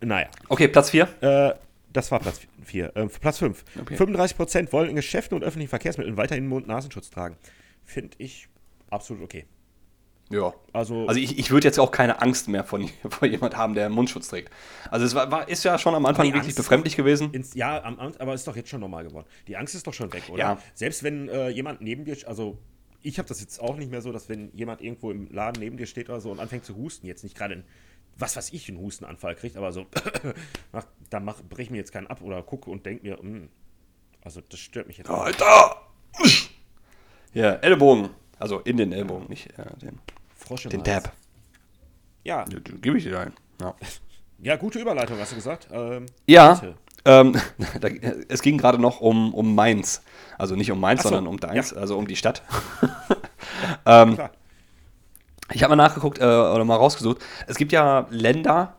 Naja, 0.00 0.28
Okay, 0.48 0.68
Platz 0.68 0.90
4. 0.90 1.08
äh, 1.22 1.54
das 1.92 2.10
war 2.10 2.20
Platz 2.20 2.40
4. 2.64 2.94
Äh, 2.96 3.06
Platz 3.06 3.38
5. 3.38 3.64
Okay. 3.80 3.96
35% 3.96 4.72
wollen 4.72 4.90
in 4.90 4.96
Geschäften 4.96 5.36
und 5.36 5.42
öffentlichen 5.44 5.70
Verkehrsmitteln 5.70 6.16
weiterhin 6.18 6.46
Mund-Nasenschutz 6.48 7.10
tragen. 7.10 7.36
Finde 7.84 8.14
ich 8.18 8.48
absolut 8.90 9.22
okay. 9.22 9.46
Ja. 10.28 10.52
Also, 10.72 11.06
Also 11.06 11.20
ich, 11.20 11.38
ich 11.38 11.50
würde 11.50 11.68
jetzt 11.68 11.78
auch 11.78 11.90
keine 11.92 12.20
Angst 12.20 12.48
mehr 12.48 12.64
von, 12.64 12.88
vor 13.08 13.28
jemand 13.28 13.56
haben, 13.56 13.74
der 13.74 13.86
einen 13.86 13.94
Mundschutz 13.94 14.28
trägt. 14.28 14.50
Also 14.90 15.06
es 15.06 15.14
war, 15.14 15.30
war, 15.30 15.48
ist 15.48 15.62
ja 15.64 15.78
schon 15.78 15.94
am 15.94 16.04
Anfang 16.06 16.26
wirklich 16.26 16.44
Angst- 16.44 16.56
befremdlich 16.56 16.96
gewesen. 16.96 17.30
ins, 17.32 17.54
ja, 17.54 17.82
am, 17.84 17.98
aber 17.98 18.34
ist 18.34 18.46
doch 18.46 18.56
jetzt 18.56 18.68
schon 18.68 18.80
normal 18.80 19.04
geworden. 19.04 19.26
Die 19.46 19.56
Angst 19.56 19.74
ist 19.74 19.86
doch 19.86 19.94
schon 19.94 20.12
weg, 20.12 20.24
oder? 20.28 20.38
Ja. 20.38 20.58
Selbst 20.74 21.02
wenn 21.04 21.28
äh, 21.28 21.48
jemand 21.50 21.80
neben 21.80 22.04
dir, 22.04 22.16
also 22.26 22.58
ich 23.02 23.18
habe 23.18 23.28
das 23.28 23.40
jetzt 23.40 23.60
auch 23.60 23.76
nicht 23.76 23.90
mehr 23.90 24.02
so, 24.02 24.10
dass 24.10 24.28
wenn 24.28 24.50
jemand 24.52 24.80
irgendwo 24.82 25.12
im 25.12 25.30
Laden 25.32 25.60
neben 25.60 25.76
dir 25.76 25.86
steht 25.86 26.08
oder 26.08 26.20
so 26.20 26.32
und 26.32 26.40
anfängt 26.40 26.64
zu 26.64 26.74
husten, 26.76 27.06
jetzt 27.06 27.22
nicht 27.22 27.36
gerade 27.36 27.54
ein, 27.54 27.64
was 28.18 28.34
weiß 28.34 28.52
ich, 28.52 28.68
einen 28.68 28.78
Hustenanfall 28.78 29.36
kriegt, 29.36 29.56
aber 29.56 29.70
so, 29.70 29.86
mach, 30.72 30.86
dann 31.10 31.24
mach, 31.24 31.40
brech 31.48 31.70
mir 31.70 31.76
jetzt 31.76 31.92
keinen 31.92 32.08
ab 32.08 32.20
oder 32.20 32.42
gucke 32.42 32.68
und 32.70 32.84
denk 32.84 33.04
mir, 33.04 33.18
hm, 33.18 33.48
also 34.24 34.40
das 34.48 34.58
stört 34.58 34.88
mich 34.88 34.98
jetzt. 34.98 35.08
Alter! 35.08 35.82
Ja, 37.32 37.52
Ellbogen. 37.52 38.10
Also 38.38 38.60
in 38.60 38.76
den 38.76 38.92
Ellbogen, 38.92 39.28
nicht 39.28 39.46
äh, 39.58 39.64
den, 39.80 39.98
Frosch 40.46 40.64
im 40.64 40.70
den 40.70 40.80
Hals. 40.80 41.04
Dab. 41.04 41.12
Ja, 42.24 42.44
Ja, 42.48 42.58
den 42.58 42.80
Gebe 42.80 42.98
ich 42.98 43.04
dir 43.04 43.18
ein. 43.18 43.32
Ja. 43.60 43.74
ja, 44.40 44.56
gute 44.56 44.78
Überleitung, 44.78 45.18
hast 45.18 45.32
du 45.32 45.36
gesagt. 45.36 45.68
Ähm, 45.72 46.06
Ja, 46.26 46.60
ähm, 47.06 47.34
da, 47.80 47.88
es 48.28 48.42
ging 48.42 48.58
gerade 48.58 48.78
noch 48.78 49.00
um, 49.00 49.32
um 49.32 49.54
Mainz. 49.54 50.02
Also 50.36 50.56
nicht 50.56 50.70
um 50.70 50.80
Mainz, 50.80 51.02
so, 51.02 51.08
sondern 51.08 51.28
um 51.28 51.38
Deins, 51.38 51.70
ja. 51.70 51.76
also 51.78 51.96
um 51.96 52.06
die 52.06 52.16
Stadt. 52.16 52.42
ähm, 53.86 54.14
Klar. 54.14 54.30
ich 55.52 55.62
habe 55.62 55.76
mal 55.76 55.82
nachgeguckt 55.82 56.18
äh, 56.18 56.24
oder 56.24 56.64
mal 56.64 56.76
rausgesucht. 56.76 57.18
Es 57.46 57.56
gibt 57.56 57.72
ja 57.72 58.06
Länder, 58.10 58.74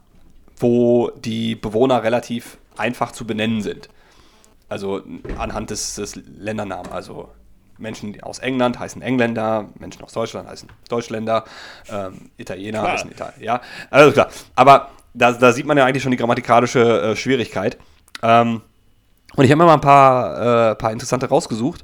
wo 0.58 1.10
die 1.12 1.56
Bewohner 1.56 2.04
relativ 2.04 2.58
einfach 2.76 3.12
zu 3.12 3.26
benennen 3.26 3.62
sind. 3.62 3.90
Also 4.70 5.02
anhand 5.38 5.70
des, 5.70 5.96
des 5.96 6.16
Ländernamen. 6.16 6.92
Also 6.92 7.30
Menschen 7.78 8.22
aus 8.24 8.40
England 8.40 8.80
heißen 8.80 9.02
Engländer, 9.02 9.70
Menschen 9.80 10.04
aus 10.04 10.14
Deutschland 10.14 10.48
heißen 10.50 10.70
Deutschländer, 10.90 11.44
ähm, 11.90 12.32
Italiener 12.38 12.80
Klar. 12.80 12.94
heißen 12.94 13.12
Italiener. 13.12 13.44
Ja, 13.44 13.62
also 13.90 14.12
klar. 14.12 14.30
Aber 14.56 14.92
da, 15.14 15.32
da 15.32 15.52
sieht 15.52 15.66
man 15.66 15.78
ja 15.78 15.86
eigentlich 15.86 16.04
schon 16.04 16.12
die 16.12 16.18
grammatikalische 16.18 17.02
äh, 17.02 17.16
Schwierigkeit. 17.16 17.78
Ähm, 18.22 18.62
und 19.36 19.44
ich 19.46 19.52
habe 19.52 19.58
mir 19.60 19.66
mal 19.66 19.74
ein 19.76 19.82
paar, 19.82 20.72
äh, 20.72 20.76
paar 20.76 20.92
interessante 20.92 21.28
rausgesucht. 21.28 21.84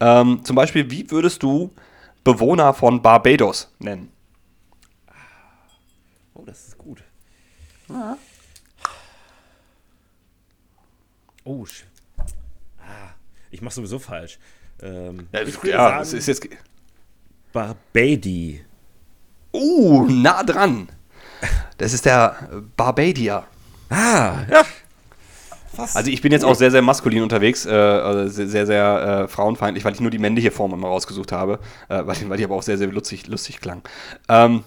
Ähm, 0.00 0.44
zum 0.44 0.56
Beispiel, 0.56 0.90
wie 0.90 1.10
würdest 1.10 1.42
du 1.42 1.70
Bewohner 2.24 2.74
von 2.74 3.02
Barbados 3.02 3.72
nennen? 3.78 4.12
Oh, 6.34 6.42
das 6.44 6.68
ist 6.68 6.78
gut. 6.78 7.02
Oh, 11.44 11.64
sch- 11.64 11.84
ah, 12.78 13.10
ich 13.50 13.60
mache 13.62 13.74
sowieso 13.74 13.98
falsch. 13.98 14.38
Ähm, 14.82 15.28
Ja, 15.32 15.42
ich 15.42 15.54
würde 15.62 15.70
ja 15.70 16.00
es 16.00 16.08
sagen, 16.10 16.18
ist 16.18 16.26
jetzt. 16.26 16.48
Barbadi. 17.52 18.62
Uh, 19.52 20.06
nah 20.08 20.42
dran. 20.42 20.88
Das 21.78 21.92
ist 21.92 22.04
der 22.06 22.48
Barbadier. 22.76 23.44
Ah, 23.90 24.36
ja. 24.50 24.62
Fast. 25.74 25.96
Also 25.96 26.10
ich 26.10 26.20
bin 26.20 26.32
jetzt 26.32 26.44
auch 26.44 26.54
sehr, 26.54 26.70
sehr 26.70 26.82
maskulin 26.82 27.22
unterwegs, 27.22 27.64
äh, 27.64 27.70
also 27.70 28.28
sehr, 28.28 28.46
sehr, 28.46 28.66
sehr 28.66 29.22
äh, 29.24 29.28
frauenfeindlich, 29.28 29.84
weil 29.84 29.94
ich 29.94 30.00
nur 30.00 30.10
die 30.10 30.18
männliche 30.18 30.50
Form 30.50 30.72
immer 30.74 30.88
rausgesucht 30.88 31.32
habe, 31.32 31.58
äh, 31.88 32.06
weil, 32.06 32.14
die- 32.16 32.28
weil 32.28 32.36
die 32.36 32.44
aber 32.44 32.56
auch 32.56 32.62
sehr, 32.62 32.76
sehr 32.76 32.88
lustig, 32.88 33.26
lustig 33.26 33.60
klang. 33.60 33.80
Ähm, 34.28 34.64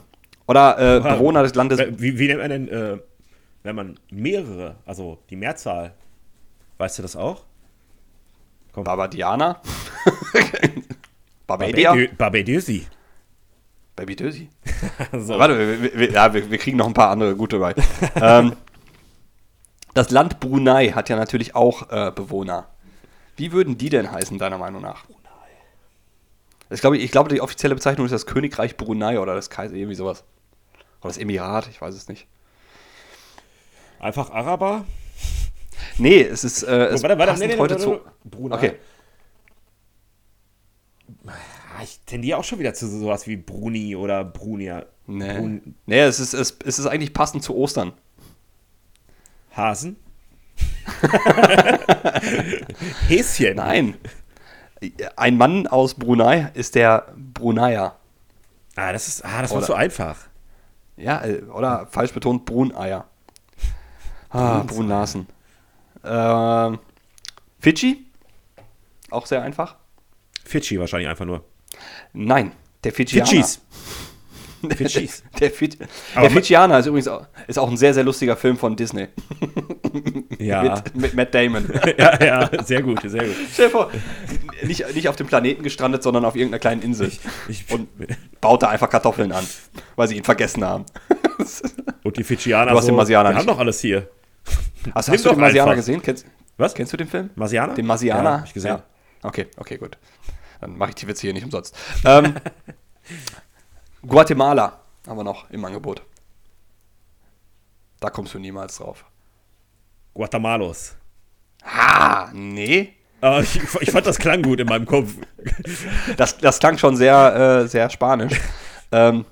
oder 0.47 0.77
äh, 0.79 1.03
Wow. 1.03 1.13
Bewohner 1.13 1.43
des 1.43 1.53
Landes. 1.55 1.79
wie, 1.97 2.17
wie 2.17 2.27
nennt 2.27 2.39
man 2.41 2.49
denn, 2.49 2.69
äh, 2.69 2.97
wenn 3.63 3.75
man 3.75 3.99
mehrere, 4.09 4.75
also 4.85 5.19
die 5.29 5.35
Mehrzahl, 5.35 5.93
weißt 6.79 6.97
du 6.97 7.01
das 7.03 7.15
auch? 7.15 7.43
Barbadianer. 8.83 9.61
Barbadia. 11.47 11.93
Barbadi- 11.93 12.15
Barbadösi. 12.15 12.87
Babydösi. 13.95 14.49
so. 15.13 15.39
Warte, 15.39 15.57
wir, 15.81 15.93
wir, 15.97 16.11
ja, 16.11 16.33
wir, 16.33 16.51
wir 16.51 16.57
kriegen 16.57 16.77
noch 16.77 16.87
ein 16.87 16.93
paar 16.93 17.09
andere 17.11 17.35
gute 17.35 17.59
bei. 17.59 17.73
ähm, 18.15 18.55
das 19.93 20.11
Land 20.11 20.41
Brunei 20.41 20.89
hat 20.89 21.07
ja 21.07 21.15
natürlich 21.15 21.55
auch 21.55 21.89
äh, 21.89 22.11
Bewohner. 22.11 22.67
Wie 23.37 23.51
würden 23.53 23.77
die 23.77 23.89
denn 23.89 24.11
heißen, 24.11 24.37
deiner 24.37 24.57
Meinung 24.57 24.81
nach? 24.81 25.05
Ich 26.69 26.81
glaube, 26.81 26.97
ich 26.97 27.11
glaube, 27.11 27.29
die 27.29 27.41
offizielle 27.41 27.75
Bezeichnung 27.75 28.05
ist 28.05 28.11
das 28.11 28.25
Königreich 28.25 28.75
Brunei 28.75 29.19
oder 29.19 29.35
das 29.35 29.49
Kaiser, 29.49 29.75
irgendwie 29.75 29.95
sowas. 29.95 30.23
Oder 31.01 31.09
das 31.09 31.17
Emirat, 31.17 31.67
ich 31.69 31.79
weiß 31.79 31.95
es 31.95 32.07
nicht. 32.07 32.27
Einfach 33.99 34.31
Araber? 34.31 34.83
Nee, 35.97 36.21
es 36.21 36.43
ist 36.43 36.63
äh, 36.63 36.87
es 36.87 37.01
Oh, 37.01 37.03
warte, 37.03 37.17
warte, 37.17 37.39
nee, 37.39 37.47
nee, 37.47 37.57
heute 37.57 37.77
zu. 37.77 37.99
Brunei. 38.23 38.55
Okay. 38.55 38.73
Ah, 41.27 41.81
Ich 41.83 41.99
tendiere 42.05 42.37
auch 42.37 42.43
schon 42.43 42.59
wieder 42.59 42.73
zu 42.73 42.87
sowas 42.87 43.27
wie 43.27 43.37
Bruni 43.37 43.95
oder 43.95 44.23
Brunia. 44.23 44.85
Nee, 45.07 45.37
Brun 45.37 45.75
nee 45.85 45.99
es, 45.99 46.19
ist, 46.19 46.33
es, 46.33 46.57
es 46.65 46.79
ist 46.79 46.85
eigentlich 46.87 47.13
passend 47.13 47.43
zu 47.43 47.55
Ostern. 47.55 47.93
Hasen? 49.55 49.97
Häschen? 53.07 53.55
Nein. 53.55 53.95
Ein 55.15 55.37
Mann 55.37 55.67
aus 55.67 55.93
Brunei 55.95 56.51
ist 56.53 56.75
der 56.75 57.07
Bruneier. 57.15 57.95
Ah, 58.75 58.91
das 58.91 59.07
ist, 59.07 59.23
ah, 59.23 59.41
das 59.41 59.53
war 59.53 59.61
zu 59.61 59.73
einfach. 59.73 60.17
Ja, 60.97 61.23
äh, 61.23 61.41
oder 61.43 61.87
falsch 61.87 62.13
betont, 62.13 62.45
Bruneier. 62.45 63.05
Ah, 64.29 64.63
Brunnasen. 64.63 65.27
Ähm, 66.05 66.79
Fidschi? 67.59 68.05
Auch 69.09 69.25
sehr 69.25 69.41
einfach? 69.41 69.75
Fidschi 70.43 70.79
wahrscheinlich 70.79 71.09
einfach 71.09 71.25
nur. 71.25 71.43
Nein, 72.13 72.51
der 72.83 72.91
Fidschianer. 72.93 73.27
Fidschis. 73.27 73.61
Fidschis. 74.77 75.23
Der, 75.39 75.51
Fid 75.51 75.77
der 76.15 76.31
Fidschianer 76.31 76.79
ist 76.79 76.87
übrigens 76.87 77.07
auch, 77.07 77.27
ist 77.47 77.59
auch 77.59 77.69
ein 77.69 77.77
sehr, 77.77 77.93
sehr 77.93 78.03
lustiger 78.03 78.35
Film 78.35 78.57
von 78.57 78.75
Disney. 78.75 79.07
Ja. 80.39 80.63
Mit, 80.85 80.95
mit 80.95 81.13
Matt 81.13 81.35
Damon. 81.35 81.69
ja, 81.97 82.23
ja, 82.23 82.63
sehr 82.63 82.81
gut, 82.81 83.01
sehr 83.03 83.25
gut. 83.25 83.35
Stell 83.53 83.67
dir 83.67 83.71
vor, 83.71 83.91
nicht, 84.63 84.93
nicht 84.95 85.07
auf 85.07 85.15
dem 85.15 85.27
Planeten 85.27 85.61
gestrandet, 85.63 86.01
sondern 86.03 86.25
auf 86.25 86.35
irgendeiner 86.35 86.59
kleinen 86.59 86.81
Insel. 86.81 87.11
Ich, 87.47 87.65
Und 87.71 87.89
baut 88.41 88.63
da 88.63 88.69
einfach 88.69 88.89
Kartoffeln 88.89 89.31
an, 89.31 89.45
weil 89.95 90.07
sie 90.07 90.17
ihn 90.17 90.23
vergessen 90.23 90.63
haben. 90.65 90.85
und 92.03 92.17
die 92.17 92.23
Fidschianer 92.23 92.71
Du 92.71 92.77
hast 92.77 92.87
den 92.87 92.95
Marsianer 92.95 93.29
wir 93.29 93.33
nicht. 93.33 93.39
haben 93.41 93.47
doch 93.47 93.59
alles 93.59 93.79
hier. 93.81 94.09
Hast, 94.93 95.07
Nimm 95.07 95.15
hast 95.15 95.25
du 95.25 95.29
den 95.29 95.39
Marsianer 95.39 95.71
einfach. 95.71 95.75
gesehen? 95.85 96.01
Kennst, 96.01 96.25
Was? 96.57 96.73
kennst 96.73 96.93
du 96.93 96.97
den 96.97 97.07
Film? 97.07 97.29
Marsianer? 97.35 97.73
Den 97.73 97.85
Marsianer? 97.85 98.29
Ja, 98.29 98.37
hab 98.39 98.45
ich 98.45 98.53
gesehen. 98.53 98.71
Ja. 98.77 98.83
Okay, 99.23 99.47
okay, 99.57 99.77
gut. 99.77 99.97
Dann 100.61 100.77
mache 100.77 100.89
ich 100.89 100.95
die 100.95 101.07
Witze 101.07 101.21
hier 101.21 101.33
nicht 101.33 101.43
umsonst. 101.45 101.75
Ähm, 102.05 102.35
Guatemala 104.05 104.79
haben 105.07 105.17
wir 105.17 105.23
noch 105.23 105.49
im 105.49 105.63
Angebot. 105.65 106.01
Da 107.99 108.09
kommst 108.09 108.33
du 108.33 108.39
niemals 108.39 108.77
drauf. 108.77 109.05
Guatemalos. 110.13 110.95
Ah, 111.63 112.29
nee. 112.33 112.93
Ah, 113.21 113.39
ich, 113.41 113.59
ich 113.81 113.91
fand 113.91 114.05
das 114.05 114.19
klang 114.19 114.41
gut 114.43 114.59
in 114.59 114.67
meinem 114.67 114.85
Kopf. 114.85 115.13
Das, 116.17 116.37
das 116.39 116.59
klang 116.59 116.77
schon 116.79 116.95
sehr, 116.95 117.61
äh, 117.63 117.67
sehr 117.67 117.89
spanisch. 117.91 118.33
ähm, 118.91 119.25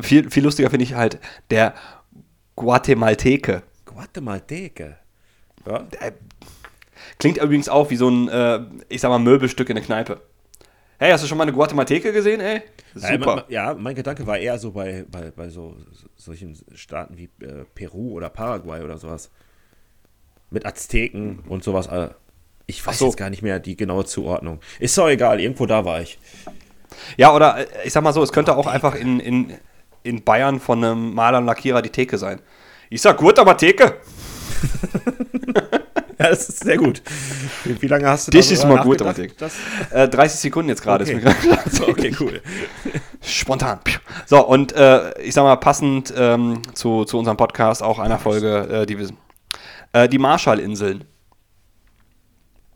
viel, 0.00 0.30
viel 0.30 0.42
lustiger 0.44 0.70
finde 0.70 0.84
ich 0.84 0.94
halt 0.94 1.18
der 1.50 1.74
Guatemalteke. 2.56 3.62
Guatemalteke. 3.98 4.96
Ja. 5.66 5.86
Klingt 7.18 7.38
übrigens 7.38 7.68
auch 7.68 7.90
wie 7.90 7.96
so 7.96 8.08
ein, 8.08 8.28
äh, 8.28 8.60
ich 8.88 9.00
sag 9.00 9.08
mal, 9.08 9.18
Möbelstück 9.18 9.68
in 9.70 9.74
der 9.76 9.84
Kneipe. 9.84 10.20
Hey, 11.00 11.10
hast 11.12 11.24
du 11.24 11.28
schon 11.28 11.36
mal 11.38 11.42
eine 11.44 11.52
Guatemalteke 11.52 12.12
gesehen, 12.12 12.40
ey? 12.40 12.62
Ja, 12.94 13.12
Super. 13.12 13.34
mein, 13.36 13.44
ja, 13.48 13.74
mein 13.74 13.94
Gedanke 13.96 14.26
war 14.26 14.38
eher 14.38 14.58
so 14.58 14.70
bei, 14.72 15.04
bei, 15.10 15.32
bei 15.32 15.48
so, 15.48 15.76
so 15.92 16.06
solchen 16.16 16.56
Staaten 16.74 17.16
wie 17.18 17.28
äh, 17.44 17.64
Peru 17.74 18.12
oder 18.12 18.30
Paraguay 18.30 18.82
oder 18.82 18.98
sowas. 18.98 19.30
Mit 20.50 20.64
Azteken 20.64 21.40
und 21.48 21.62
sowas. 21.64 21.88
äh, 21.88 22.08
Ich 22.66 22.84
weiß 22.86 22.98
so. 22.98 23.06
jetzt 23.06 23.16
gar 23.16 23.30
nicht 23.30 23.42
mehr 23.42 23.58
die 23.58 23.76
genaue 23.76 24.04
Zuordnung. 24.04 24.60
Ist 24.78 24.96
doch 24.96 25.08
egal, 25.08 25.40
irgendwo 25.40 25.66
da 25.66 25.84
war 25.84 26.00
ich. 26.00 26.18
Ja, 27.16 27.34
oder 27.34 27.58
äh, 27.58 27.66
ich 27.86 27.92
sag 27.92 28.02
mal 28.04 28.12
so, 28.12 28.22
es 28.22 28.32
könnte 28.32 28.56
auch 28.56 28.66
einfach 28.68 28.94
in, 28.94 29.18
in, 29.20 29.54
in 30.04 30.22
Bayern 30.24 30.58
von 30.60 30.82
einem 30.84 31.14
Maler 31.14 31.38
und 31.38 31.46
Lackierer 31.46 31.82
die 31.82 31.90
Theke 31.90 32.16
sein. 32.16 32.40
Ich 32.90 33.02
sag 33.02 33.16
gut, 33.18 33.38
aber 33.38 33.56
Theke. 33.56 33.96
Ja, 36.20 36.30
das 36.30 36.48
ist 36.48 36.64
sehr 36.64 36.76
gut. 36.76 37.00
Wie, 37.64 37.86
lange 37.86 38.08
hast 38.08 38.26
du 38.26 38.32
Das 38.32 38.48
da 38.48 38.54
ist 38.54 38.64
mal 38.66 38.82
gut, 38.82 39.00
aber 39.00 39.14
Das, 39.14 39.52
Äh, 39.90 40.08
30 40.08 40.40
Sekunden 40.40 40.68
jetzt 40.68 40.82
gerade. 40.82 41.04
okay. 41.04 41.12
ist 41.16 41.24
mir 41.24 41.32
gerade- 41.32 41.70
so, 41.70 41.86
okay, 41.88 42.12
cool. 42.18 42.42
Spontan. 43.22 43.78
So, 44.26 44.44
und 44.44 44.72
äh, 44.72 45.16
ich 45.22 45.32
sag 45.34 45.44
mal, 45.44 45.54
passend 45.56 46.12
ähm, 46.16 46.60
zu, 46.74 47.04
zu 47.04 47.18
unserem 47.20 47.36
Podcast 47.36 47.84
auch 47.84 48.00
einer 48.00 48.18
Folge, 48.18 48.80
äh, 48.82 48.86
die 48.86 48.98
wir. 48.98 49.10
Äh, 49.92 50.08
die 50.08 50.18
Marshallinseln. 50.18 51.04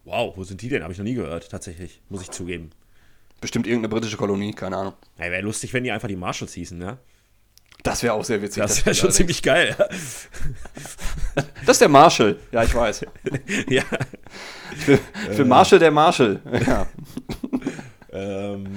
Wow, 0.04 0.36
wo 0.36 0.44
sind 0.44 0.62
die 0.62 0.68
denn? 0.68 0.84
Habe 0.84 0.92
ich 0.92 0.98
noch 1.00 1.04
nie 1.04 1.14
gehört, 1.14 1.50
tatsächlich. 1.50 2.00
Muss 2.10 2.22
ich 2.22 2.30
zugeben. 2.30 2.70
Bestimmt 3.40 3.66
irgendeine 3.66 3.88
britische 3.88 4.16
Kolonie, 4.16 4.52
keine 4.52 4.76
Ahnung. 4.76 4.92
Ja, 5.18 5.24
wäre 5.32 5.42
lustig, 5.42 5.72
wenn 5.72 5.82
die 5.82 5.90
einfach 5.90 6.06
die 6.08 6.14
Marshalls 6.14 6.52
hießen, 6.52 6.78
ne? 6.78 6.98
Das 7.82 8.02
wäre 8.02 8.12
auch 8.14 8.24
sehr 8.24 8.40
witzig. 8.40 8.62
Das 8.62 8.84
wäre 8.86 8.94
schon 8.94 9.08
allerdings. 9.08 9.16
ziemlich 9.16 9.42
geil. 9.42 9.76
Das 11.66 11.76
ist 11.76 11.80
der 11.80 11.88
Marshall. 11.88 12.38
Ja, 12.52 12.62
ich 12.62 12.74
weiß. 12.74 13.04
ja. 13.68 13.82
Will, 14.86 15.00
ich 15.30 15.38
will 15.38 15.44
Marshall 15.44 15.78
der 15.80 15.90
Marshall. 15.90 16.40
Ja. 16.66 16.86
Ähm, 18.12 18.76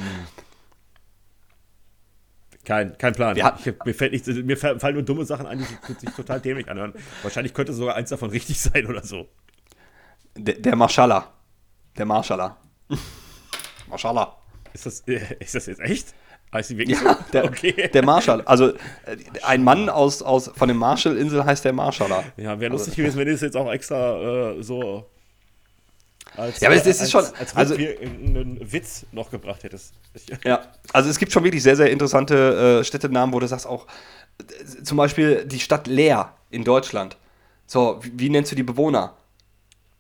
kein, 2.64 2.98
kein 2.98 3.14
Plan. 3.14 3.42
Hatten- 3.42 3.70
ich, 3.70 3.86
mir, 3.86 3.94
fällt 3.94 4.12
nicht, 4.12 4.26
mir 4.28 4.58
fallen 4.58 4.96
nur 4.96 5.04
dumme 5.04 5.24
Sachen 5.26 5.46
ein, 5.46 5.60
die 5.88 5.94
sich 5.94 6.10
total 6.16 6.42
dämlich 6.42 6.68
anhören. 6.68 6.94
Wahrscheinlich 7.22 7.54
könnte 7.54 7.74
sogar 7.74 7.96
eins 7.96 8.10
davon 8.10 8.32
richtig 8.32 8.60
sein 8.62 8.88
oder 8.88 9.04
so. 9.04 9.30
Der, 10.36 10.56
der 10.56 10.76
Marshaller. 10.76 11.32
Der 11.98 12.06
Marshaller. 12.06 12.58
Marshaller. 13.88 14.36
Ist 14.74 14.86
das, 14.88 15.02
äh, 15.02 15.22
ist 15.40 15.54
das 15.54 15.68
jetzt 15.68 15.80
echt? 15.80 16.14
Heißt 16.54 16.70
die 16.70 16.78
wirklich 16.78 17.00
Ja, 17.02 17.14
so? 17.16 17.24
der, 17.34 17.46
okay. 17.46 17.90
der 17.94 18.04
Marshall. 18.06 18.42
Also 18.42 18.70
äh, 18.70 18.76
ein 19.44 19.64
Mann 19.64 19.90
aus, 19.90 20.22
aus, 20.22 20.50
von 20.56 20.68
den 20.68 20.78
Marshall-Inseln 20.78 21.46
heißt 21.46 21.66
der 21.66 21.74
Marshaller. 21.74 22.24
ja, 22.38 22.60
wäre 22.60 22.72
lustig 22.72 22.96
gewesen, 22.96 23.18
wenn 23.18 23.26
du 23.28 23.34
das 23.34 23.42
jetzt 23.42 23.58
auch 23.58 23.72
extra 23.72 24.52
äh, 24.52 24.64
so 24.64 25.06
als, 26.38 26.60
Ja, 26.60 26.68
aber 26.70 26.76
es- 26.76 26.86
es 26.86 27.02
ist 27.02 27.02
als, 27.02 27.12
schon- 27.12 27.36
als 27.40 27.56
also- 27.56 27.76
Rückwir- 27.76 28.00
irgendeinen 28.02 28.72
Witz 28.72 29.06
noch 29.12 29.30
gebracht 29.32 29.64
hättest. 29.64 29.94
Ja, 30.44 30.62
also 30.94 31.10
es 31.10 31.18
gibt 31.20 31.32
schon 31.32 31.44
wirklich 31.44 31.64
sehr, 31.64 31.76
sehr 31.76 31.90
interessante 31.92 32.80
äh, 32.80 32.84
Städtenamen, 32.84 33.34
wo 33.34 33.40
du 33.40 33.48
sagst 33.48 33.68
auch, 33.68 33.86
äh, 34.40 34.84
zum 34.84 34.98
Beispiel 34.98 35.46
die 35.46 35.60
Stadt 35.60 35.88
Leer 35.88 36.34
in 36.52 36.64
Deutschland. 36.64 37.18
So, 37.68 38.00
wie, 38.02 38.12
wie 38.16 38.30
nennst 38.30 38.52
du 38.52 38.56
die 38.56 38.64
Bewohner? 38.64 39.14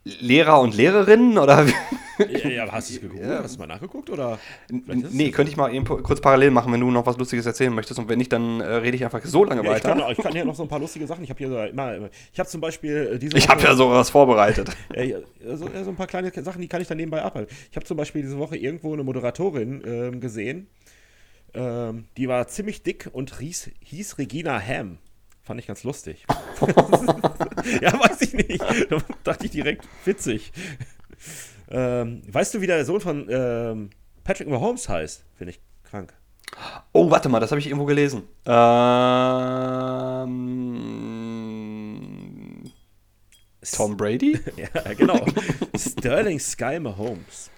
Lehrer 0.03 0.59
und 0.59 0.75
Lehrerinnen 0.75 1.37
oder? 1.37 1.67
wie? 1.67 1.73
Ja, 2.18 2.49
ja, 2.49 2.72
hast 2.72 2.89
du 2.89 2.95
es 2.95 3.01
gegoogelt? 3.01 3.43
Hast 3.43 3.55
du 3.55 3.59
mal 3.59 3.68
nachgeguckt? 3.68 4.09
Oder? 4.09 4.39
Nee, 4.70 5.32
könnte 5.32 5.51
ich 5.51 5.57
mal 5.57 5.74
eben 5.74 5.86
kurz 5.86 6.22
parallel 6.22 6.51
machen, 6.51 6.72
wenn 6.74 6.80
du 6.80 6.91
noch 6.91 7.05
was 7.05 7.18
Lustiges 7.18 7.45
erzählen 7.45 7.74
möchtest. 7.74 7.99
Und 7.99 8.09
wenn 8.09 8.18
nicht, 8.18 8.32
dann 8.32 8.61
äh, 8.61 8.66
rede 8.66 8.95
ich 8.95 9.03
einfach 9.03 9.24
so 9.24 9.43
lange 9.43 9.63
Ja, 9.63 9.70
ich, 9.78 9.84
weiter. 9.84 9.95
kann, 9.95 10.11
ich 10.11 10.18
kann 10.18 10.32
hier 10.34 10.45
noch 10.45 10.55
so 10.55 10.63
ein 10.63 10.70
paar 10.70 10.80
lustige 10.80 11.07
Sachen. 11.07 11.24
Ich 11.24 11.30
habe 11.30 11.38
hier 11.38 11.49
so 11.49 11.59
immer, 11.61 12.09
ich 12.34 12.39
habe 12.39 12.49
zum 12.49 12.61
Beispiel 12.61 13.11
äh, 13.13 13.20
diese 13.20 13.38
Ich 13.38 13.47
habe 13.49 13.59
Woche- 13.61 13.70
ja 13.70 13.76
sowas 13.76 14.09
vorbereitet. 14.09 14.70
Ja, 14.95 15.03
ja, 15.03 15.18
so, 15.57 15.68
ja, 15.68 15.84
so 15.84 15.89
ein 15.89 15.95
paar 15.95 16.07
kleine 16.07 16.32
Sachen, 16.43 16.61
die 16.61 16.68
kann 16.68 16.82
ich 16.82 16.88
dann 16.88 16.97
nebenbei 16.97 17.22
abhalten. 17.22 17.53
Ich 17.70 17.76
habe 17.76 17.86
zum 17.86 17.97
Beispiel 17.97 18.22
diese 18.22 18.38
Woche 18.38 18.55
irgendwo 18.55 18.93
eine 18.93 19.03
Moderatorin 19.03 19.82
ähm, 19.86 20.20
gesehen, 20.22 20.68
ähm, 21.53 22.05
die 22.18 22.28
war 22.28 22.47
ziemlich 22.47 22.84
dick 22.84 23.09
und 23.11 23.38
hieß, 23.39 23.72
hieß 23.82 24.18
Regina 24.18 24.59
Ham. 24.61 24.97
Fand 25.43 25.59
ich 25.59 25.68
ganz 25.68 25.84
lustig. 25.84 26.26
ja, 27.82 27.93
weiß 27.99 28.22
ich 28.22 28.34
nicht. 28.34 28.61
Da 28.89 28.97
dachte 29.24 29.45
ich 29.45 29.51
direkt, 29.51 29.88
witzig. 30.05 30.51
Ähm, 31.70 32.22
weißt 32.28 32.53
du, 32.53 32.61
wie 32.61 32.68
der 32.68 32.86
Sohn 32.86 33.01
von 33.01 33.28
ähm, 33.30 33.89
Patrick 34.24 34.47
Mahomes 34.47 34.88
heißt? 34.88 35.24
Finde 35.36 35.51
ich 35.51 35.59
krank. 35.84 36.13
Oh, 36.93 37.09
warte 37.09 37.28
mal, 37.30 37.39
das 37.39 37.51
habe 37.51 37.59
ich 37.59 37.68
irgendwo 37.68 37.86
gelesen. 37.86 38.24
Ähm, 41.26 42.72
Tom 43.76 43.97
Brady? 43.97 44.39
Ja, 44.55 44.93
genau. 44.93 45.26
Sterling 45.78 46.39
Sky 46.39 46.80
Mahomes. 46.80 47.49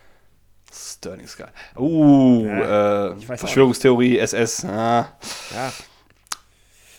Sterling 0.72 1.28
Sky. 1.28 1.46
Uh, 1.76 2.46
Ja, 2.46 3.12
äh, 3.12 3.16
Verschwörungstheorie, 3.38 4.18
SS. 4.20 4.66
Ah. 4.66 5.14
Ja. 5.54 5.74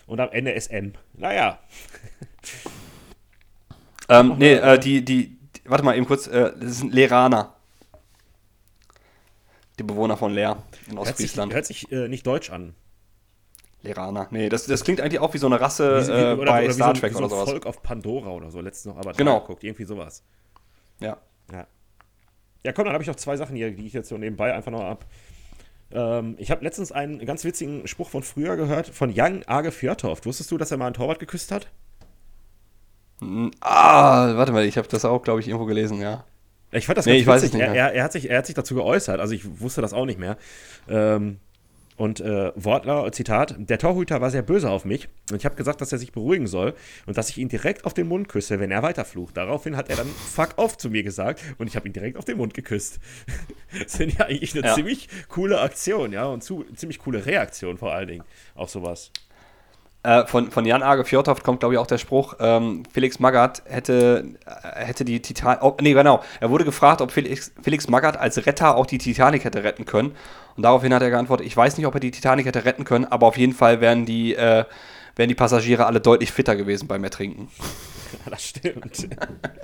Und 0.07 0.21
am 0.21 0.31
Ende 0.31 0.59
SM. 0.59 0.93
Naja. 1.15 1.59
Ähm, 4.09 4.37
nee, 4.39 4.55
äh, 4.55 4.79
die, 4.79 5.05
die, 5.05 5.38
die, 5.38 5.38
warte 5.69 5.85
mal 5.85 5.97
eben 5.97 6.07
kurz, 6.07 6.27
äh, 6.27 6.53
das 6.59 6.79
sind 6.79 6.93
Leraner. 6.95 7.55
Die 9.79 9.83
Bewohner 9.85 10.16
von 10.16 10.33
Leer 10.33 10.62
in 10.89 10.97
Hört 10.97 11.07
sich, 11.07 11.11
Ostfriesland. 11.12 11.55
hört 11.55 11.66
sich 11.66 11.93
äh, 11.93 12.09
nicht 12.09 12.27
deutsch 12.27 12.51
an. 12.51 12.75
Leraner. 13.83 14.27
Nee, 14.33 14.49
das, 14.49 14.66
das 14.66 14.83
klingt 14.83 15.01
eigentlich 15.01 15.21
auch 15.21 15.35
wie 15.35 15.39
so 15.39 15.47
eine 15.47 15.61
Rasse 15.61 16.03
Wie- 16.03 16.09
wie- 16.09 16.43
äh, 16.43 16.47
bei 16.47 16.66
wie 16.69 16.73
Star 16.73 16.95
so, 16.95 17.01
Trek 17.01 17.12
so 17.12 17.19
oder 17.19 17.27
ein 17.27 17.31
sowas. 17.31 17.51
Volk 17.51 17.66
auf 17.66 17.83
Pandora 17.83 18.31
oder 18.31 18.51
so. 18.51 18.61
Letztens 18.61 18.93
noch 18.95 19.01
aber 19.01 19.12
Genau. 19.12 19.41
geguckt. 19.41 19.62
Irgendwie 19.62 19.85
sowas. 19.85 20.25
Ja. 21.01 21.16
Ja. 21.53 21.66
Ja, 22.64 22.73
komm, 22.73 22.87
dann 22.87 22.93
habe 22.95 23.05
ich 23.05 23.09
noch 23.09 23.14
zwei 23.16 23.37
Sachen 23.37 23.55
hier, 23.55 23.71
die 23.71 23.87
ich 23.87 23.93
jetzt 23.93 24.09
so 24.09 24.19
nebenbei 24.19 24.53
einfach 24.53 24.73
noch 24.73 24.83
ab. 24.83 25.07
Ähm, 25.93 26.35
ich 26.39 26.51
habe 26.51 26.64
letztens 26.64 26.91
einen 26.91 27.25
ganz 27.25 27.45
witzigen 27.45 27.87
Spruch 27.87 28.11
von 28.11 28.25
früher 28.25 28.57
gehört, 28.57 28.89
von 28.89 29.11
Jan 29.12 29.45
Age 29.47 29.73
Fjörtoft. 29.73 30.27
Wusstest 30.27 30.51
du, 30.51 30.59
dass 30.59 30.73
er 30.73 30.77
mal 30.77 30.87
einen 30.87 30.95
Torwart 30.95 31.21
geküsst 31.21 31.53
hat? 31.53 31.69
Ah, 33.61 34.37
warte 34.37 34.53
mal, 34.53 34.64
ich 34.64 34.77
habe 34.79 34.89
das 34.89 35.05
auch, 35.05 35.23
glaube 35.23 35.41
ich, 35.41 35.49
irgendwo 35.49 35.66
gelesen, 35.66 36.01
ja. 36.01 36.25
Ich 36.71 36.87
fand 36.87 36.99
das 36.99 37.07
Nee, 37.07 37.23
ganz 37.23 37.43
witzig. 37.43 37.61
er, 37.61 37.75
er, 37.75 37.93
er, 37.95 38.05
hat 38.05 38.12
sich, 38.12 38.29
er 38.31 38.39
hat 38.39 38.47
sich 38.47 38.55
dazu 38.55 38.75
geäußert, 38.75 39.21
also 39.21 39.33
ich 39.35 39.61
wusste 39.61 39.81
das 39.81 39.93
auch 39.95 40.05
nicht 40.05 40.19
mehr. 40.19 40.37
Ähm, 40.89 41.39
und 41.97 42.21
äh, 42.21 42.53
Wortler, 42.55 43.11
Zitat, 43.11 43.57
der 43.59 43.79
Torhüter 43.79 44.21
war 44.21 44.31
sehr 44.31 44.43
böse 44.43 44.71
auf 44.71 44.85
mich 44.85 45.09
und 45.33 45.37
ich 45.39 45.45
habe 45.45 45.57
gesagt, 45.57 45.81
dass 45.81 45.91
er 45.91 45.99
sich 45.99 46.12
beruhigen 46.12 46.47
soll 46.47 46.75
und 47.07 47.19
dass 47.19 47.29
ich 47.31 47.39
ihn 47.39 47.49
direkt 47.49 47.85
auf 47.87 47.93
den 47.95 48.07
Mund 48.07 48.29
küsse, 48.29 48.61
wenn 48.61 48.71
er 48.71 48.85
weiterflucht. 48.85 49.37
Daraufhin 49.37 49.77
hat 49.77 49.91
er 49.91 49.97
dann 49.97 50.07
fuck 50.07 50.51
off 50.59 50.77
zu 50.79 50.91
mir 50.91 51.03
gesagt 51.03 51.43
und 51.59 51.66
ich 51.66 51.75
habe 51.75 51.89
ihn 51.89 51.93
direkt 51.93 52.16
auf 52.16 52.25
den 52.25 52.37
Mund 52.37 52.55
geküsst. 52.55 53.01
das 53.83 53.97
finde 53.97 54.12
ich 54.14 54.21
eigentlich 54.21 54.55
eine 54.57 54.66
Ja. 54.69 54.75
ziemlich 54.75 55.09
coole 55.29 55.61
Aktion, 55.61 56.12
ja, 56.12 56.27
und 56.27 56.45
zu, 56.45 56.64
ziemlich 56.77 57.01
coole 57.01 57.27
Reaktion 57.27 57.79
vor 57.79 57.93
allen 57.93 58.07
Dingen 58.09 58.25
auf 58.55 58.71
sowas. 58.71 59.11
Äh, 60.09 60.27
von, 60.27 60.51
von 60.51 60.65
Jan 60.65 60.83
Age 60.83 61.07
Fjordhoft 61.07 61.45
kommt, 61.45 61.61
glaube 61.61 61.75
ich, 61.75 61.79
auch 61.79 61.87
der 61.87 61.99
Spruch, 61.99 62.35
ähm, 62.41 62.83
Felix 62.91 63.19
Magath 63.19 63.63
hätte, 63.67 64.25
äh, 64.47 64.87
hätte 64.87 65.05
die 65.05 65.21
Titanic. 65.21 65.63
Oh, 65.63 65.77
nee, 65.83 65.93
genau. 65.93 66.23
Er 66.41 66.49
wurde 66.49 66.65
gefragt, 66.65 67.03
ob 67.03 67.11
Felix, 67.11 67.53
Felix 67.61 67.89
Magath 67.89 68.17
als 68.17 68.47
Retter 68.47 68.77
auch 68.77 68.87
die 68.87 68.97
Titanic 68.97 69.45
hätte 69.45 69.65
retten 69.65 69.85
können. 69.85 70.17
Und 70.57 70.63
daraufhin 70.63 70.95
hat 70.95 71.03
er 71.03 71.11
geantwortet, 71.11 71.47
ich 71.47 71.55
weiß 71.55 71.77
nicht, 71.77 71.87
ob 71.87 71.93
er 71.93 72.01
die 72.01 72.11
Titanic 72.11 72.47
hätte 72.47 72.65
retten 72.65 72.85
können, 72.85 73.05
aber 73.05 73.27
auf 73.27 73.37
jeden 73.37 73.53
Fall 73.53 73.83
wären 73.83 74.07
die, 74.07 74.35
äh, 74.35 74.65
wären 75.15 75.29
die 75.29 75.35
Passagiere 75.35 75.85
alle 75.85 76.01
deutlich 76.01 76.33
fitter 76.33 76.57
gewesen 76.57 76.89
beim 76.89 77.05
Ertrinken. 77.05 77.49
Ja, 78.25 78.31
das 78.31 78.43
stimmt. 78.43 79.07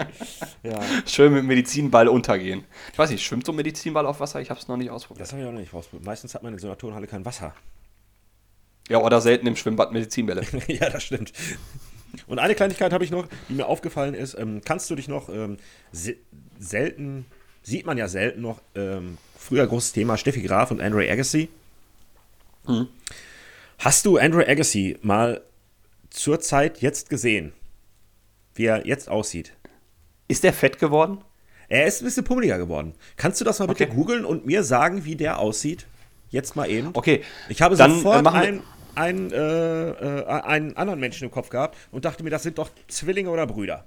ja, 0.63 0.79
Schön 1.07 1.33
mit 1.33 1.45
Medizinball 1.45 2.09
untergehen. 2.09 2.65
Ich 2.93 2.99
weiß 2.99 3.09
nicht, 3.09 3.25
schwimmt 3.25 3.47
so 3.47 3.53
ein 3.53 3.57
Medizinball 3.57 4.05
auf 4.05 4.21
Wasser? 4.21 4.39
Ich 4.43 4.51
habe 4.51 4.61
es 4.61 4.69
noch 4.69 4.77
nicht 4.77 4.91
ausprobiert. 4.91 5.23
das 5.23 5.33
habe 5.33 5.41
ich 5.41 5.49
auch 5.49 5.53
noch 5.53 5.61
nicht 5.61 5.73
rausprobiert. 5.73 6.05
Meistens 6.05 6.35
hat 6.35 6.43
man 6.43 6.53
in 6.53 6.59
so 6.59 6.67
einer 6.67 6.77
Turnhalle 6.77 7.07
kein 7.07 7.25
Wasser. 7.25 7.55
Ja, 8.89 8.99
oder 8.99 9.20
selten 9.20 9.47
im 9.47 9.57
Schwimmbad 9.57 9.93
Medizinbälle. 9.93 10.43
ja, 10.66 10.91
das 10.91 11.03
stimmt. 11.05 11.32
Und 12.26 12.39
eine 12.39 12.55
Kleinigkeit 12.55 12.93
habe 12.93 13.05
ich 13.05 13.11
noch, 13.11 13.26
die 13.49 13.55
mir 13.55 13.66
aufgefallen 13.66 14.14
ist. 14.14 14.35
Ähm, 14.39 14.61
kannst 14.64 14.89
du 14.91 14.95
dich 14.95 15.09
noch 15.09 15.28
ähm, 15.28 15.57
se 15.93 16.16
selten, 16.59 17.26
sieht 17.62 17.87
man 17.87 17.99
ja 17.99 18.09
selten 18.09 18.41
noch, 18.43 18.61
ähm, 18.74 19.18
früher 19.39 19.66
großes 19.66 19.93
Thema 19.93 20.16
Steffi 20.16 20.43
Graf 20.43 20.70
und 20.70 20.80
Andre 20.80 21.11
Agassi. 21.11 21.49
Hast 23.78 24.07
du 24.07 24.16
Andre 24.18 24.47
Agassi 24.49 24.97
mal 25.03 25.43
zur 26.11 26.41
Zeit 26.41 26.80
jetzt 26.80 27.11
gesehen? 27.11 27.53
Wie 28.55 28.66
er 28.66 28.87
jetzt 28.87 29.09
aussieht? 29.09 29.53
Ist 30.28 30.45
der 30.45 30.53
fett 30.53 30.78
geworden? 30.78 31.18
Er 31.68 31.87
ist 31.87 32.01
ein 32.01 32.05
bisschen 32.05 32.24
pummeliger 32.24 32.57
geworden. 32.59 32.95
Kannst 33.16 33.41
du 33.41 33.45
das 33.45 33.59
mal 33.59 33.66
bitte 33.66 33.85
Okay. 33.85 33.95
googeln 33.95 34.24
und 34.24 34.47
mir 34.47 34.62
sagen, 34.62 35.05
wie 35.05 35.16
der 35.16 35.39
aussieht? 35.39 35.87
Jetzt 36.35 36.57
mal 36.57 36.68
eben. 36.68 36.91
Okay. 36.95 37.22
Ich 37.49 37.62
habe 37.62 37.76
dann, 37.76 37.93
äh, 37.93 37.95
sofort 37.95 38.26
einen, 38.26 38.62
einen, 38.97 39.30
äh, 39.30 39.91
äh, 39.91 40.26
einen 40.26 40.76
anderen 40.76 40.99
Menschen 40.99 41.26
im 41.26 41.30
Kopf 41.30 41.49
gehabt 41.49 41.78
und 41.93 42.05
dachte 42.05 42.24
mir, 42.24 42.30
das 42.30 42.43
sind 42.43 42.59
doch 42.59 42.70
Zwillinge 42.89 43.30
oder 43.30 43.47
Brüder. 43.47 43.85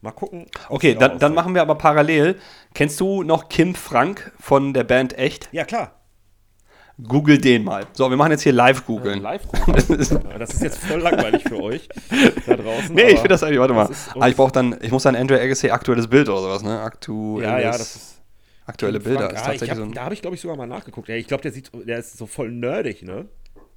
Mal 0.00 0.10
gucken. 0.10 0.46
Okay, 0.68 0.96
dann, 0.98 1.20
dann 1.20 1.34
machen 1.34 1.54
wir 1.54 1.62
aber 1.62 1.76
parallel. 1.76 2.34
Kennst 2.74 2.98
du 2.98 3.22
noch 3.22 3.48
Kim 3.48 3.76
Frank 3.76 4.32
von 4.40 4.74
der 4.74 4.82
Band 4.82 5.16
Echt? 5.16 5.48
Ja, 5.52 5.64
klar. 5.64 5.92
Google 7.00 7.38
den 7.38 7.62
mal. 7.62 7.84
So, 7.92 8.10
wir 8.10 8.16
machen 8.16 8.32
jetzt 8.32 8.42
hier 8.42 8.52
live 8.52 8.84
googeln. 8.86 9.22
Live 9.22 9.46
gucken. 9.48 9.74
Ja, 10.30 10.38
das 10.38 10.52
ist 10.52 10.62
jetzt 10.62 10.78
voll 10.78 11.00
langweilig 11.00 11.44
für 11.44 11.60
euch 11.62 11.88
da 12.44 12.56
draußen. 12.56 12.92
Nee, 12.92 13.02
ich 13.02 13.14
finde 13.14 13.28
das 13.28 13.44
eigentlich, 13.44 13.60
warte 13.60 13.74
mal. 13.74 13.88
Ah, 14.18 14.28
ich 14.28 14.34
brauche 14.34 14.52
dann, 14.52 14.76
ich 14.82 14.90
muss 14.90 15.04
dann 15.04 15.14
Andre 15.14 15.40
Agassi 15.40 15.70
aktuelles 15.70 16.08
Bild 16.08 16.28
oder 16.28 16.40
sowas, 16.40 16.62
ne? 16.64 16.80
Aktuelles, 16.80 17.48
Ja, 17.48 17.58
ja, 17.60 17.70
das 17.70 17.96
ist. 17.96 18.13
Aktuelle 18.66 19.00
Frank, 19.00 19.18
Bilder. 19.18 19.28
ah, 19.28 19.32
ist 19.32 19.40
ich 19.40 19.42
tatsächlich 19.42 19.70
hab, 19.70 19.76
so 19.78 19.82
ein, 19.84 19.92
Da 19.92 20.04
habe 20.04 20.14
ich, 20.14 20.20
glaube 20.22 20.34
ich, 20.36 20.40
sogar 20.40 20.56
mal 20.56 20.66
nachgeguckt. 20.66 21.08
Ja, 21.08 21.16
ich 21.16 21.26
glaube, 21.26 21.42
der 21.42 21.52
sieht, 21.52 21.70
der 21.74 21.98
ist 21.98 22.16
so 22.16 22.26
voll 22.26 22.50
nerdig, 22.50 23.02
ne? 23.02 23.26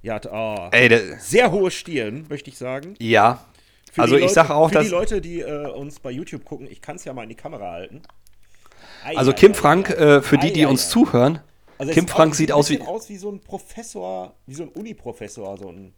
Ja, 0.02 0.14
hat, 0.14 0.26
ah, 0.30 0.68
ey, 0.72 0.88
der, 0.88 1.18
sehr 1.18 1.50
hohe 1.50 1.70
Stirn, 1.70 2.26
möchte 2.28 2.50
ich 2.50 2.58
sagen. 2.58 2.94
ja. 2.98 3.44
Für 3.90 4.02
Also 4.02 4.14
die 4.16 4.18
ich 4.18 4.24
Leute, 4.24 4.34
sage 4.34 4.54
auch, 4.54 4.68
für 4.68 4.74
dass, 4.74 4.84
die 4.84 4.90
Leute, 4.90 5.20
die 5.22 5.40
äh, 5.40 5.66
uns 5.70 5.98
bei 5.98 6.10
YouTube 6.10 6.44
gucken, 6.44 6.68
ich 6.70 6.82
kann 6.82 6.96
es 6.96 7.04
ja 7.06 7.14
mal 7.14 7.22
in 7.22 7.30
die 7.30 7.34
Kamera 7.34 7.70
halten. 7.72 8.02
Ei, 9.02 9.16
also 9.16 9.32
Kim 9.32 9.52
ei, 9.52 9.54
Frank, 9.54 9.90
ei. 9.90 9.94
äh, 9.94 10.22
für 10.22 10.36
die, 10.36 10.52
die 10.52 10.66
uns 10.66 10.90
zuhören, 10.90 11.40
Also 11.78 11.92
Kim 11.94 12.06
Frank 12.06 12.34
sieht 12.34 12.52
aus 12.52 12.68
wie, 12.68 12.80
aus 12.82 13.08
wie 13.08 13.16
so 13.16 13.30
ein 13.30 13.40
Professor, 13.40 14.34
wie 14.46 14.54
so 14.54 14.64
ein 14.64 14.68
Uni-Professor, 14.68 15.56
so 15.56 15.70
ein 15.70 15.94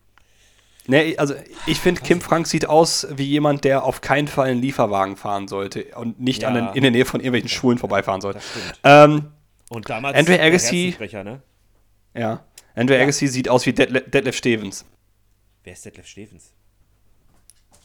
nee, 0.86 1.16
also 1.16 1.34
ich 1.66 1.78
finde, 1.80 2.00
Kim 2.02 2.20
Frank 2.20 2.46
sieht 2.46 2.66
aus 2.68 3.06
wie 3.10 3.24
jemand, 3.24 3.64
der 3.64 3.84
auf 3.84 4.00
keinen 4.00 4.28
Fall 4.28 4.48
einen 4.50 4.60
Lieferwagen 4.62 5.16
fahren 5.16 5.48
sollte 5.48 5.84
und 5.96 6.20
nicht 6.20 6.44
an 6.44 6.54
Ja. 6.54 6.66
den, 6.68 6.76
in 6.76 6.82
der 6.82 6.90
Nähe 6.90 7.04
von 7.04 7.20
irgendwelchen 7.20 7.48
Schulen 7.48 7.78
vorbeifahren 7.78 8.20
sollte. 8.20 8.40
Ähm, 8.84 9.26
Und 9.68 9.88
damals 9.88 10.16
Andre 10.18 10.36
der 10.38 10.44
Agassi- 10.52 11.22
ne? 11.24 11.42
ja. 12.14 12.44
Andre 12.74 12.96
Ja. 12.96 13.02
Agassi 13.02 13.26
sieht 13.28 13.48
aus 13.48 13.66
wie 13.66 13.72
Detlef, 13.72 14.10
Detlef 14.10 14.36
Stevens. 14.36 14.84
Wer 15.64 15.72
ist 15.74 15.84
Detlef 15.84 16.06
Stevens? 16.06 16.52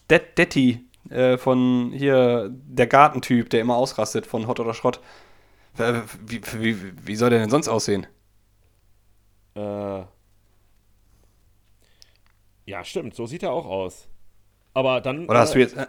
Det 0.09 0.37
Detti 0.37 0.85
äh, 1.09 1.37
von 1.37 1.91
hier, 1.93 2.49
der 2.51 2.87
Gartentyp, 2.87 3.49
der 3.49 3.61
immer 3.61 3.75
ausrastet 3.75 4.25
von 4.25 4.47
Hot 4.47 4.59
oder 4.59 4.73
Schrott. 4.73 4.99
Wie, 6.25 6.41
wie, 6.59 6.77
wie 7.07 7.15
soll 7.15 7.29
der 7.31 7.39
denn 7.39 7.49
sonst 7.49 7.67
aussehen? 7.67 8.07
Äh, 9.55 10.03
ja, 12.65 12.83
stimmt, 12.83 13.15
so 13.15 13.25
sieht 13.25 13.43
er 13.43 13.51
auch 13.51 13.65
aus. 13.65 14.07
Aber 14.73 15.01
dann. 15.01 15.27
Oder 15.29 15.39
hast 15.39 15.51
äh, 15.51 15.53
du 15.53 15.59
jetzt. 15.59 15.77
Äh, 15.77 15.85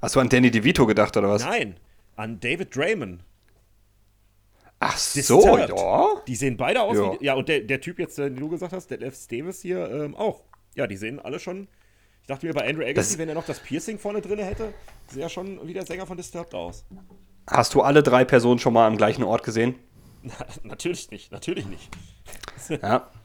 hast 0.00 0.16
du 0.16 0.20
an 0.20 0.28
Danny 0.28 0.50
DeVito 0.50 0.86
gedacht, 0.86 1.16
oder 1.16 1.28
was? 1.28 1.44
Nein, 1.44 1.76
an 2.16 2.40
David 2.40 2.74
Draymond. 2.74 3.22
Ach 4.84 4.96
so, 4.96 5.56
ja. 5.58 6.22
Die 6.26 6.34
sehen 6.34 6.56
beide 6.56 6.82
aus 6.82 6.96
Ja. 6.96 7.12
wie. 7.20 7.24
Ja, 7.24 7.34
und 7.34 7.48
der, 7.48 7.60
der 7.60 7.80
Typ 7.80 7.98
jetzt, 8.00 8.18
den 8.18 8.34
du 8.34 8.48
gesagt 8.48 8.72
hast, 8.72 8.90
der 8.90 8.98
Lev 8.98 9.16
Davis 9.28 9.62
hier 9.62 9.88
ähm, 9.88 10.16
auch. 10.16 10.42
Ja, 10.74 10.86
die 10.88 10.96
sehen 10.96 11.20
alle 11.20 11.38
schon. 11.38 11.68
Ich 12.22 12.26
dachte 12.26 12.46
mir 12.46 12.52
bei 12.52 12.68
Andrew 12.68 12.82
Agassi, 12.82 12.94
Das- 13.12 13.18
wenn 13.18 13.28
er 13.28 13.34
noch 13.36 13.46
das 13.46 13.60
Piercing 13.60 13.98
vorne 13.98 14.20
drin 14.20 14.38
hätte, 14.40 14.72
sähe 15.08 15.22
er 15.22 15.28
schon 15.28 15.64
wie 15.68 15.72
der 15.72 15.86
Sänger 15.86 16.06
von 16.06 16.16
Disturbed 16.16 16.54
aus. 16.54 16.84
Hast 17.48 17.74
du 17.74 17.82
alle 17.82 18.02
drei 18.02 18.24
Personen 18.24 18.58
schon 18.58 18.72
mal 18.72 18.86
am 18.86 18.96
gleichen 18.96 19.22
Ort 19.24 19.44
gesehen? 19.44 19.76
natürlich 20.64 21.10
nicht, 21.10 21.30
natürlich 21.30 21.66
nicht. 21.66 21.88
Ja. 22.68 23.08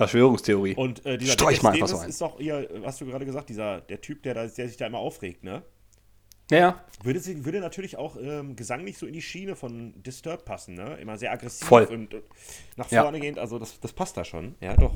Verschwörungstheorie. 0.00 0.76
Und 0.76 1.04
äh, 1.04 1.18
dieser 1.18 1.34
Streich 1.34 1.56
Lev 1.56 1.62
mal 1.62 1.72
einfach 1.74 1.86
so 1.86 1.98
ein. 1.98 2.08
ist 2.08 2.22
doch 2.22 2.38
hier, 2.38 2.66
hast 2.84 3.02
du 3.02 3.04
gerade 3.06 3.26
gesagt, 3.26 3.50
dieser, 3.50 3.82
der 3.82 4.00
Typ, 4.00 4.22
der, 4.22 4.32
da, 4.32 4.46
der 4.46 4.66
sich 4.66 4.78
da 4.78 4.86
immer 4.86 4.98
aufregt, 4.98 5.44
ne? 5.44 5.62
Ja, 6.50 6.58
ja. 6.58 6.84
Würde, 7.02 7.20
sie, 7.20 7.44
würde 7.44 7.60
natürlich 7.60 7.98
auch 7.98 8.16
ähm, 8.16 8.56
gesanglich 8.56 8.96
so 8.96 9.04
in 9.04 9.12
die 9.12 9.20
Schiene 9.20 9.56
von 9.56 9.92
Disturbed 10.02 10.46
passen, 10.46 10.74
ne? 10.74 10.96
Immer 11.02 11.18
sehr 11.18 11.30
aggressiv 11.32 11.68
Voll. 11.68 11.84
und 11.84 12.14
nach 12.76 12.90
Ja. 12.90 13.02
vorne 13.02 13.20
gehend, 13.20 13.38
also 13.38 13.58
das, 13.58 13.78
das 13.78 13.92
passt 13.92 14.16
da 14.16 14.24
schon. 14.24 14.54
Ja, 14.60 14.74
doch. 14.74 14.94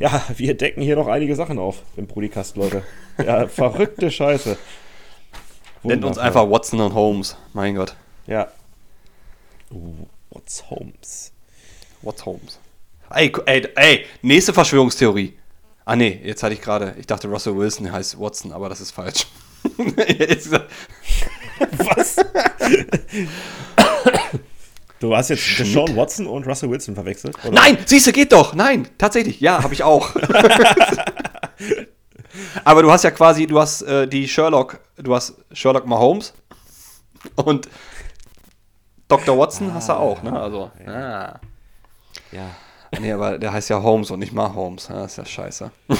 Ja, 0.00 0.20
wir 0.36 0.56
decken 0.56 0.82
hier 0.82 0.96
noch 0.96 1.06
einige 1.06 1.36
Sachen 1.36 1.60
auf 1.60 1.82
im 1.96 2.08
Brudicast, 2.08 2.56
Leute. 2.56 2.82
Ja, 3.24 3.46
verrückte 3.48 4.10
Scheiße. 4.10 4.58
Nennt 5.84 6.04
uns 6.04 6.18
einfach 6.18 6.50
Watson 6.50 6.80
und 6.80 6.92
Holmes. 6.94 7.36
Mein 7.52 7.76
Gott. 7.76 7.94
Ja. 8.26 8.48
What's 10.30 10.68
Holmes? 10.70 11.32
What's 12.02 12.26
Holmes? 12.26 12.58
Ey, 13.10 13.32
ey, 13.46 13.68
ey, 13.76 14.06
nächste 14.22 14.52
Verschwörungstheorie. 14.52 15.36
Ah, 15.84 15.96
nee, 15.96 16.20
jetzt 16.24 16.42
hatte 16.42 16.54
ich 16.54 16.62
gerade, 16.62 16.94
ich 16.98 17.06
dachte 17.06 17.28
Russell 17.28 17.56
Wilson 17.56 17.92
heißt 17.92 18.18
Watson, 18.18 18.52
aber 18.52 18.68
das 18.68 18.80
ist 18.80 18.90
falsch. 18.90 19.26
Was? 21.78 22.16
du 24.98 25.16
hast 25.16 25.30
jetzt 25.30 25.58
Deshaun 25.58 25.94
Watson 25.96 26.26
und 26.26 26.46
Russell 26.46 26.70
Wilson 26.70 26.94
verwechselt? 26.94 27.36
Oder? 27.44 27.52
Nein, 27.52 27.78
siehst 27.84 28.06
du, 28.06 28.12
geht 28.12 28.32
doch. 28.32 28.54
Nein, 28.54 28.88
tatsächlich. 28.98 29.40
Ja, 29.40 29.62
habe 29.62 29.74
ich 29.74 29.82
auch. 29.82 30.16
aber 32.64 32.82
du 32.82 32.90
hast 32.90 33.04
ja 33.04 33.10
quasi, 33.10 33.46
du 33.46 33.60
hast 33.60 33.82
äh, 33.82 34.08
die 34.08 34.26
Sherlock, 34.26 34.80
du 34.96 35.14
hast 35.14 35.34
Sherlock 35.52 35.86
Mahomes 35.86 36.32
und 37.36 37.68
Dr. 39.08 39.38
Watson 39.38 39.72
hast 39.74 39.90
du 39.90 39.92
auch, 39.92 40.22
ne? 40.22 40.32
Also, 40.32 40.70
ah. 40.86 41.38
Ja. 42.32 42.50
Nee, 43.00 43.12
aber 43.12 43.38
der 43.38 43.52
heißt 43.52 43.68
ja 43.70 43.82
Holmes 43.82 44.10
und 44.10 44.18
nicht 44.20 44.32
Mahomes. 44.32 44.88
Ja, 44.88 45.02
Das 45.02 45.12
ist 45.12 45.16
ja 45.18 45.24
scheiße. 45.26 45.70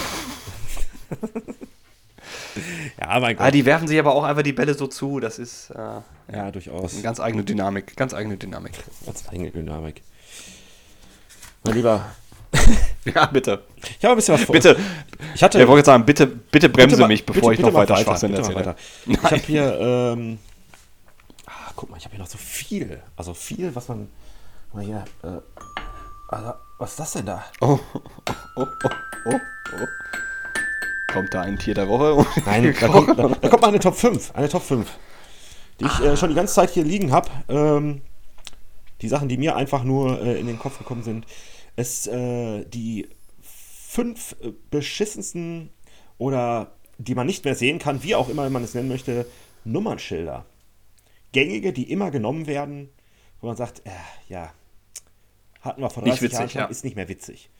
Ja, 3.01 3.19
mein 3.21 3.37
Ah, 3.39 3.45
Gott. 3.47 3.55
die 3.55 3.65
werfen 3.67 3.89
sich 3.89 3.99
aber 3.99 4.15
auch 4.15 4.23
einfach 4.23 4.43
die 4.43 4.53
Bälle 4.53 4.75
so 4.75 4.87
zu. 4.87 5.19
Das 5.21 5.39
ist 5.39 5.71
äh, 5.71 6.01
Ja, 6.33 6.51
durchaus. 6.51 6.95
eine 6.95 7.03
ganz 7.03 7.19
eigene 7.21 7.43
Dynamik. 7.43 7.97
Ganz 7.97 8.15
eigene 8.15 8.37
Dynamik. 8.37 8.73
Ganz 9.05 9.29
eigene 9.29 9.51
Dynamik. 9.51 10.03
Mein 11.65 11.75
Lieber, 11.75 12.05
Ja, 13.05 13.27
bitte. 13.27 13.65
ich 13.99 14.05
habe 14.05 14.15
ein 14.15 14.17
bisschen 14.17 14.35
was 14.35 14.43
vor. 14.45 14.53
Bitte. 14.55 14.77
Ich 15.35 15.43
hatte. 15.43 15.61
Ich 15.61 15.67
wollte 15.67 15.79
jetzt 15.79 15.87
sagen, 15.87 16.05
bitte, 16.07 16.27
bitte 16.27 16.69
bremse 16.69 16.97
ma- 16.99 17.09
mich, 17.09 17.27
bevor 17.27 17.51
bitte- 17.51 17.53
ich 17.55 17.57
bitte 17.59 17.67
noch 17.67 17.73
mal 17.73 17.89
weiter 17.89 17.97
Schwachsinn 17.97 18.31
bitte 18.31 18.43
mal 18.43 18.49
erzähle. 18.51 18.67
weiter. 18.67 18.77
Ich 19.07 19.23
habe 19.23 19.37
hier, 19.37 19.81
ähm, 19.81 20.39
ah, 21.47 21.73
guck 21.75 21.91
mal, 21.91 21.97
ich 21.97 22.05
habe 22.05 22.15
hier 22.15 22.23
noch 22.23 22.31
so 22.31 22.39
viel. 22.39 23.03
Also 23.17 23.35
viel, 23.35 23.75
was 23.75 23.89
man. 23.89 24.09
Mal 24.73 24.85
hier, 24.85 25.05
äh, 25.23 25.29
also, 26.35 26.53
was 26.79 26.91
ist 26.91 27.01
das 27.01 27.13
denn 27.13 27.27
da? 27.27 27.45
Oh, 27.61 27.79
oh, 27.93 28.01
oh, 28.57 28.67
oh, 29.27 29.31
oh. 29.31 29.87
Kommt 31.13 31.33
da 31.33 31.43
ein 31.43 31.59
Tier 31.59 31.75
der 31.75 31.89
Woche? 31.89 32.27
Nein, 32.45 32.75
da 32.81 32.89
kommt, 32.89 33.17
da, 33.17 33.29
da 33.29 33.49
kommt 33.49 33.63
mal 33.63 33.69
eine 33.69 33.79
Top 33.79 33.95
5. 33.95 34.35
Eine 34.35 34.49
Top 34.49 34.63
5. 34.63 34.91
Die 35.79 35.85
ich 35.85 36.01
äh, 36.01 36.17
schon 36.17 36.31
die 36.31 36.35
ganze 36.35 36.55
Zeit 36.55 36.71
hier 36.71 36.85
liegen 36.85 37.13
habe. 37.13 37.31
Ähm, 37.49 38.03
die 39.01 39.09
Sachen, 39.09 39.29
die 39.29 39.37
mir 39.37 39.55
einfach 39.55 39.85
nur 39.85 40.21
äh, 40.21 40.39
in 40.41 40.47
den 40.47 40.59
Kopf 40.59 40.79
gekommen 40.79 41.05
sind. 41.05 41.27
Es 41.77 42.07
äh, 42.07 42.65
die 42.65 43.09
fünf 43.41 44.35
äh, 44.43 44.53
beschissensten 44.71 45.71
oder 46.19 46.73
die 46.99 47.15
man 47.15 47.27
nicht 47.27 47.45
mehr 47.45 47.55
sehen 47.55 47.79
kann, 47.79 48.03
wie 48.03 48.15
auch 48.15 48.29
immer 48.29 48.49
man 48.51 48.65
es 48.65 48.75
nennen 48.75 48.89
möchte, 48.89 49.27
Nummernschilder. 49.65 50.45
Gängige, 51.33 51.73
die 51.73 51.91
immer 51.91 52.11
genommen 52.11 52.47
werden, 52.47 52.89
wo 53.41 53.47
man 53.47 53.57
sagt, 53.57 53.83
äh, 53.85 53.91
ja, 54.29 54.53
hatten 55.65 55.81
wir 55.81 55.91
vor 55.91 56.03
30 56.03 56.13
Nicht 56.13 56.23
witzig, 56.23 56.39
Jahren 56.39 56.49
schon, 56.51 56.61
ja. 56.61 56.67
ist 56.67 56.85
nicht 56.85 56.97
mehr 56.97 57.09
witzig. 57.09 57.51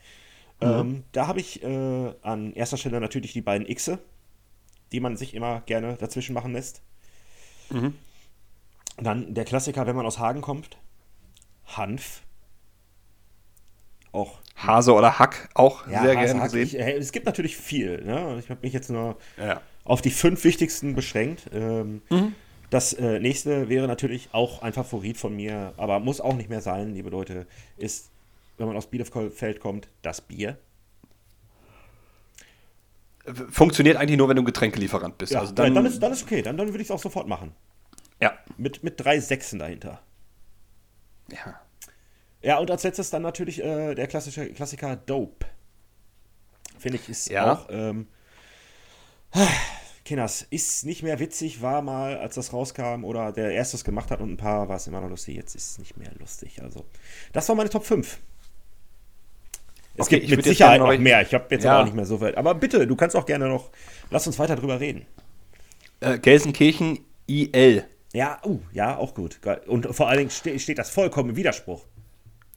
Ähm, 0.61 1.03
da 1.11 1.27
habe 1.27 1.39
ich 1.39 1.61
äh, 1.63 2.13
an 2.21 2.53
erster 2.53 2.77
Stelle 2.77 3.01
natürlich 3.01 3.33
die 3.33 3.41
beiden 3.41 3.67
Xe, 3.67 3.99
die 4.91 4.99
man 4.99 5.17
sich 5.17 5.33
immer 5.33 5.61
gerne 5.61 5.95
dazwischen 5.97 6.33
machen 6.33 6.53
lässt. 6.53 6.81
Dann 8.97 9.33
der 9.33 9.43
Klassiker, 9.43 9.85
wenn 9.87 9.95
man 9.95 10.05
aus 10.05 10.19
Hagen 10.19 10.41
kommt, 10.41 10.77
Hanf. 11.65 12.21
Auch 14.11 14.39
Hase 14.55 14.93
oder 14.93 15.19
Hack 15.19 15.49
auch 15.55 15.85
ja, 15.87 16.01
sehr 16.03 16.15
Hase, 16.15 16.25
gerne 16.25 16.39
Hack. 16.41 16.51
gesehen. 16.51 16.63
Ich, 16.63 16.79
äh, 16.79 16.93
es 16.97 17.11
gibt 17.11 17.25
natürlich 17.25 17.57
viel. 17.57 18.01
Ne? 18.05 18.37
Ich 18.39 18.49
habe 18.49 18.61
mich 18.61 18.71
jetzt 18.71 18.89
nur 18.89 19.17
Ja. 19.37 19.61
auf 19.83 20.01
die 20.01 20.11
fünf 20.11 20.43
wichtigsten 20.45 20.95
beschränkt. 20.95 21.49
Ähm, 21.53 22.01
Das 22.69 22.93
äh, 22.93 23.19
nächste 23.19 23.69
wäre 23.69 23.87
natürlich 23.87 24.29
auch 24.31 24.61
ein 24.61 24.73
Favorit 24.73 25.17
von 25.17 25.35
mir, 25.35 25.73
aber 25.77 25.99
muss 25.99 26.19
auch 26.21 26.33
nicht 26.35 26.49
mehr 26.49 26.61
sein, 26.61 26.93
liebe 26.93 27.09
Leute, 27.09 27.45
ist, 27.77 28.09
wenn 28.57 28.67
man 28.67 28.75
aus 28.77 28.87
Bielefeld 28.87 29.59
kommt, 29.59 29.87
das 30.01 30.21
Bier. 30.21 30.57
Funktioniert 33.49 33.97
eigentlich 33.97 34.17
nur, 34.17 34.29
wenn 34.29 34.35
du 34.35 34.43
Getränkelieferant 34.43 35.17
bist. 35.17 35.31
Ja, 35.33 35.39
also 35.39 35.53
dann, 35.53 35.65
dann, 35.73 35.75
dann, 35.83 35.85
ist, 35.87 35.99
dann 36.01 36.11
ist 36.11 36.23
okay, 36.23 36.41
dann, 36.43 36.57
dann 36.57 36.67
würde 36.67 36.81
ich 36.81 36.87
es 36.89 36.91
auch 36.91 36.99
sofort 37.01 37.27
machen. 37.27 37.53
ja. 38.21 38.37
Mit, 38.57 38.83
mit 38.83 38.99
drei 39.03 39.19
Sechsen 39.19 39.59
dahinter. 39.59 40.01
ja. 41.31 41.59
Ja, 42.41 42.59
und 42.59 42.69
als 42.69 42.83
letztes 42.83 43.09
dann 43.09 43.23
natürlich 43.23 43.63
äh, 43.63 43.95
der 43.95 44.05
klassische 44.05 44.47
Klassiker 44.53 44.95
Dope. 44.95 45.47
Finde 46.77 46.99
ich, 46.99 47.09
ist 47.09 47.27
Ja. 47.31 47.53
auch. 47.53 47.65
Ähm, 47.71 48.05
Kinders, 50.05 50.45
ist 50.51 50.85
nicht 50.85 51.01
mehr 51.01 51.19
witzig, 51.19 51.61
war 51.63 51.81
mal, 51.81 52.17
als 52.17 52.35
das 52.35 52.53
rauskam 52.53 53.03
oder 53.03 53.31
der 53.31 53.51
erstes 53.51 53.83
gemacht 53.83 54.11
hat 54.11 54.21
und 54.21 54.31
ein 54.31 54.37
paar 54.37 54.69
war 54.69 54.75
es 54.77 54.85
immer 54.85 55.01
noch 55.01 55.09
lustig. 55.09 55.35
Jetzt 55.35 55.55
ist 55.55 55.71
es 55.71 55.79
nicht 55.79 55.97
mehr 55.97 56.11
lustig. 56.19 56.61
Also, 56.61 56.85
das 57.33 57.49
war 57.49 57.55
meine 57.55 57.69
Top 57.71 57.85
5. 57.85 58.19
Es 59.97 60.05
Okay, 60.05 60.19
gibt 60.19 60.35
mit 60.35 60.45
Sicherheit 60.45 60.79
noch 60.79 60.95
mehr. 60.97 61.21
Ich 61.21 61.33
habe 61.33 61.45
jetzt 61.49 61.63
Ja. 61.63 61.71
aber 61.71 61.81
auch 61.81 61.85
nicht 61.85 61.95
mehr 61.95 62.05
so 62.05 62.19
viel. 62.19 62.35
Aber 62.35 62.53
bitte, 62.53 62.85
du 62.85 62.95
kannst 62.95 63.15
auch 63.15 63.25
gerne 63.25 63.47
noch. 63.47 63.71
Lass 64.11 64.27
uns 64.27 64.37
weiter 64.37 64.55
drüber 64.55 64.79
reden. 64.79 65.05
Äh, 66.01 66.19
Gelsenkirchen 66.19 66.99
IL. 67.27 67.85
Ja, 68.13 68.39
uh, 68.45 68.59
ja, 68.73 68.97
auch 68.97 69.13
gut. 69.15 69.39
Und 69.67 69.87
vor 69.95 70.07
allen 70.07 70.19
Dingen 70.19 70.29
ste 70.29 70.59
steht 70.59 70.77
das 70.77 70.89
vollkommen 70.91 71.31
im 71.31 71.35
Widerspruch. 71.35 71.83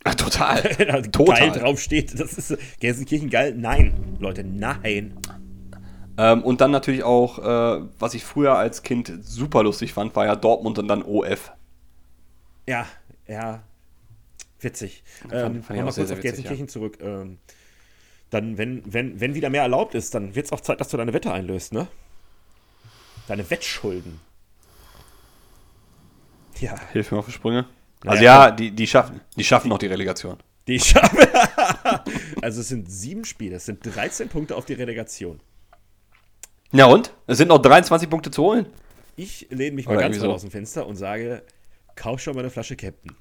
Ah, 0.04 0.14
total. 0.14 0.62
Total. 1.12 1.50
geil 1.50 1.60
drauf 1.60 1.80
steht. 1.80 2.18
Das 2.18 2.32
ist 2.34 2.56
Gelsenkirchen 2.80 3.30
geil. 3.30 3.54
Nein, 3.56 4.16
Leute, 4.20 4.44
nein. 4.44 5.14
Ähm, 6.18 6.42
und 6.42 6.60
dann 6.60 6.72
natürlich 6.72 7.04
auch, 7.04 7.38
äh, 7.38 7.82
was 8.00 8.12
ich 8.14 8.24
früher 8.24 8.58
als 8.58 8.82
Kind 8.82 9.12
super 9.22 9.62
lustig 9.62 9.92
fand, 9.92 10.16
war 10.16 10.26
ja 10.26 10.34
Dortmund 10.34 10.76
und 10.80 10.88
dann 10.88 11.04
OF. 11.04 11.52
Ja, 12.66 12.86
ja. 13.28 13.62
Witzig. 14.60 15.04
Ähm, 15.30 15.62
fand 15.62 15.78
auch 15.78 15.84
kurz 15.84 15.98
auf 16.00 16.06
sehr 16.08 16.16
witzig, 16.16 16.22
Gelsenkirchen 16.22 16.68
zurück. 16.68 16.98
Ähm, 17.00 17.38
dann, 18.30 18.58
wenn, 18.58 18.82
wenn, 18.92 19.20
wenn 19.20 19.36
wieder 19.36 19.48
mehr 19.48 19.62
erlaubt 19.62 19.94
ist, 19.94 20.12
dann 20.12 20.34
wird 20.34 20.46
es 20.46 20.52
auch 20.52 20.60
Zeit, 20.60 20.80
dass 20.80 20.88
du 20.88 20.96
deine 20.96 21.12
Wette 21.12 21.32
einlöst, 21.32 21.72
ne? 21.72 21.86
Deine 23.28 23.48
Wettschulden. 23.48 24.18
Ja, 26.58 26.74
Hilf 26.92 27.12
mir 27.12 27.18
auf 27.18 27.26
die 27.26 27.32
Sprünge. 27.32 27.66
Naja, 28.02 28.10
Also 28.10 28.24
ja, 28.24 28.50
die, 28.50 28.70
die, 28.72 28.86
schaffen, 28.88 29.20
die 29.36 29.44
schaffen 29.44 29.68
noch 29.68 29.78
die 29.78 29.86
Relegation. 29.86 30.38
die 30.66 30.80
schaffen. 30.80 31.18
also 32.42 32.60
es 32.60 32.68
sind 32.68 32.90
sieben 32.90 33.24
Spiele, 33.24 33.56
es 33.56 33.66
sind 33.66 33.78
13 33.84 34.28
Punkte 34.28 34.56
auf 34.56 34.64
die 34.64 34.74
Relegation. 34.74 35.40
Ja 36.72 36.86
und? 36.86 37.12
Es 37.26 37.38
sind 37.38 37.48
noch 37.48 37.58
23 37.58 38.08
Punkte 38.10 38.30
zu 38.30 38.42
holen. 38.42 38.66
Ich 39.16 39.46
lehne 39.50 39.76
mich 39.76 39.86
mal 39.86 39.92
Oder 39.92 40.02
ganz 40.02 40.18
so. 40.18 40.30
aus 40.32 40.42
dem 40.42 40.50
Fenster 40.50 40.86
und 40.86 40.96
sage, 40.96 41.42
kauf 41.96 42.20
schon 42.20 42.34
mal 42.34 42.40
eine 42.40 42.50
Flasche 42.50 42.76
Captain. 42.76 43.16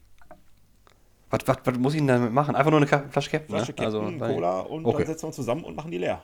Was, 1.30 1.40
was, 1.46 1.58
was 1.64 1.78
muss 1.78 1.94
ich 1.94 2.00
denn 2.00 2.08
damit 2.08 2.32
machen? 2.32 2.56
Einfach 2.56 2.72
nur 2.72 2.80
eine 2.80 2.86
Ka 2.88 3.04
Flasche 3.10 3.30
Captain, 3.32 3.56
Flasche 3.56 3.72
ne? 3.72 3.76
Captain, 3.76 3.86
also, 3.86 4.20
weil- 4.20 4.34
Cola 4.34 4.60
und 4.62 4.86
okay. 4.86 5.00
dann 5.00 5.08
setzen 5.08 5.24
wir 5.24 5.28
uns 5.28 5.36
zusammen 5.36 5.64
und 5.64 5.76
machen 5.76 5.92
die 5.92 5.98
leer. 5.98 6.22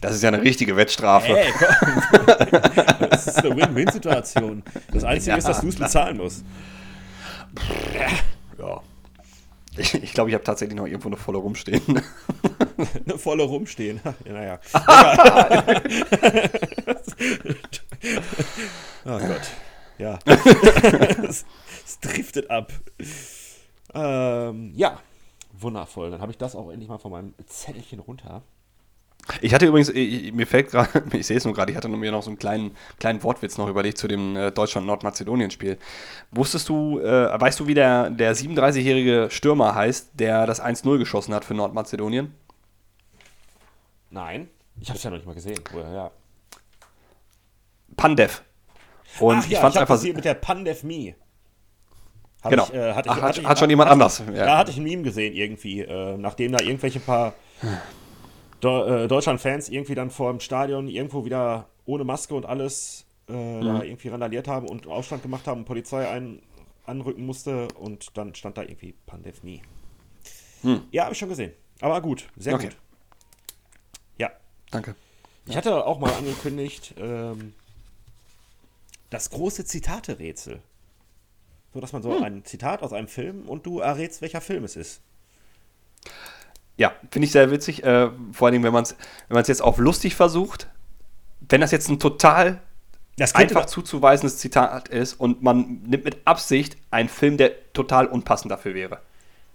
Das 0.00 0.14
ist 0.14 0.22
ja 0.22 0.28
eine 0.28 0.42
richtige 0.42 0.76
Wettstrafe. 0.76 1.38
Ey, 1.38 1.52
komm. 1.52 3.08
Das 3.10 3.26
ist 3.28 3.44
eine 3.44 3.54
Win-Win-Situation. 3.56 4.62
Das 4.92 5.04
Einzige 5.04 5.30
Ja, 5.32 5.36
ist, 5.36 5.46
dass 5.48 5.60
du 5.60 5.68
es 5.68 5.76
bezahlen 5.76 6.16
musst. 6.16 6.44
Ja. 8.58 8.80
Ich 9.76 9.90
glaube, 9.90 10.04
ich, 10.04 10.12
glaub, 10.12 10.28
ich 10.28 10.34
habe 10.34 10.44
tatsächlich 10.44 10.76
noch 10.76 10.86
irgendwo 10.86 11.08
eine 11.08 11.16
volle 11.16 11.38
rumstehen. 11.38 11.82
Eine 13.06 13.16
volle 13.16 13.44
rumstehen. 13.44 14.00
Ja, 14.04 14.32
naja. 14.32 14.60
oh 19.04 19.18
Gott. 19.18 19.50
Ja. 19.98 20.18
es, 20.26 21.44
es 21.86 22.00
driftet 22.00 22.50
ab. 22.50 22.72
Ähm, 23.94 24.72
ja. 24.74 24.98
wundervoll. 25.52 26.10
Dann 26.10 26.20
habe 26.20 26.32
ich 26.32 26.38
das 26.38 26.56
auch 26.56 26.70
endlich 26.70 26.88
mal 26.88 26.98
von 26.98 27.12
meinem 27.12 27.34
Zettelchen 27.46 28.00
runter. 28.00 28.42
Ich 29.40 29.54
hatte 29.54 29.66
übrigens, 29.66 29.88
ich, 29.88 30.32
mir 30.32 30.46
fällt 30.46 30.70
gerade, 30.70 31.02
ich 31.16 31.26
sehe 31.26 31.36
es 31.36 31.44
nur 31.44 31.54
gerade, 31.54 31.70
ich 31.70 31.76
hatte 31.76 31.88
mir 31.88 32.10
noch 32.10 32.22
so 32.24 32.30
einen 32.30 32.38
kleinen, 32.38 32.76
kleinen 32.98 33.22
Wortwitz 33.22 33.56
noch 33.56 33.68
überlegt 33.68 33.96
zu 33.98 34.08
dem 34.08 34.36
äh, 34.36 34.50
Deutschland-Nordmazedonien-Spiel. 34.50 35.78
Wusstest 36.32 36.68
du, 36.68 36.98
äh, 36.98 37.40
weißt 37.40 37.60
du, 37.60 37.66
wie 37.68 37.74
der, 37.74 38.10
der 38.10 38.34
37-jährige 38.34 39.28
Stürmer 39.30 39.74
heißt, 39.74 40.10
der 40.14 40.46
das 40.46 40.60
1-0 40.62 40.98
geschossen 40.98 41.34
hat 41.34 41.44
für 41.44 41.54
Nordmazedonien? 41.54 42.34
Nein, 44.10 44.48
ich 44.80 44.88
habe 44.88 44.96
es 44.98 45.04
ja 45.04 45.10
noch 45.10 45.16
nicht 45.18 45.26
mal 45.26 45.34
gesehen. 45.34 45.60
Ja. 45.74 46.10
Pandev. 47.96 48.42
Und 49.20 49.36
Ach, 49.38 49.44
ich 49.44 49.50
ja, 49.52 49.60
fand 49.60 49.76
einfach. 49.76 50.00
hier 50.00 50.14
mit 50.14 50.24
der 50.24 50.34
Pandev 50.34 50.82
Me. 50.82 51.14
Hab 52.42 52.50
Genau. 52.50 52.64
Ich, 52.64 52.74
äh, 52.74 52.90
Ach, 52.96 53.02
ich, 53.06 53.22
hat- 53.22 53.38
ich- 53.38 53.46
hat 53.46 53.58
schon 53.58 53.70
jemand 53.70 53.90
anders, 53.90 54.20
ja. 54.26 54.32
Ja. 54.46 54.58
hatte 54.58 54.70
ich 54.72 54.78
ein 54.78 54.82
Meme 54.82 55.02
gesehen 55.02 55.32
irgendwie, 55.34 55.80
äh, 55.82 56.16
nachdem 56.18 56.52
da 56.52 56.60
irgendwelche 56.62 56.98
paar 57.00 57.34
Do 58.62 58.84
äh, 58.86 59.08
Deutschland-Fans 59.08 59.68
irgendwie 59.68 59.94
dann 59.94 60.10
vor 60.10 60.30
dem 60.30 60.40
Stadion 60.40 60.88
irgendwo 60.88 61.24
wieder 61.26 61.68
ohne 61.84 62.04
Maske 62.04 62.34
und 62.34 62.46
alles 62.46 63.04
äh, 63.28 63.32
Mhm. 63.32 63.64
da 63.66 63.82
irgendwie 63.82 64.08
randaliert 64.08 64.48
haben 64.48 64.68
und 64.68 64.86
Aufstand 64.86 65.22
gemacht 65.22 65.46
haben 65.46 65.60
und 65.60 65.64
Polizei 65.66 66.08
einen 66.08 66.40
anrücken 66.86 67.26
musste 67.26 67.68
und 67.78 68.16
dann 68.16 68.34
stand 68.34 68.56
da 68.56 68.62
irgendwie 68.62 68.94
Pandev 69.06 69.42
Me. 69.42 69.60
Hm. 70.62 70.82
Ja, 70.92 71.04
habe 71.04 71.12
ich 71.12 71.18
schon 71.18 71.28
gesehen. 71.28 71.52
Aber 71.80 72.00
gut, 72.00 72.28
sehr 72.36 72.54
Okay. 72.54 72.68
gut. 72.68 72.76
Ja, 74.18 74.30
Danke. 74.70 74.94
ich 75.46 75.56
hatte 75.56 75.84
auch 75.86 75.98
mal 75.98 76.12
angekündigt, 76.12 76.94
ähm, 76.98 77.54
das 79.10 79.30
große 79.30 79.64
Zitate-Rätsel. 79.64 80.60
So, 81.74 81.80
dass 81.80 81.92
man 81.92 82.02
so 82.02 82.14
Hm. 82.14 82.22
ein 82.22 82.44
Zitat 82.44 82.82
aus 82.82 82.92
einem 82.92 83.08
Film 83.08 83.48
und 83.48 83.66
du 83.66 83.80
errätst, 83.80 84.22
welcher 84.22 84.40
Film 84.40 84.62
es 84.64 84.76
ist. 84.76 85.00
Ja, 86.76 86.92
finde 87.10 87.26
ich 87.26 87.32
sehr 87.32 87.50
witzig. 87.50 87.84
Äh, 87.84 88.10
vor 88.32 88.48
allem, 88.48 88.62
wenn 88.62 88.72
man 88.72 88.84
es 88.84 88.96
wenn 89.28 89.36
man's 89.36 89.48
jetzt 89.48 89.62
auf 89.62 89.78
lustig 89.78 90.14
versucht. 90.14 90.68
Wenn 91.48 91.60
das 91.60 91.70
jetzt 91.70 91.88
ein 91.88 91.98
total 91.98 92.60
Das 93.16 93.34
einfach 93.34 93.66
zuzuweisendes 93.66 94.38
Zitat 94.38 94.88
ist 94.88 95.14
und 95.14 95.42
man 95.42 95.82
nimmt 95.82 96.04
mit 96.04 96.26
Absicht 96.26 96.76
einen 96.90 97.08
Film, 97.08 97.36
der 97.36 97.72
total 97.72 98.06
unpassend 98.06 98.50
dafür 98.50 98.74
wäre. 98.74 99.00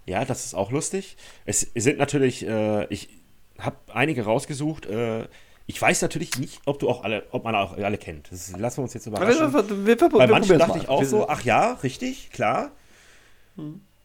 Ja, 0.06 0.24
das 0.24 0.44
ist 0.44 0.54
auch 0.54 0.70
lustig. 0.70 1.16
Es 1.44 1.60
sind 1.74 1.98
natürlich, 1.98 2.46
äh, 2.46 2.86
ich 2.86 3.08
habe 3.58 3.76
einige 3.92 4.24
rausgesucht. 4.24 4.86
Äh, 4.86 5.26
ich 5.66 5.80
weiß 5.80 6.00
natürlich 6.00 6.38
nicht, 6.38 6.62
ob 6.64 6.78
du 6.78 6.88
auch 6.88 7.04
alle, 7.04 7.24
ob 7.30 7.44
man 7.44 7.54
auch 7.54 7.76
alle 7.76 7.98
kennt. 7.98 8.32
Das 8.32 8.56
lassen 8.56 8.78
wir 8.78 8.82
uns 8.84 8.94
jetzt 8.94 9.06
überraschen. 9.06 9.52
Bei 10.18 10.26
manchen 10.26 10.58
dachte 10.58 10.78
ich 10.78 10.88
auch 10.88 11.04
so, 11.04 11.28
ach 11.28 11.42
ja, 11.42 11.72
richtig, 11.82 12.30
klar. 12.30 12.70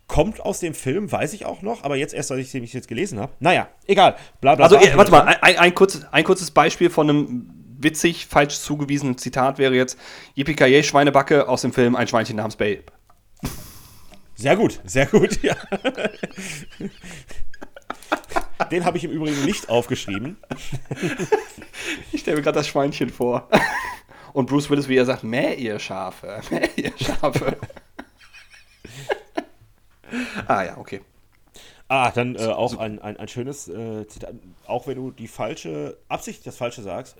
Kommt 0.07 0.41
aus 0.41 0.59
dem 0.59 0.73
Film, 0.73 1.11
weiß 1.11 1.33
ich 1.33 1.45
auch 1.45 1.61
noch, 1.61 1.83
aber 1.83 1.95
jetzt 1.95 2.13
erst, 2.13 2.31
als 2.31 2.41
ich 2.41 2.51
den 2.51 2.63
jetzt 2.63 2.87
gelesen 2.87 3.19
habe. 3.19 3.31
Naja, 3.39 3.69
egal. 3.87 4.15
Bla, 4.41 4.55
bla, 4.55 4.65
Also, 4.65 4.77
bla. 4.77 4.97
warte 4.97 5.11
mal, 5.11 5.21
ein, 5.21 5.57
ein, 5.57 5.73
kurzes, 5.75 6.05
ein 6.11 6.23
kurzes 6.23 6.51
Beispiel 6.51 6.89
von 6.89 7.09
einem 7.09 7.49
witzig 7.79 8.27
falsch 8.27 8.59
zugewiesenen 8.59 9.17
Zitat 9.17 9.57
wäre 9.57 9.75
jetzt 9.75 9.97
Yippie 10.35 10.83
Schweinebacke 10.83 11.47
aus 11.47 11.61
dem 11.61 11.73
Film 11.73 11.95
Ein 11.95 12.07
Schweinchen 12.07 12.37
namens 12.37 12.55
Babe. 12.55 12.83
Sehr 14.35 14.55
gut, 14.55 14.79
sehr 14.83 15.05
gut, 15.05 15.41
ja. 15.43 15.55
Den 18.71 18.85
habe 18.85 18.97
ich 18.97 19.03
im 19.03 19.11
Übrigen 19.11 19.45
nicht 19.45 19.69
aufgeschrieben. 19.69 20.37
Ich 22.11 22.21
stelle 22.21 22.37
mir 22.37 22.43
gerade 22.43 22.59
das 22.59 22.67
Schweinchen 22.67 23.09
vor. 23.09 23.49
Und 24.33 24.47
Bruce 24.47 24.69
Willis, 24.69 24.87
wie 24.87 24.97
er 24.97 25.05
sagt, 25.05 25.23
mäh 25.23 25.53
ihr 25.53 25.77
Schafe, 25.79 26.41
mäh 26.49 26.69
ihr 26.75 26.93
Schafe. 26.97 27.57
ah 30.47 30.63
ja, 30.63 30.77
okay. 30.77 31.01
Ah, 31.87 32.11
dann 32.11 32.35
äh, 32.35 32.47
auch 32.47 32.77
ein, 32.77 32.99
ein, 32.99 33.17
ein 33.17 33.27
schönes 33.27 33.67
äh, 33.67 34.07
Zitat. 34.07 34.33
Auch 34.65 34.87
wenn 34.87 34.95
du 34.95 35.11
die 35.11 35.27
falsche, 35.27 35.97
absichtlich 36.07 36.45
das 36.45 36.57
Falsche 36.57 36.81
sagst, 36.81 37.17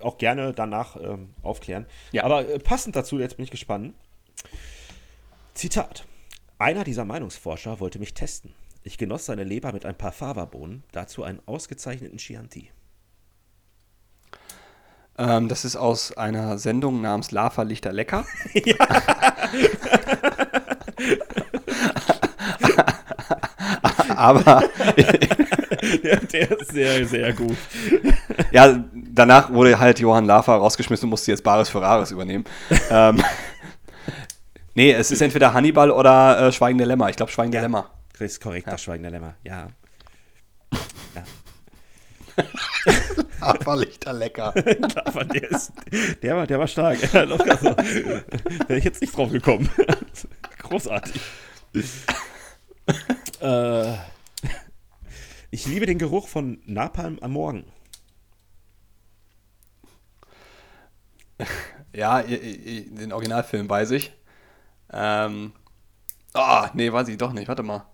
auch 0.00 0.18
gerne 0.18 0.52
danach 0.52 0.96
ähm, 0.96 1.30
aufklären. 1.42 1.86
Ja. 2.12 2.24
Aber 2.24 2.48
äh, 2.48 2.58
passend 2.58 2.94
dazu, 2.94 3.18
jetzt 3.18 3.36
bin 3.36 3.44
ich 3.44 3.50
gespannt. 3.50 3.94
Zitat. 5.54 6.04
Einer 6.58 6.84
dieser 6.84 7.04
Meinungsforscher 7.04 7.80
wollte 7.80 7.98
mich 7.98 8.14
testen. 8.14 8.54
Ich 8.84 8.98
genoss 8.98 9.26
seine 9.26 9.44
Leber 9.44 9.72
mit 9.72 9.84
ein 9.84 9.96
paar 9.96 10.12
Fava-Bohnen, 10.12 10.84
dazu 10.92 11.24
einen 11.24 11.40
ausgezeichneten 11.46 12.18
Chianti. 12.18 12.70
Ähm, 15.18 15.48
das 15.48 15.64
ist 15.64 15.76
aus 15.76 16.16
einer 16.16 16.58
Sendung 16.58 17.00
namens 17.00 17.32
Lava 17.32 17.62
Lichter 17.62 17.92
Lecker. 17.92 18.24
Aber 24.22 24.62
der, 26.04 26.20
der 26.20 26.50
ist 26.52 26.70
sehr, 26.70 27.04
sehr 27.06 27.32
gut. 27.32 27.56
ja, 28.52 28.84
danach 28.94 29.52
wurde 29.52 29.76
halt 29.80 29.98
Johann 29.98 30.26
Lava 30.26 30.54
rausgeschmissen 30.54 31.06
und 31.06 31.10
musste 31.10 31.32
jetzt 31.32 31.42
Baris 31.42 31.68
Ferraris 31.68 32.12
übernehmen. 32.12 32.44
ähm, 32.88 33.20
nee, 34.74 34.92
es 34.92 35.10
ist 35.10 35.22
entweder 35.22 35.52
Hannibal 35.52 35.90
oder 35.90 36.38
äh, 36.38 36.52
Schweigende 36.52 36.84
Lämmer. 36.84 37.10
Ich 37.10 37.16
glaube 37.16 37.32
Schweigende 37.32 37.60
Lämmer. 37.60 37.90
Chris, 38.12 38.38
korrekt, 38.38 38.68
das 38.68 38.80
Schweigen 38.80 39.02
der 39.02 39.10
Lämmer. 39.10 39.34
Ja. 39.42 39.66
ja. 41.16 41.24
Lecker. 44.12 44.54
Aber 45.04 45.24
der, 45.24 45.50
ist, 45.50 45.72
der, 46.22 46.36
war, 46.36 46.46
der 46.46 46.60
war 46.60 46.68
stark. 46.68 47.12
Ja. 47.12 47.28
Wäre 47.28 48.78
ich 48.78 48.84
jetzt 48.84 49.00
nicht 49.00 49.16
drauf 49.16 49.32
gekommen. 49.32 49.68
Großartig. 50.58 51.20
äh, 53.40 53.94
ich 55.50 55.66
liebe 55.66 55.86
den 55.86 55.98
Geruch 55.98 56.28
von 56.28 56.60
Napalm 56.66 57.18
am 57.20 57.32
Morgen. 57.32 57.64
Ja, 61.92 62.20
i- 62.20 62.34
i- 62.34 62.78
i- 62.78 62.94
den 62.94 63.12
Originalfilm 63.12 63.68
weiß 63.68 63.90
ich. 63.92 64.12
Ähm. 64.92 65.52
Ah, 66.34 66.70
nee, 66.74 66.90
weiß 66.92 67.08
ich 67.08 67.18
doch 67.18 67.32
nicht. 67.32 67.48
Warte 67.48 67.62
mal. 67.62 67.84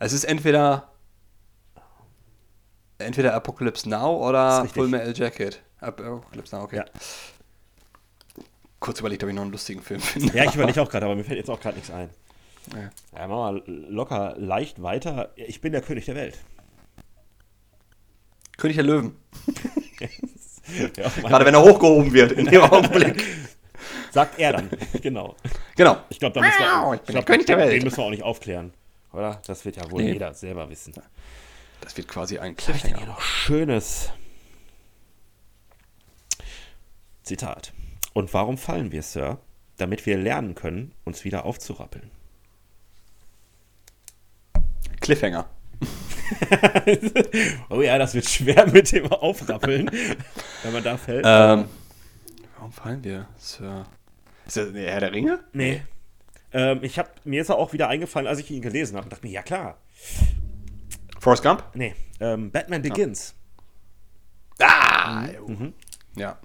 Es 0.00 0.12
ist 0.12 0.24
entweder 0.24 0.90
entweder 2.98 3.34
Apocalypse 3.34 3.88
Now 3.88 4.26
oder. 4.28 4.66
Full 4.66 4.88
Metal 4.88 5.14
Jacket. 5.16 5.62
Ap- 5.80 6.00
Apocalypse 6.00 6.56
Now, 6.56 6.62
okay. 6.64 6.76
Ja. 6.76 6.84
Kurz 8.80 9.00
überlegt, 9.00 9.22
ob 9.22 9.28
ich 9.28 9.34
noch 9.34 9.42
einen 9.42 9.52
lustigen 9.52 9.82
Film 9.82 10.00
finde. 10.00 10.36
Ja, 10.36 10.44
ich 10.44 10.54
überlege 10.54 10.80
auch 10.82 10.88
gerade, 10.88 11.06
aber 11.06 11.14
mir 11.14 11.24
fällt 11.24 11.38
jetzt 11.38 11.50
auch 11.50 11.60
gerade 11.60 11.76
nichts 11.76 11.90
ein. 11.90 12.10
Ja. 12.74 12.90
Ja, 13.18 13.28
machen 13.28 13.62
wir 13.66 13.72
locker 13.90 14.34
leicht 14.38 14.82
weiter. 14.82 15.32
Ich 15.36 15.60
bin 15.60 15.72
der 15.72 15.82
König 15.82 16.04
der 16.06 16.14
Welt. 16.16 16.38
König 18.56 18.76
der 18.76 18.84
Löwen. 18.84 19.16
Ja. 20.96 21.08
Gerade 21.22 21.44
wenn 21.46 21.54
er 21.54 21.62
hochgehoben 21.62 22.12
wird 22.12 22.32
in 22.32 22.46
dem 22.46 22.60
Augenblick. 22.60 23.22
Sagt 24.10 24.36
er 24.40 24.52
dann. 24.54 24.68
genau. 25.00 25.36
Genau. 25.76 25.98
Ich 26.08 26.18
glaube, 26.18 26.34
da 26.34 26.40
müssen 26.40 26.58
wir, 26.58 26.94
Ich 26.94 27.00
bin 27.02 27.12
glaub, 27.12 27.24
der 27.26 27.34
König 27.36 27.46
der 27.46 27.56
den- 27.56 27.62
Welt. 27.62 27.72
Den 27.74 27.84
müssen 27.84 27.96
wir 27.98 28.04
auch 28.04 28.10
nicht 28.10 28.24
aufklären. 28.24 28.72
Oder? 29.12 29.40
Das 29.46 29.64
wird 29.64 29.76
ja 29.76 29.88
wohl 29.92 30.02
Nee. 30.02 30.14
jeder 30.14 30.34
selber 30.34 30.68
wissen. 30.68 30.92
Das 31.82 31.96
wird 31.96 32.08
quasi 32.08 32.38
ein 32.40 32.56
Was 32.58 32.66
hab 32.66 32.74
ich 32.74 32.82
denn 32.82 32.88
hier 32.88 32.96
Cliffhanger. 32.96 33.12
noch 33.14 33.20
Schönes. 33.20 34.10
Zitat. 37.22 37.72
Und 38.12 38.34
warum 38.34 38.58
fallen 38.58 38.90
wir, 38.90 39.02
Sir? 39.04 39.38
Damit 39.76 40.04
wir 40.04 40.16
lernen 40.16 40.56
können, 40.56 40.94
uns 41.04 41.24
wieder 41.24 41.44
aufzurappeln. 41.44 42.10
Cliffhanger. 45.06 45.46
oh 47.70 47.80
ja, 47.82 47.98
das 47.98 48.14
wird 48.14 48.28
schwer 48.28 48.66
mit 48.66 48.90
dem 48.92 49.06
Aufrappeln, 49.12 49.90
wenn 50.62 50.72
man 50.72 50.82
da 50.82 50.96
fällt. 50.96 51.24
Ähm, 51.26 51.66
warum 52.56 52.72
fallen 52.72 53.04
wir, 53.04 53.28
Sir? 53.38 53.86
Ist 54.46 54.56
das 54.56 54.72
der 54.72 54.90
Herr 54.92 55.00
der 55.00 55.12
Ringe? 55.12 55.40
nee. 55.52 55.82
Ähm, 56.52 56.78
ich 56.82 56.98
hab, 56.98 57.24
mir 57.26 57.42
ist 57.42 57.48
er 57.50 57.56
auch 57.58 57.72
wieder 57.72 57.88
eingefallen, 57.88 58.26
als 58.28 58.38
ich 58.38 58.50
ihn 58.50 58.62
gelesen 58.62 58.96
habe 58.96 59.04
und 59.04 59.12
dachte 59.12 59.26
mir, 59.26 59.32
ja 59.32 59.42
klar. 59.42 59.78
Forrest 61.18 61.42
Gump? 61.42 61.64
Nee, 61.74 61.94
ähm, 62.20 62.50
Batman 62.50 62.82
Begins. 62.82 63.34
Ah! 64.60 65.26
Mhm. 65.46 65.74
Ja. 66.16 66.38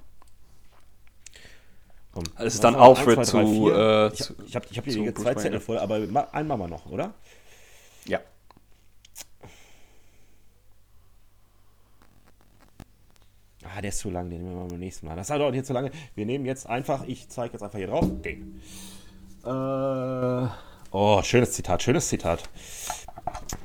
Komm, 2.13 2.23
Das 2.37 2.55
ist 2.55 2.63
dann? 2.63 2.75
Alfred 2.75 3.25
zu, 3.25 3.37
äh, 3.71 4.07
ich 4.07 4.15
zu- 4.23 4.33
habe 4.37 4.43
ich 4.47 4.55
hab, 4.55 4.71
ich 4.71 4.77
hab 4.79 4.89
zu 4.89 5.01
hier 5.01 5.15
zwei. 5.15 5.33
Zettel 5.35 5.59
voll, 5.59 5.77
aber 5.77 5.95
einen 5.95 6.47
machen 6.47 6.59
wir 6.59 6.67
noch, 6.67 6.87
oder? 6.87 7.13
Ja. 8.05 8.19
Ah, 13.73 13.81
der 13.81 13.89
ist 13.89 13.99
zu 13.99 14.09
lang, 14.09 14.29
den 14.29 14.43
nehmen 14.43 14.59
wir 14.59 14.67
beim 14.67 14.79
nächsten 14.79 15.05
Mal. 15.05 15.15
Das 15.15 15.27
dauert 15.27 15.53
hier 15.53 15.63
zu 15.63 15.73
lange. 15.73 15.91
Wir 16.15 16.25
nehmen 16.25 16.45
jetzt 16.45 16.67
einfach, 16.67 17.05
ich 17.07 17.29
zeige 17.29 17.53
jetzt 17.53 17.63
einfach 17.63 17.77
hier 17.77 17.87
drauf, 17.87 18.05
den. 18.21 18.61
Äh, 19.45 20.49
oh, 20.91 21.21
schönes 21.23 21.53
Zitat, 21.53 21.81
schönes 21.81 22.09
Zitat. 22.09 22.49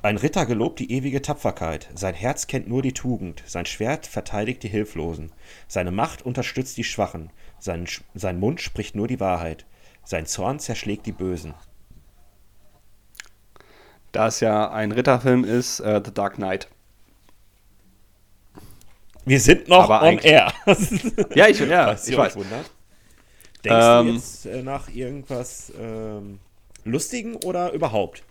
Ein 0.02 0.16
Ritter 0.16 0.46
gelobt 0.46 0.78
die 0.78 0.92
ewige 0.92 1.22
Tapferkeit. 1.22 1.88
Sein 1.94 2.14
Herz 2.14 2.46
kennt 2.46 2.68
nur 2.68 2.82
die 2.82 2.92
Tugend. 2.92 3.42
Sein 3.46 3.66
Schwert 3.66 4.07
verteidigt 4.07 4.62
die 4.62 4.68
Hilflosen. 4.68 5.32
Seine 5.66 5.90
Macht 5.90 6.22
unterstützt 6.22 6.76
die 6.76 6.84
Schwachen. 6.84 7.30
Sein, 7.59 7.86
sein 8.14 8.38
Mund 8.38 8.61
spricht 8.61 8.94
nur 8.94 9.09
die 9.09 9.20
Wahrheit. 9.20 9.66
Sein 10.04 10.26
Zorn 10.26 10.61
zerschlägt 10.61 11.07
die 11.07 11.12
Bösen. 11.12 11.54
da 14.12 14.28
es 14.28 14.40
ja 14.40 14.70
ein 14.70 14.92
Ritterfilm 14.92 15.44
ist, 15.44 15.80
äh, 15.80 16.00
The 16.04 16.14
Dark 16.14 16.36
Knight. 16.36 16.68
Wir 19.26 19.40
sind 19.40 19.68
noch 19.68 19.90
Aber 19.90 20.06
on 20.06 20.18
air. 20.18 20.52
Ja, 21.34 21.48
ich, 21.48 21.58
ja, 21.58 21.86
Was 21.88 22.08
ich 22.08 22.16
weiß. 22.16 22.36
wundert. 22.36 22.70
Denkst 23.64 23.86
Ähm, 23.86 24.06
du 24.06 24.12
jetzt 24.14 24.46
äh, 24.46 24.62
nach 24.62 24.88
irgendwas 24.88 25.72
ähm, 25.78 26.38
Lustigen 26.84 27.34
oder 27.36 27.72
überhaupt? 27.72 28.22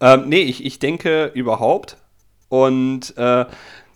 Ähm, 0.00 0.28
nee, 0.28 0.40
ich, 0.40 0.64
ich 0.64 0.78
denke 0.78 1.26
überhaupt. 1.34 1.98
Und 2.48 3.16
äh, 3.18 3.44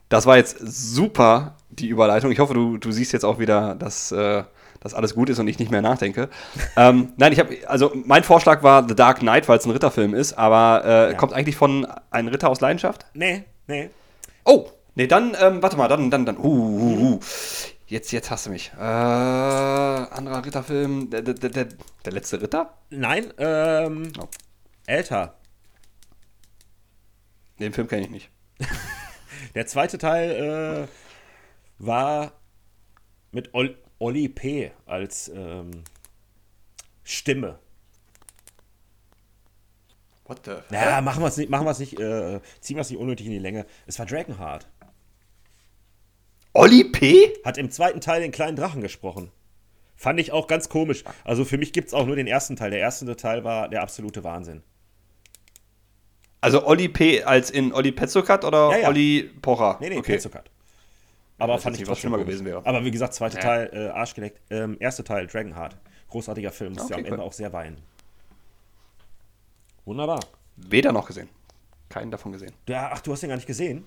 das 0.09 0.27
war 0.27 0.37
jetzt 0.37 0.59
super, 0.61 1.57
die 1.71 1.89
Überleitung. 1.89 2.31
Ich 2.31 2.39
hoffe, 2.39 2.55
du, 2.55 2.77
du 2.77 2.93
siehst 2.93 3.13
jetzt 3.13 3.25
auch 3.25 3.39
wieder, 3.39 3.75
dass, 3.75 4.13
äh, 4.13 4.45
dass 4.81 4.93
alles 4.95 5.15
gut 5.15 5.31
ist 5.31 5.39
und 5.39 5.49
ich 5.49 5.59
nicht 5.59 5.71
mehr 5.71 5.83
nachdenke. 5.83 6.29
ähm, 6.77 7.13
nein, 7.17 7.33
ich 7.33 7.39
habe, 7.39 7.57
also 7.67 7.93
mein 8.05 8.25
Vorschlag 8.25 8.63
war 8.63 8.87
The 8.87 8.95
Dark 8.95 9.21
Knight, 9.21 9.49
weil 9.49 9.59
es 9.59 9.65
ein 9.65 9.71
Ritterfilm 9.73 10.15
ist, 10.15 10.35
aber 10.35 10.85
äh, 10.85 11.13
Ja. 11.13 11.15
kommt 11.15 11.33
eigentlich 11.33 11.57
von 11.57 11.87
Ein 12.11 12.29
Ritter 12.29 12.51
aus 12.51 12.61
Leidenschaft? 12.61 13.07
Nee, 13.15 13.45
nee. 13.67 13.89
Oh, 14.45 14.69
nee, 14.97 15.07
dann, 15.07 15.37
ähm, 15.41 15.63
warte 15.63 15.77
mal, 15.77 15.89
dann, 15.89 16.11
dann, 16.11 16.27
dann, 16.27 16.37
uh, 16.39 16.43
uh, 16.43 17.15
uh. 17.15 17.21
Jetzt, 17.87 18.11
jetzt 18.11 18.31
hast 18.33 18.47
du 18.47 18.51
mich. 18.51 18.73
Äh, 18.77 18.81
anderer 18.81 20.45
Ritterfilm, 20.45 21.09
der, 21.09 21.23
der, 21.23 21.35
der, 21.35 21.69
der, 22.05 22.13
letzte 22.13 22.43
Ritter? 22.43 22.75
Nein, 22.91 23.33
ähm, 23.39 24.13
Oh. 24.19 24.27
älter. 24.87 25.39
Den 27.61 27.73
Film 27.73 27.87
kenne 27.87 28.03
ich 28.03 28.11
nicht. 28.11 28.31
Der 29.55 29.67
zweite 29.67 29.99
Teil 29.99 30.89
äh, 30.89 30.89
war 31.79 32.33
mit 33.33 33.55
Ol 33.55 33.79
Olli 33.99 34.29
P. 34.29 34.73
als 34.85 35.31
ähm, 35.35 35.85
Stimme. 37.03 37.59
What 40.25 40.41
the? 40.45 40.57
Ja, 40.71 41.01
machen 41.01 41.23
wir 41.23 41.29
es 41.29 41.37
nicht, 41.37 41.49
machen 41.49 41.67
wir 41.67 41.71
es 41.71 41.79
nicht, 41.79 41.99
äh, 41.99 42.41
ziehen 42.61 42.77
wir 42.77 42.83
es 42.83 42.91
nicht 42.91 42.99
unnötig 42.99 43.27
in 43.27 43.33
die 43.33 43.39
Länge. 43.39 43.65
Es 43.87 43.99
war 43.99 44.07
Dragonheart. 44.07 44.67
Olli 46.59 46.85
P? 46.85 47.33
Hat 47.45 47.59
im 47.59 47.71
zweiten 47.71 48.01
Teil 48.01 48.21
den 48.21 48.33
kleinen 48.33 48.57
Drachen 48.57 48.81
gesprochen. 48.83 49.31
Fand 49.95 50.21
ich 50.21 50.33
auch 50.33 50.47
ganz 50.47 50.69
komisch. 50.69 51.05
Also 51.25 51.45
für 51.45 51.59
mich 51.59 51.73
gibt 51.73 51.89
es 51.89 51.95
auch 51.95 52.07
nur 52.07 52.17
den 52.17 52.27
ersten 52.27 52.57
Teil. 52.57 52.71
Der 52.71 52.81
erste 52.81 53.17
Teil 53.17 53.45
war 53.45 53.69
der 53.69 53.83
absolute 53.83 54.25
Wahnsinn. 54.25 54.63
Also 56.41 56.67
Olli 56.67 56.89
P. 56.89 57.23
als 57.25 57.51
in 57.51 57.73
Olli 57.73 57.93
Petzokat 57.93 58.45
oder 58.45 58.71
Ja, 58.73 58.79
ja. 58.79 58.89
Olli 58.89 59.31
Pocher? 59.41 59.79
Nee, 59.81 59.89
nee, 59.89 59.99
okay. 59.99 60.13
Petzokat. 60.13 60.51
Aber 61.39 61.55
weiß 61.55 61.63
fand 61.65 61.77
ich 61.77 61.83
was 61.83 61.89
trotzdem 61.89 62.11
schlimmer 62.11 62.19
gewesen 62.25 62.45
wäre. 62.47 62.65
Aber 62.65 62.85
wie 62.85 62.91
gesagt, 62.91 63.15
zweiter 63.15 63.37
Ja. 63.39 63.43
Teil, 63.43 63.71
äh, 63.73 63.89
arschgeleckt. 63.89 64.41
Ähm, 64.51 64.77
erster 64.81 65.05
Teil, 65.05 65.27
Dragonheart. 65.27 65.77
Großartiger 66.09 66.53
Film. 66.53 66.75
Musste 66.75 66.93
Okay, 66.95 67.01
am 67.03 67.05
Ende 67.07 67.19
cool. 67.19 67.25
auch 67.25 67.33
sehr 67.33 67.53
weinen. 67.53 67.79
Wunderbar. 69.85 70.21
Weder 70.57 70.93
noch 70.93 71.07
gesehen. 71.07 71.29
Keinen 71.89 72.11
davon 72.11 72.33
gesehen. 72.33 72.53
Ja, 72.69 72.91
ach, 72.93 73.01
du 73.01 73.13
hast 73.13 73.23
den 73.23 73.29
gar 73.29 73.37
nicht 73.37 73.47
gesehen? 73.47 73.87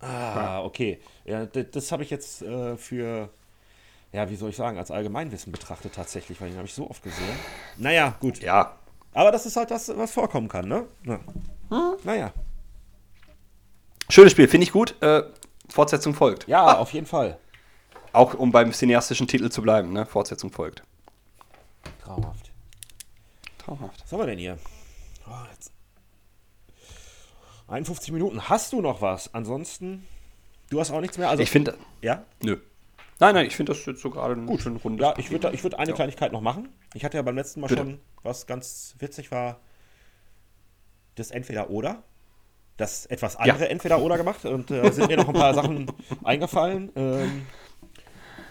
Ah, 0.00 0.62
okay. 0.62 1.00
Ja, 1.24 1.46
das 1.46 1.92
habe 1.92 2.02
ich 2.02 2.10
jetzt 2.10 2.42
äh, 2.42 2.76
für, 2.76 3.28
ja, 4.12 4.30
wie 4.30 4.36
soll 4.36 4.50
ich 4.50 4.56
sagen, 4.56 4.78
als 4.78 4.90
Allgemeinwissen 4.90 5.52
betrachtet 5.52 5.94
tatsächlich, 5.94 6.40
weil 6.40 6.50
den 6.50 6.56
habe 6.56 6.68
ich 6.68 6.74
so 6.74 6.88
oft 6.88 7.02
gesehen. 7.02 7.36
Naja, 7.76 8.16
gut. 8.20 8.40
Ja. 8.40 8.76
Aber 9.12 9.32
das 9.32 9.46
ist 9.46 9.56
halt 9.56 9.70
das, 9.70 9.88
was 9.96 10.12
vorkommen 10.12 10.48
kann, 10.48 10.68
ne? 10.68 10.86
Ja. 11.04 11.20
Hm? 11.70 11.96
Naja. 12.04 12.32
Schönes 14.08 14.32
Spiel, 14.32 14.48
finde 14.48 14.64
ich 14.64 14.72
gut. 14.72 15.00
Äh, 15.02 15.22
Fortsetzung 15.68 16.14
folgt. 16.14 16.46
Ja, 16.48 16.78
auf 16.78 16.92
jeden 16.92 17.06
Fall. 17.06 17.38
Auch 18.12 18.34
um 18.34 18.52
beim 18.52 18.72
cineastischen 18.72 19.26
Titel 19.26 19.50
zu 19.50 19.60
bleiben, 19.62 19.92
ne? 19.92 20.06
Fortsetzung 20.06 20.50
folgt. 20.50 20.82
Traumhaft. 22.02 22.50
Traumhaft. 23.58 24.02
Was 24.02 24.12
haben 24.12 24.20
wir 24.20 24.26
denn 24.26 24.38
hier? 24.38 24.58
Oh, 25.26 25.32
jetzt. 25.52 25.72
51 27.68 28.12
Minuten. 28.12 28.48
Hast 28.48 28.72
du 28.72 28.80
noch 28.80 29.02
was? 29.02 29.32
Ansonsten, 29.34 30.06
du 30.70 30.80
hast 30.80 30.90
auch 30.90 31.00
nichts 31.00 31.18
mehr? 31.18 31.28
Also, 31.28 31.42
Ich 31.42 31.50
finde. 31.50 31.76
ja? 32.02 32.24
Nö. 32.42 32.56
Nein, 33.20 33.34
nein, 33.34 33.46
ich 33.46 33.56
finde 33.56 33.72
das 33.72 33.84
jetzt 33.84 34.00
so 34.00 34.10
gerade 34.10 34.34
ein 34.34 34.46
Gut. 34.46 34.62
schön 34.62 34.76
rundes 34.76 35.02
Ja, 35.04 35.14
ich 35.18 35.30
würde 35.30 35.50
ich 35.52 35.62
würd 35.64 35.74
eine 35.74 35.90
Ja. 35.90 35.94
Kleinigkeit 35.96 36.32
noch 36.32 36.40
machen. 36.40 36.68
Ich 36.94 37.04
hatte 37.04 37.16
ja 37.16 37.22
beim 37.22 37.34
letzten 37.34 37.60
Mal 37.60 37.66
Bitte. 37.66 37.82
schon, 37.82 38.00
was 38.22 38.46
ganz 38.46 38.94
witzig 39.00 39.30
war, 39.32 39.58
das 41.16 41.30
Entweder-Oder. 41.32 42.02
Das 42.76 43.06
etwas 43.06 43.34
andere 43.34 43.68
Entweder-Oder 43.68 44.16
gemacht. 44.16 44.44
Und 44.44 44.70
äh, 44.70 44.88
sind 44.92 45.08
mir 45.08 45.16
noch 45.16 45.26
ein 45.28 45.34
paar 45.34 45.52
Sachen 45.52 45.90
eingefallen. 46.24 46.92
Ähm, 46.94 47.46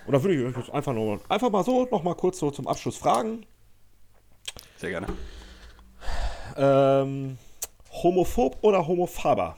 und 0.05 0.13
da 0.13 0.21
würde 0.21 0.35
ich 0.35 0.45
euch 0.45 0.57
jetzt 0.57 0.69
einfach, 0.69 0.93
nur, 0.93 1.21
einfach 1.29 1.49
mal 1.49 1.63
so, 1.63 1.85
noch 1.89 2.03
mal 2.03 2.13
kurz 2.15 2.37
so 2.39 2.51
zum 2.51 2.67
Abschluss 2.67 2.97
fragen. 2.97 3.45
Sehr 4.77 4.89
gerne. 4.89 5.07
Ähm, 6.57 7.37
homophob 8.03 8.57
oder 8.61 8.87
homophaber? 8.87 9.57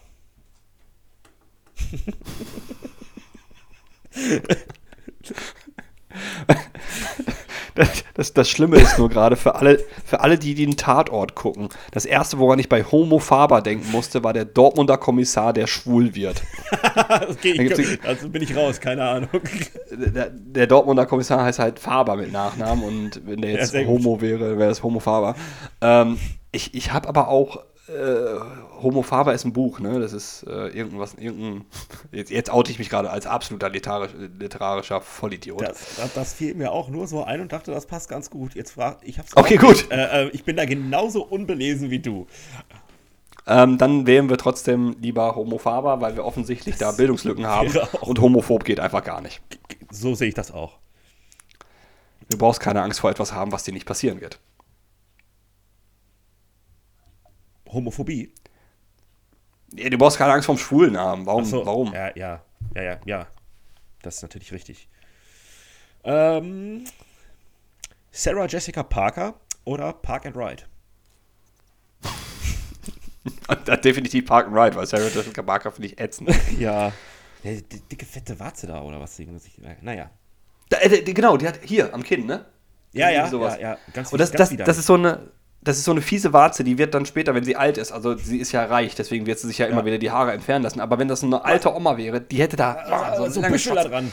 Das, 7.76 8.04
das, 8.14 8.34
das 8.34 8.50
Schlimme 8.50 8.78
ist 8.78 8.98
nur 8.98 9.08
gerade 9.08 9.38
für 9.38 9.56
alle, 9.56 9.80
für 10.04 10.20
alle, 10.20 10.38
die 10.38 10.54
den 10.54 10.76
Tatort 10.76 11.36
gucken. 11.36 11.70
Das 11.92 12.06
erste, 12.06 12.38
woran 12.38 12.60
ich 12.60 12.68
bei 12.68 12.84
Homo 12.84 13.20
Faber 13.20 13.62
denken 13.62 13.90
musste, 13.92 14.22
war 14.24 14.34
der 14.34 14.44
Dortmunder 14.44 14.98
Kommissar, 14.98 15.54
der 15.54 15.68
schwul 15.68 16.16
wird. 16.16 16.42
Okay, 17.30 17.72
ich, 17.80 18.04
also 18.04 18.30
bin 18.30 18.42
ich 18.42 18.56
raus, 18.56 18.80
keine 18.80 19.08
Ahnung. 19.08 19.30
Der, 19.92 20.30
der 20.30 20.68
Dortmunder 20.68 21.06
Kommissar 21.06 21.44
heißt 21.44 21.60
halt 21.60 21.80
Faber 21.80 22.16
mit 22.16 22.32
Nachnamen 22.32 22.84
und 22.84 23.22
wenn 23.26 23.42
der 23.42 23.52
Ja, 23.52 23.58
jetzt 23.60 23.74
gut. 23.74 23.86
Homo 23.86 24.20
wäre, 24.22 24.58
wäre 24.58 24.72
es 24.72 24.84
Homo 24.84 25.00
Faber. 25.00 25.36
Ähm, 25.82 26.18
ich 26.52 26.74
ich 26.74 26.92
habe 26.92 27.08
aber 27.08 27.30
auch 27.30 27.64
äh, 27.90 28.40
Homo 28.82 29.02
Faber 29.02 29.34
ist 29.34 29.46
ein 29.46 29.54
Buch, 29.54 29.80
ne? 29.80 30.00
Das 30.00 30.14
ist 30.14 30.44
äh, 30.44 30.68
irgendwas, 30.68 31.16
irgendein. 31.16 31.66
Jetzt, 32.12 32.32
jetzt 32.32 32.50
oute 32.50 32.72
ich 32.72 32.80
mich 32.80 32.90
gerade 32.90 33.10
als 33.10 33.28
absoluter 33.28 33.70
literarisch, 33.70 34.12
literarischer 34.40 35.02
Vollidiot. 35.02 35.62
Das, 35.62 35.96
das, 35.98 36.14
das 36.14 36.34
fiel 36.34 36.56
mir 36.56 36.72
auch 36.72 36.90
nur 36.90 37.08
so 37.08 37.24
ein 37.24 37.42
und 37.42 37.52
dachte, 37.52 37.72
das 37.72 37.86
passt 37.86 38.10
ganz 38.10 38.30
gut. 38.30 38.56
Jetzt 38.56 38.72
frag, 38.72 38.98
ich 39.04 39.20
hab's 39.20 39.36
Okay, 39.36 39.58
gut. 39.58 39.70
nicht. 39.70 39.92
Äh, 39.92 40.26
äh, 40.26 40.30
ich 40.30 40.44
bin 40.44 40.56
da 40.56 40.66
genauso 40.66 41.24
unbelesen 41.24 41.90
wie 41.90 42.00
du. 42.00 42.28
Ähm, 43.46 43.78
dann 43.78 44.06
wählen 44.06 44.30
wir 44.30 44.38
trotzdem 44.38 44.96
lieber 45.00 45.36
Homo 45.36 45.58
Faber, 45.58 46.02
weil 46.02 46.16
wir 46.16 46.26
offensichtlich 46.26 46.78
da 46.78 46.92
Bildungslücken 46.92 47.48
haben 47.48 47.74
und 48.02 48.20
homophob 48.22 48.64
geht 48.64 48.80
einfach 48.80 49.04
gar 49.04 49.22
nicht. 49.22 49.42
So 49.92 50.16
sehe 50.16 50.30
ich 50.30 50.36
das 50.36 50.52
auch. 50.52 50.78
Du 52.30 52.38
brauchst 52.38 52.60
keine 52.60 52.82
Angst 52.84 53.00
vor 53.00 53.10
etwas 53.10 53.34
haben, 53.34 53.52
was 53.52 53.64
dir 53.64 53.74
nicht 53.74 53.86
passieren 53.88 54.22
wird. 54.22 54.40
Homophobie. 57.72 58.34
Nee, 59.72 59.90
Du 59.90 59.98
brauchst 59.98 60.18
keine 60.18 60.34
Angst 60.34 60.46
vom 60.48 60.58
Schwulen 60.58 60.98
haben. 60.98 61.26
Warum? 61.26 61.46
So, 61.46 61.66
Warum? 61.66 61.94
Ja, 61.94 62.16
ja, 62.16 62.42
ja, 62.76 62.82
ja, 62.84 63.00
ja. 63.06 63.28
Das 64.02 64.16
ist 64.18 64.22
natürlich 64.24 64.52
richtig. 64.52 64.88
Ähm, 66.04 66.86
Sarah 68.12 68.46
Jessica 68.48 68.84
Parker 68.84 69.36
oder 69.66 69.94
Park 69.94 70.26
and 70.26 70.36
Ride? 70.38 70.64
Definitiv 73.84 74.26
Park 74.26 74.48
and 74.48 74.56
Ride, 74.56 74.76
weil 74.76 74.86
Sarah 74.88 75.08
Jessica 75.08 75.42
Parker 75.42 75.72
finde 75.72 75.88
ich 75.90 76.00
ätzend. 76.00 76.30
Ja. 76.60 76.92
Die, 77.44 77.62
die 77.62 77.80
dicke, 77.80 78.06
fette 78.06 78.38
Warze 78.40 78.68
da 78.68 78.82
oder 78.82 79.00
was? 79.00 79.18
Naja. 79.82 80.10
Da, 80.70 80.78
äh, 80.80 81.02
die- 81.04 81.14
genau, 81.14 81.38
die 81.38 81.48
hat 81.48 81.60
hier 81.64 81.94
am 81.94 82.04
Kinn, 82.04 82.26
ne? 82.26 82.46
Ja, 82.92 83.10
ja, 83.10 83.28
sowas. 83.30 83.56
ja, 83.56 83.62
ja. 83.72 83.78
Ganz, 83.94 84.12
Und 84.12 84.20
das, 84.20 84.32
ganz 84.32 84.50
das, 84.50 84.66
das 84.66 84.78
ist 84.80 84.88
so 84.88 84.96
eine. 84.96 85.32
Das 85.62 85.78
ist 85.78 85.84
so 85.84 85.92
eine 85.92 86.02
fiese 86.02 86.32
Warze, 86.32 86.64
die 86.64 86.78
wird 86.78 86.94
dann 86.94 87.06
später, 87.06 87.36
wenn 87.36 87.44
sie 87.44 87.56
alt 87.58 87.78
ist, 87.78 87.92
also 87.92 88.16
sie 88.16 88.38
ist 88.38 88.54
ja 88.54 88.64
reich, 88.66 88.96
deswegen 88.96 89.26
wird 89.26 89.40
sie 89.40 89.48
sich 89.48 89.58
ja 89.58 89.66
immer 89.68 89.80
Ja. 89.82 89.86
wieder 89.86 89.98
die 89.98 90.10
Haare 90.10 90.32
entfernen 90.32 90.64
lassen. 90.64 90.80
Aber 90.80 90.98
wenn 91.00 91.10
das 91.10 91.22
eine 91.24 91.44
alte 91.44 91.76
Oma 91.76 91.98
wäre, 91.98 92.22
die 92.22 92.38
hätte 92.40 92.56
da 92.56 92.78
Ah, 92.90 93.18
so, 93.18 93.30
so 93.30 93.42
lange 93.42 93.54
Büschel 93.54 93.76
da 93.76 93.84
dran. 93.84 94.10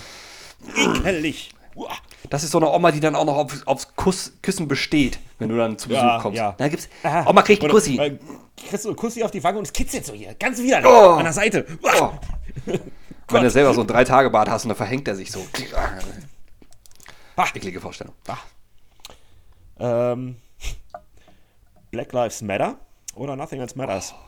Ekelig. 0.77 1.51
Das 2.31 2.43
ist 2.43 2.51
so 2.51 2.59
eine 2.59 2.69
Oma, 2.71 2.91
die 2.91 2.99
dann 3.01 3.15
auch 3.15 3.25
noch 3.27 3.37
auf, 3.37 3.53
aufs 3.67 3.95
Kuss, 3.95 4.33
Küssen 4.43 4.67
besteht, 4.67 5.19
wenn 5.39 5.49
du 5.51 5.57
dann 5.57 5.79
zu 5.79 5.89
Besuch 5.89 6.03
Ja, 6.03 6.19
kommst. 6.21 6.39
ja. 6.39 6.55
Da 6.59 6.69
gibt's. 6.69 6.89
Ah. 7.05 7.29
Oma 7.29 7.43
kriegt 7.43 7.63
einen 7.63 7.71
Kussi. 7.71 7.97
äh, 7.99 8.19
Kriegst 8.69 8.85
du 8.85 8.89
einen 8.89 8.97
Kussi 8.97 9.23
auf 9.23 9.31
die 9.31 9.45
Wange 9.45 9.59
und 9.59 9.67
es 9.67 9.73
kitzelt 9.73 10.05
so 10.07 10.15
hier. 10.15 10.35
Ganz 10.35 10.59
widerlich. 10.59 10.87
Oh. 10.91 11.11
An 11.13 11.25
der 11.25 11.33
Seite. 11.35 11.67
Oh. 12.01 12.11
Wenn 13.29 13.43
du 13.43 13.51
selber 13.51 13.75
so 13.75 13.83
ein 13.83 13.87
Drei-Tage-Bad 13.87 14.49
hast 14.49 14.65
und 14.65 14.71
dann 14.71 14.77
verhängt 14.77 15.07
er 15.07 15.15
sich 15.15 15.31
so. 15.31 15.47
Ah. 17.37 17.45
Eklige 17.55 17.81
Vorstellung. 17.81 18.15
Ähm, 19.79 20.37
Black 21.97 22.13
Lives 22.13 22.43
Matter 22.43 22.79
oder 23.15 23.37
Nothing 23.37 23.61
Else 23.61 23.75
Matters? 23.75 24.15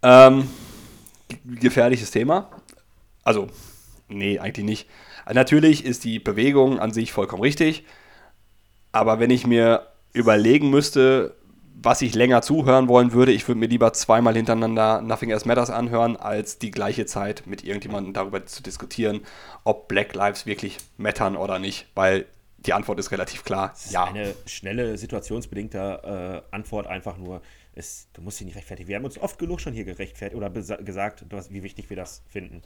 Ähm, 0.00 0.48
g- 1.26 1.56
gefährliches 1.56 2.12
Thema. 2.12 2.48
Also, 3.24 3.48
nee, 4.06 4.38
eigentlich 4.38 4.64
nicht. 4.64 4.88
Natürlich 5.26 5.84
ist 5.84 6.04
die 6.04 6.20
Bewegung 6.20 6.78
an 6.78 6.92
sich 6.92 7.10
vollkommen 7.10 7.42
richtig. 7.42 7.84
Aber 8.92 9.18
wenn 9.18 9.30
ich 9.30 9.44
mir 9.44 9.88
überlegen 10.12 10.70
müsste, 10.70 11.34
was 11.80 12.02
ich 12.02 12.14
länger 12.14 12.42
zuhören 12.42 12.88
wollen 12.88 13.12
würde, 13.12 13.32
ich 13.32 13.46
würde 13.46 13.60
mir 13.60 13.66
lieber 13.66 13.92
zweimal 13.92 14.34
hintereinander 14.34 15.00
Nothing 15.00 15.30
Else 15.30 15.46
Matters 15.46 15.70
anhören, 15.70 16.16
als 16.16 16.58
die 16.58 16.72
gleiche 16.72 17.06
Zeit 17.06 17.44
mit 17.46 17.62
irgendjemandem 17.62 18.12
darüber 18.12 18.44
zu 18.46 18.62
diskutieren, 18.62 19.20
ob 19.64 19.86
Black 19.86 20.14
Lives 20.14 20.44
wirklich 20.44 20.78
mattern 20.96 21.36
oder 21.36 21.58
nicht. 21.58 21.86
Weil 21.94 22.26
die 22.58 22.72
Antwort 22.72 22.98
ist 22.98 23.12
relativ 23.12 23.44
klar. 23.44 23.68
Das 23.68 23.92
ja. 23.92 24.04
eine 24.04 24.34
schnelle, 24.46 24.98
situationsbedingte 24.98 26.42
äh, 26.50 26.54
Antwort 26.54 26.86
einfach 26.86 27.16
nur. 27.16 27.42
Ist, 27.74 28.08
du 28.14 28.22
musst 28.22 28.40
dich 28.40 28.46
nicht 28.46 28.56
rechtfertigen. 28.56 28.88
Wir 28.88 28.96
haben 28.96 29.04
uns 29.04 29.16
oft 29.18 29.38
genug 29.38 29.60
schon 29.60 29.72
hier 29.72 29.84
gerechtfertigt 29.84 30.36
oder 30.36 30.50
gesagt, 30.50 31.24
wie 31.50 31.62
wichtig 31.62 31.88
wir 31.90 31.96
das 31.96 32.24
finden. 32.26 32.62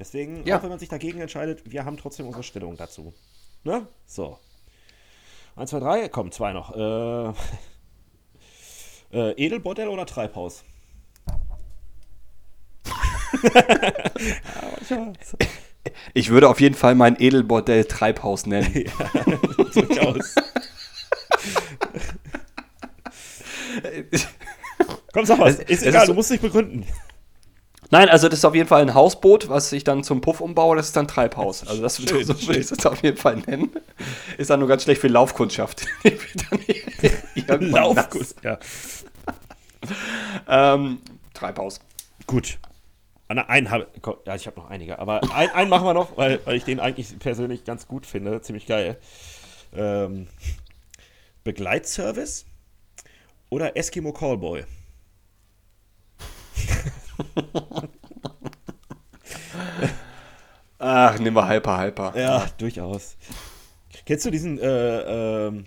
Deswegen, 0.00 0.44
ja. 0.44 0.58
auch 0.58 0.62
wenn 0.64 0.70
man 0.70 0.80
sich 0.80 0.88
dagegen 0.88 1.20
entscheidet, 1.20 1.70
wir 1.70 1.84
haben 1.84 1.96
trotzdem 1.96 2.26
unsere 2.26 2.42
Stellung 2.42 2.76
dazu. 2.76 3.14
Ne? 3.62 3.86
So. 4.06 4.40
1, 5.54 5.70
2, 5.70 5.78
3, 5.78 6.08
komm, 6.08 6.32
zwei 6.32 6.52
noch. 6.52 6.74
Äh, 6.74 7.32
äh, 9.16 9.32
Edelbordell 9.32 9.88
oder 9.88 10.06
Treibhaus? 10.06 10.62
ich 16.14 16.30
würde 16.30 16.48
auf 16.48 16.60
jeden 16.60 16.74
Fall 16.74 16.94
mein 16.94 17.16
Edelbordell 17.18 17.84
Treibhaus 17.84 18.46
nennen. 18.46 18.72
ja, 18.74 18.92
durchaus. 19.74 20.34
Komm, 25.12 25.26
sag 25.26 25.38
was. 25.38 25.58
Ist 25.60 25.82
egal, 25.82 26.02
ist, 26.02 26.08
du 26.08 26.14
musst 26.14 26.30
dich 26.30 26.40
begründen. 26.40 26.86
Nein, 27.90 28.08
also 28.08 28.28
das 28.28 28.40
ist 28.40 28.44
auf 28.44 28.54
jeden 28.54 28.68
Fall 28.68 28.82
ein 28.82 28.94
Hausboot, 28.94 29.48
was 29.48 29.72
ich 29.72 29.84
dann 29.84 30.02
zum 30.02 30.20
Puff 30.20 30.40
umbaue, 30.40 30.76
das 30.76 30.86
ist 30.86 30.96
dann 30.96 31.06
Treibhaus. 31.06 31.66
Also 31.66 31.82
das 31.82 31.96
schön, 31.96 32.24
so 32.24 32.40
würde 32.46 32.58
ich 32.58 32.70
es 32.70 32.86
auf 32.86 33.02
jeden 33.02 33.16
Fall 33.16 33.36
nennen. 33.46 33.70
Ist 34.38 34.50
dann 34.50 34.58
nur 34.58 34.68
ganz 34.68 34.82
schlecht 34.82 35.00
für 35.00 35.08
Laufkundschaft. 35.08 35.86
Laufkundschaft, 37.46 38.44
ja. 38.44 38.58
Ähm, 40.48 41.00
Treibhaus. 41.34 41.80
Gut. 42.26 42.58
Einen 43.28 43.70
habe 43.70 43.88
ja, 44.24 44.36
ich 44.36 44.46
habe 44.46 44.60
noch 44.60 44.70
einige, 44.70 45.00
aber 45.00 45.20
einen, 45.34 45.50
einen 45.50 45.68
machen 45.68 45.84
wir 45.84 45.94
noch, 45.94 46.16
weil, 46.16 46.40
weil 46.46 46.54
ich 46.56 46.64
den 46.64 46.78
eigentlich 46.78 47.18
persönlich 47.18 47.64
ganz 47.64 47.88
gut 47.88 48.06
finde, 48.06 48.40
ziemlich 48.40 48.66
geil. 48.66 48.98
Ähm, 49.74 50.28
Begleitservice 51.42 52.46
oder 53.50 53.76
Eskimo 53.76 54.12
Callboy? 54.12 54.64
Ach, 60.78 61.18
nimm 61.18 61.34
mal 61.34 61.48
Hyper, 61.48 61.80
Hyper. 61.80 62.16
Ja, 62.16 62.46
durchaus. 62.58 63.16
Kennst 64.04 64.24
du 64.24 64.30
diesen 64.30 64.58
äh, 64.58 65.46
äh, 65.46 65.64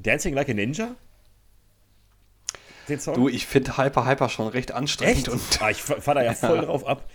Dancing 0.00 0.34
Like 0.34 0.50
a 0.50 0.54
Ninja? 0.54 0.94
Den 2.88 3.00
Song? 3.00 3.14
Du, 3.14 3.28
ich 3.28 3.46
finde 3.46 3.76
Hyper, 3.76 4.06
Hyper 4.06 4.28
schon 4.28 4.48
recht 4.48 4.72
anstrengend. 4.72 5.16
Echt? 5.16 5.28
Und 5.28 5.40
ah, 5.60 5.70
ich 5.70 5.82
fahre 5.82 6.20
da 6.20 6.22
ja 6.22 6.34
voll 6.34 6.60
drauf 6.60 6.86
ab. 6.86 7.08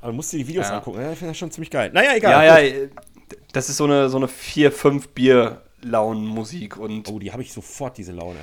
Aber 0.00 0.12
musst 0.12 0.32
du 0.32 0.36
die 0.36 0.46
Videos 0.46 0.68
ja. 0.68 0.78
angucken. 0.78 1.00
Ja, 1.00 1.12
ich 1.12 1.18
finde 1.18 1.30
das 1.30 1.38
schon 1.38 1.50
ziemlich 1.50 1.70
geil. 1.70 1.90
Naja, 1.92 2.14
egal. 2.16 2.46
Ja, 2.46 2.58
ja, 2.58 2.88
das 3.52 3.68
ist 3.68 3.76
so 3.76 3.84
eine, 3.84 4.08
so 4.08 4.16
eine 4.16 4.26
4-5 4.26 5.08
Bier-Launen-Musik. 5.14 6.78
Oh, 6.78 7.18
die 7.18 7.32
habe 7.32 7.42
ich 7.42 7.52
sofort, 7.52 7.98
diese 7.98 8.12
Laune. 8.12 8.40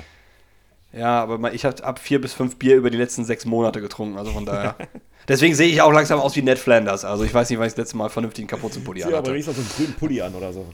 Ja, 0.92 1.22
aber 1.22 1.52
ich 1.52 1.64
habe 1.64 1.84
ab 1.84 1.98
vier 1.98 2.20
bis 2.20 2.32
fünf 2.32 2.56
Bier 2.56 2.76
über 2.76 2.88
die 2.88 2.96
letzten 2.96 3.24
sechs 3.24 3.44
Monate 3.44 3.80
getrunken, 3.80 4.16
also 4.16 4.32
von 4.32 4.46
daher. 4.46 4.74
Deswegen 5.28 5.54
sehe 5.54 5.68
ich 5.68 5.82
auch 5.82 5.92
langsam 5.92 6.18
aus 6.18 6.34
wie 6.36 6.42
Ned 6.42 6.58
Flanders. 6.58 7.04
Also 7.04 7.24
ich 7.24 7.34
weiß 7.34 7.50
nicht, 7.50 7.58
wann 7.58 7.66
ich 7.66 7.74
das 7.74 7.78
letzte 7.78 7.98
Mal 7.98 8.08
vernünftigen 8.08 8.48
Kapuzenpulli 8.48 9.02
an 9.02 9.08
hatte. 9.08 9.18
aber 9.18 9.32
wenigstens 9.32 9.56
so 9.56 9.60
einen 9.60 9.70
grünen 9.70 9.94
Pulli 9.94 10.22
an 10.22 10.34
oder 10.34 10.52
so. 10.52 10.66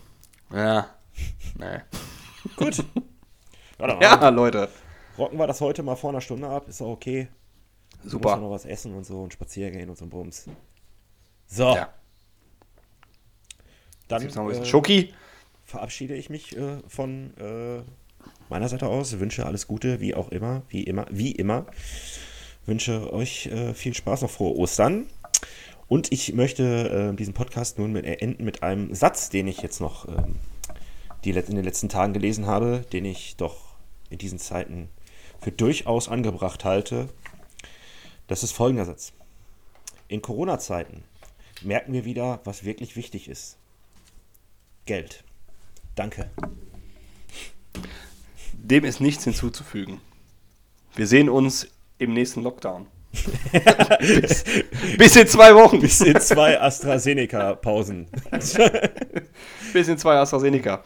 Ja. 0.53 0.87
Nee. 1.59 1.81
Gut. 2.57 2.85
Ja, 3.77 3.99
ja, 4.01 4.29
Leute. 4.29 4.69
Rocken 5.17 5.39
wir 5.39 5.47
das 5.47 5.61
heute 5.61 5.83
mal 5.83 5.97
vor 5.97 6.11
einer 6.11 6.21
Stunde 6.21 6.49
ab, 6.49 6.69
ist 6.69 6.83
auch 6.83 6.91
okay. 6.91 7.29
Super. 8.05 8.37
Muss 8.37 8.41
noch 8.41 8.51
was 8.51 8.65
essen 8.65 8.95
und 8.95 9.05
so 9.05 9.23
und 9.23 9.33
spazieren 9.33 9.73
gehen 9.73 9.89
und 9.89 9.97
so 9.97 10.05
ein 10.05 10.11
Bums. 10.11 10.47
So. 11.47 11.75
Ja. 11.75 11.93
Dann 14.09 14.23
äh, 14.23 14.65
Schoki. 14.65 15.15
verabschiede 15.65 16.15
ich 16.15 16.31
mich 16.31 16.57
äh, 16.57 16.79
von 16.89 17.35
äh, 17.39 17.83
meiner 18.49 18.69
Seite 18.69 18.89
aus. 18.89 19.19
Wünsche 19.19 19.47
alles 19.47 19.67
Gute, 19.67 20.01
wie 20.01 20.15
auch 20.15 20.29
immer, 20.29 20.63
wie 20.69 20.83
immer, 20.83 21.07
wie 21.11 21.33
immer. 21.33 21.67
Wünsche 22.67 23.13
euch 23.13 23.47
äh, 23.47 23.75
viel 23.75 23.95
Spaß, 23.95 24.23
noch 24.23 24.31
frohe 24.31 24.57
Ostern. 24.57 25.07
Und 25.87 26.13
ich 26.13 26.35
möchte 26.35 27.13
äh, 27.13 27.17
diesen 27.17 27.35
Podcast 27.35 27.79
nun 27.79 27.93
mit, 27.93 28.05
enden 28.05 28.45
mit 28.45 28.63
einem 28.63 28.95
Satz, 28.95 29.29
den 29.29 29.47
ich 29.47 29.59
jetzt 29.59 29.81
noch 29.81 30.09
ähm, 30.09 30.37
die, 31.25 31.31
in 31.31 31.55
den 31.55 31.65
letzten 31.65 31.89
Tagen 31.89 32.13
gelesen 32.13 32.47
habe, 32.47 32.85
den 32.93 33.05
ich 33.05 33.37
doch 33.37 33.75
in 34.11 34.19
diesen 34.19 34.39
Zeiten 34.39 34.89
für 35.45 35.53
durchaus 35.53 36.09
angebracht 36.09 36.65
halte. 36.65 37.11
Das 38.29 38.43
ist 38.43 38.53
folgender 38.53 38.87
Satz. 38.87 39.13
In 40.09 40.23
Corona-Zeiten 40.23 41.05
merken 41.61 41.93
wir 41.93 42.07
wieder, 42.07 42.41
was 42.45 42.65
wirklich 42.65 42.97
wichtig 42.97 43.29
ist. 43.29 43.59
Geld. 44.87 45.23
Danke. 45.97 46.31
Dem 48.55 48.85
ist 48.85 49.01
nichts 49.01 49.25
hinzuzufügen. 49.25 50.01
Wir 50.97 51.07
sehen 51.07 51.29
uns 51.29 51.69
im 51.99 52.15
nächsten 52.15 52.43
Lockdown. 52.43 52.87
bis, 54.01 54.45
bis, 54.99 55.17
in 55.17 55.29
zwei 55.29 55.55
Wochen. 55.55 55.79
Bis 55.81 56.01
in 56.01 56.19
zwei 56.21 56.59
AstraZeneca-Pausen. 56.59 58.09
bis 59.75 59.89
in 59.89 59.99
zwei 59.99 60.17
AstraZeneca. 60.17 60.83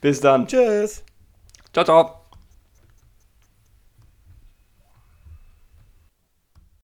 Bis 0.00 0.20
dann. 0.20 0.46
Tschüss. 0.46 1.02
Ciao, 1.72 1.84
ciao. 1.84 2.17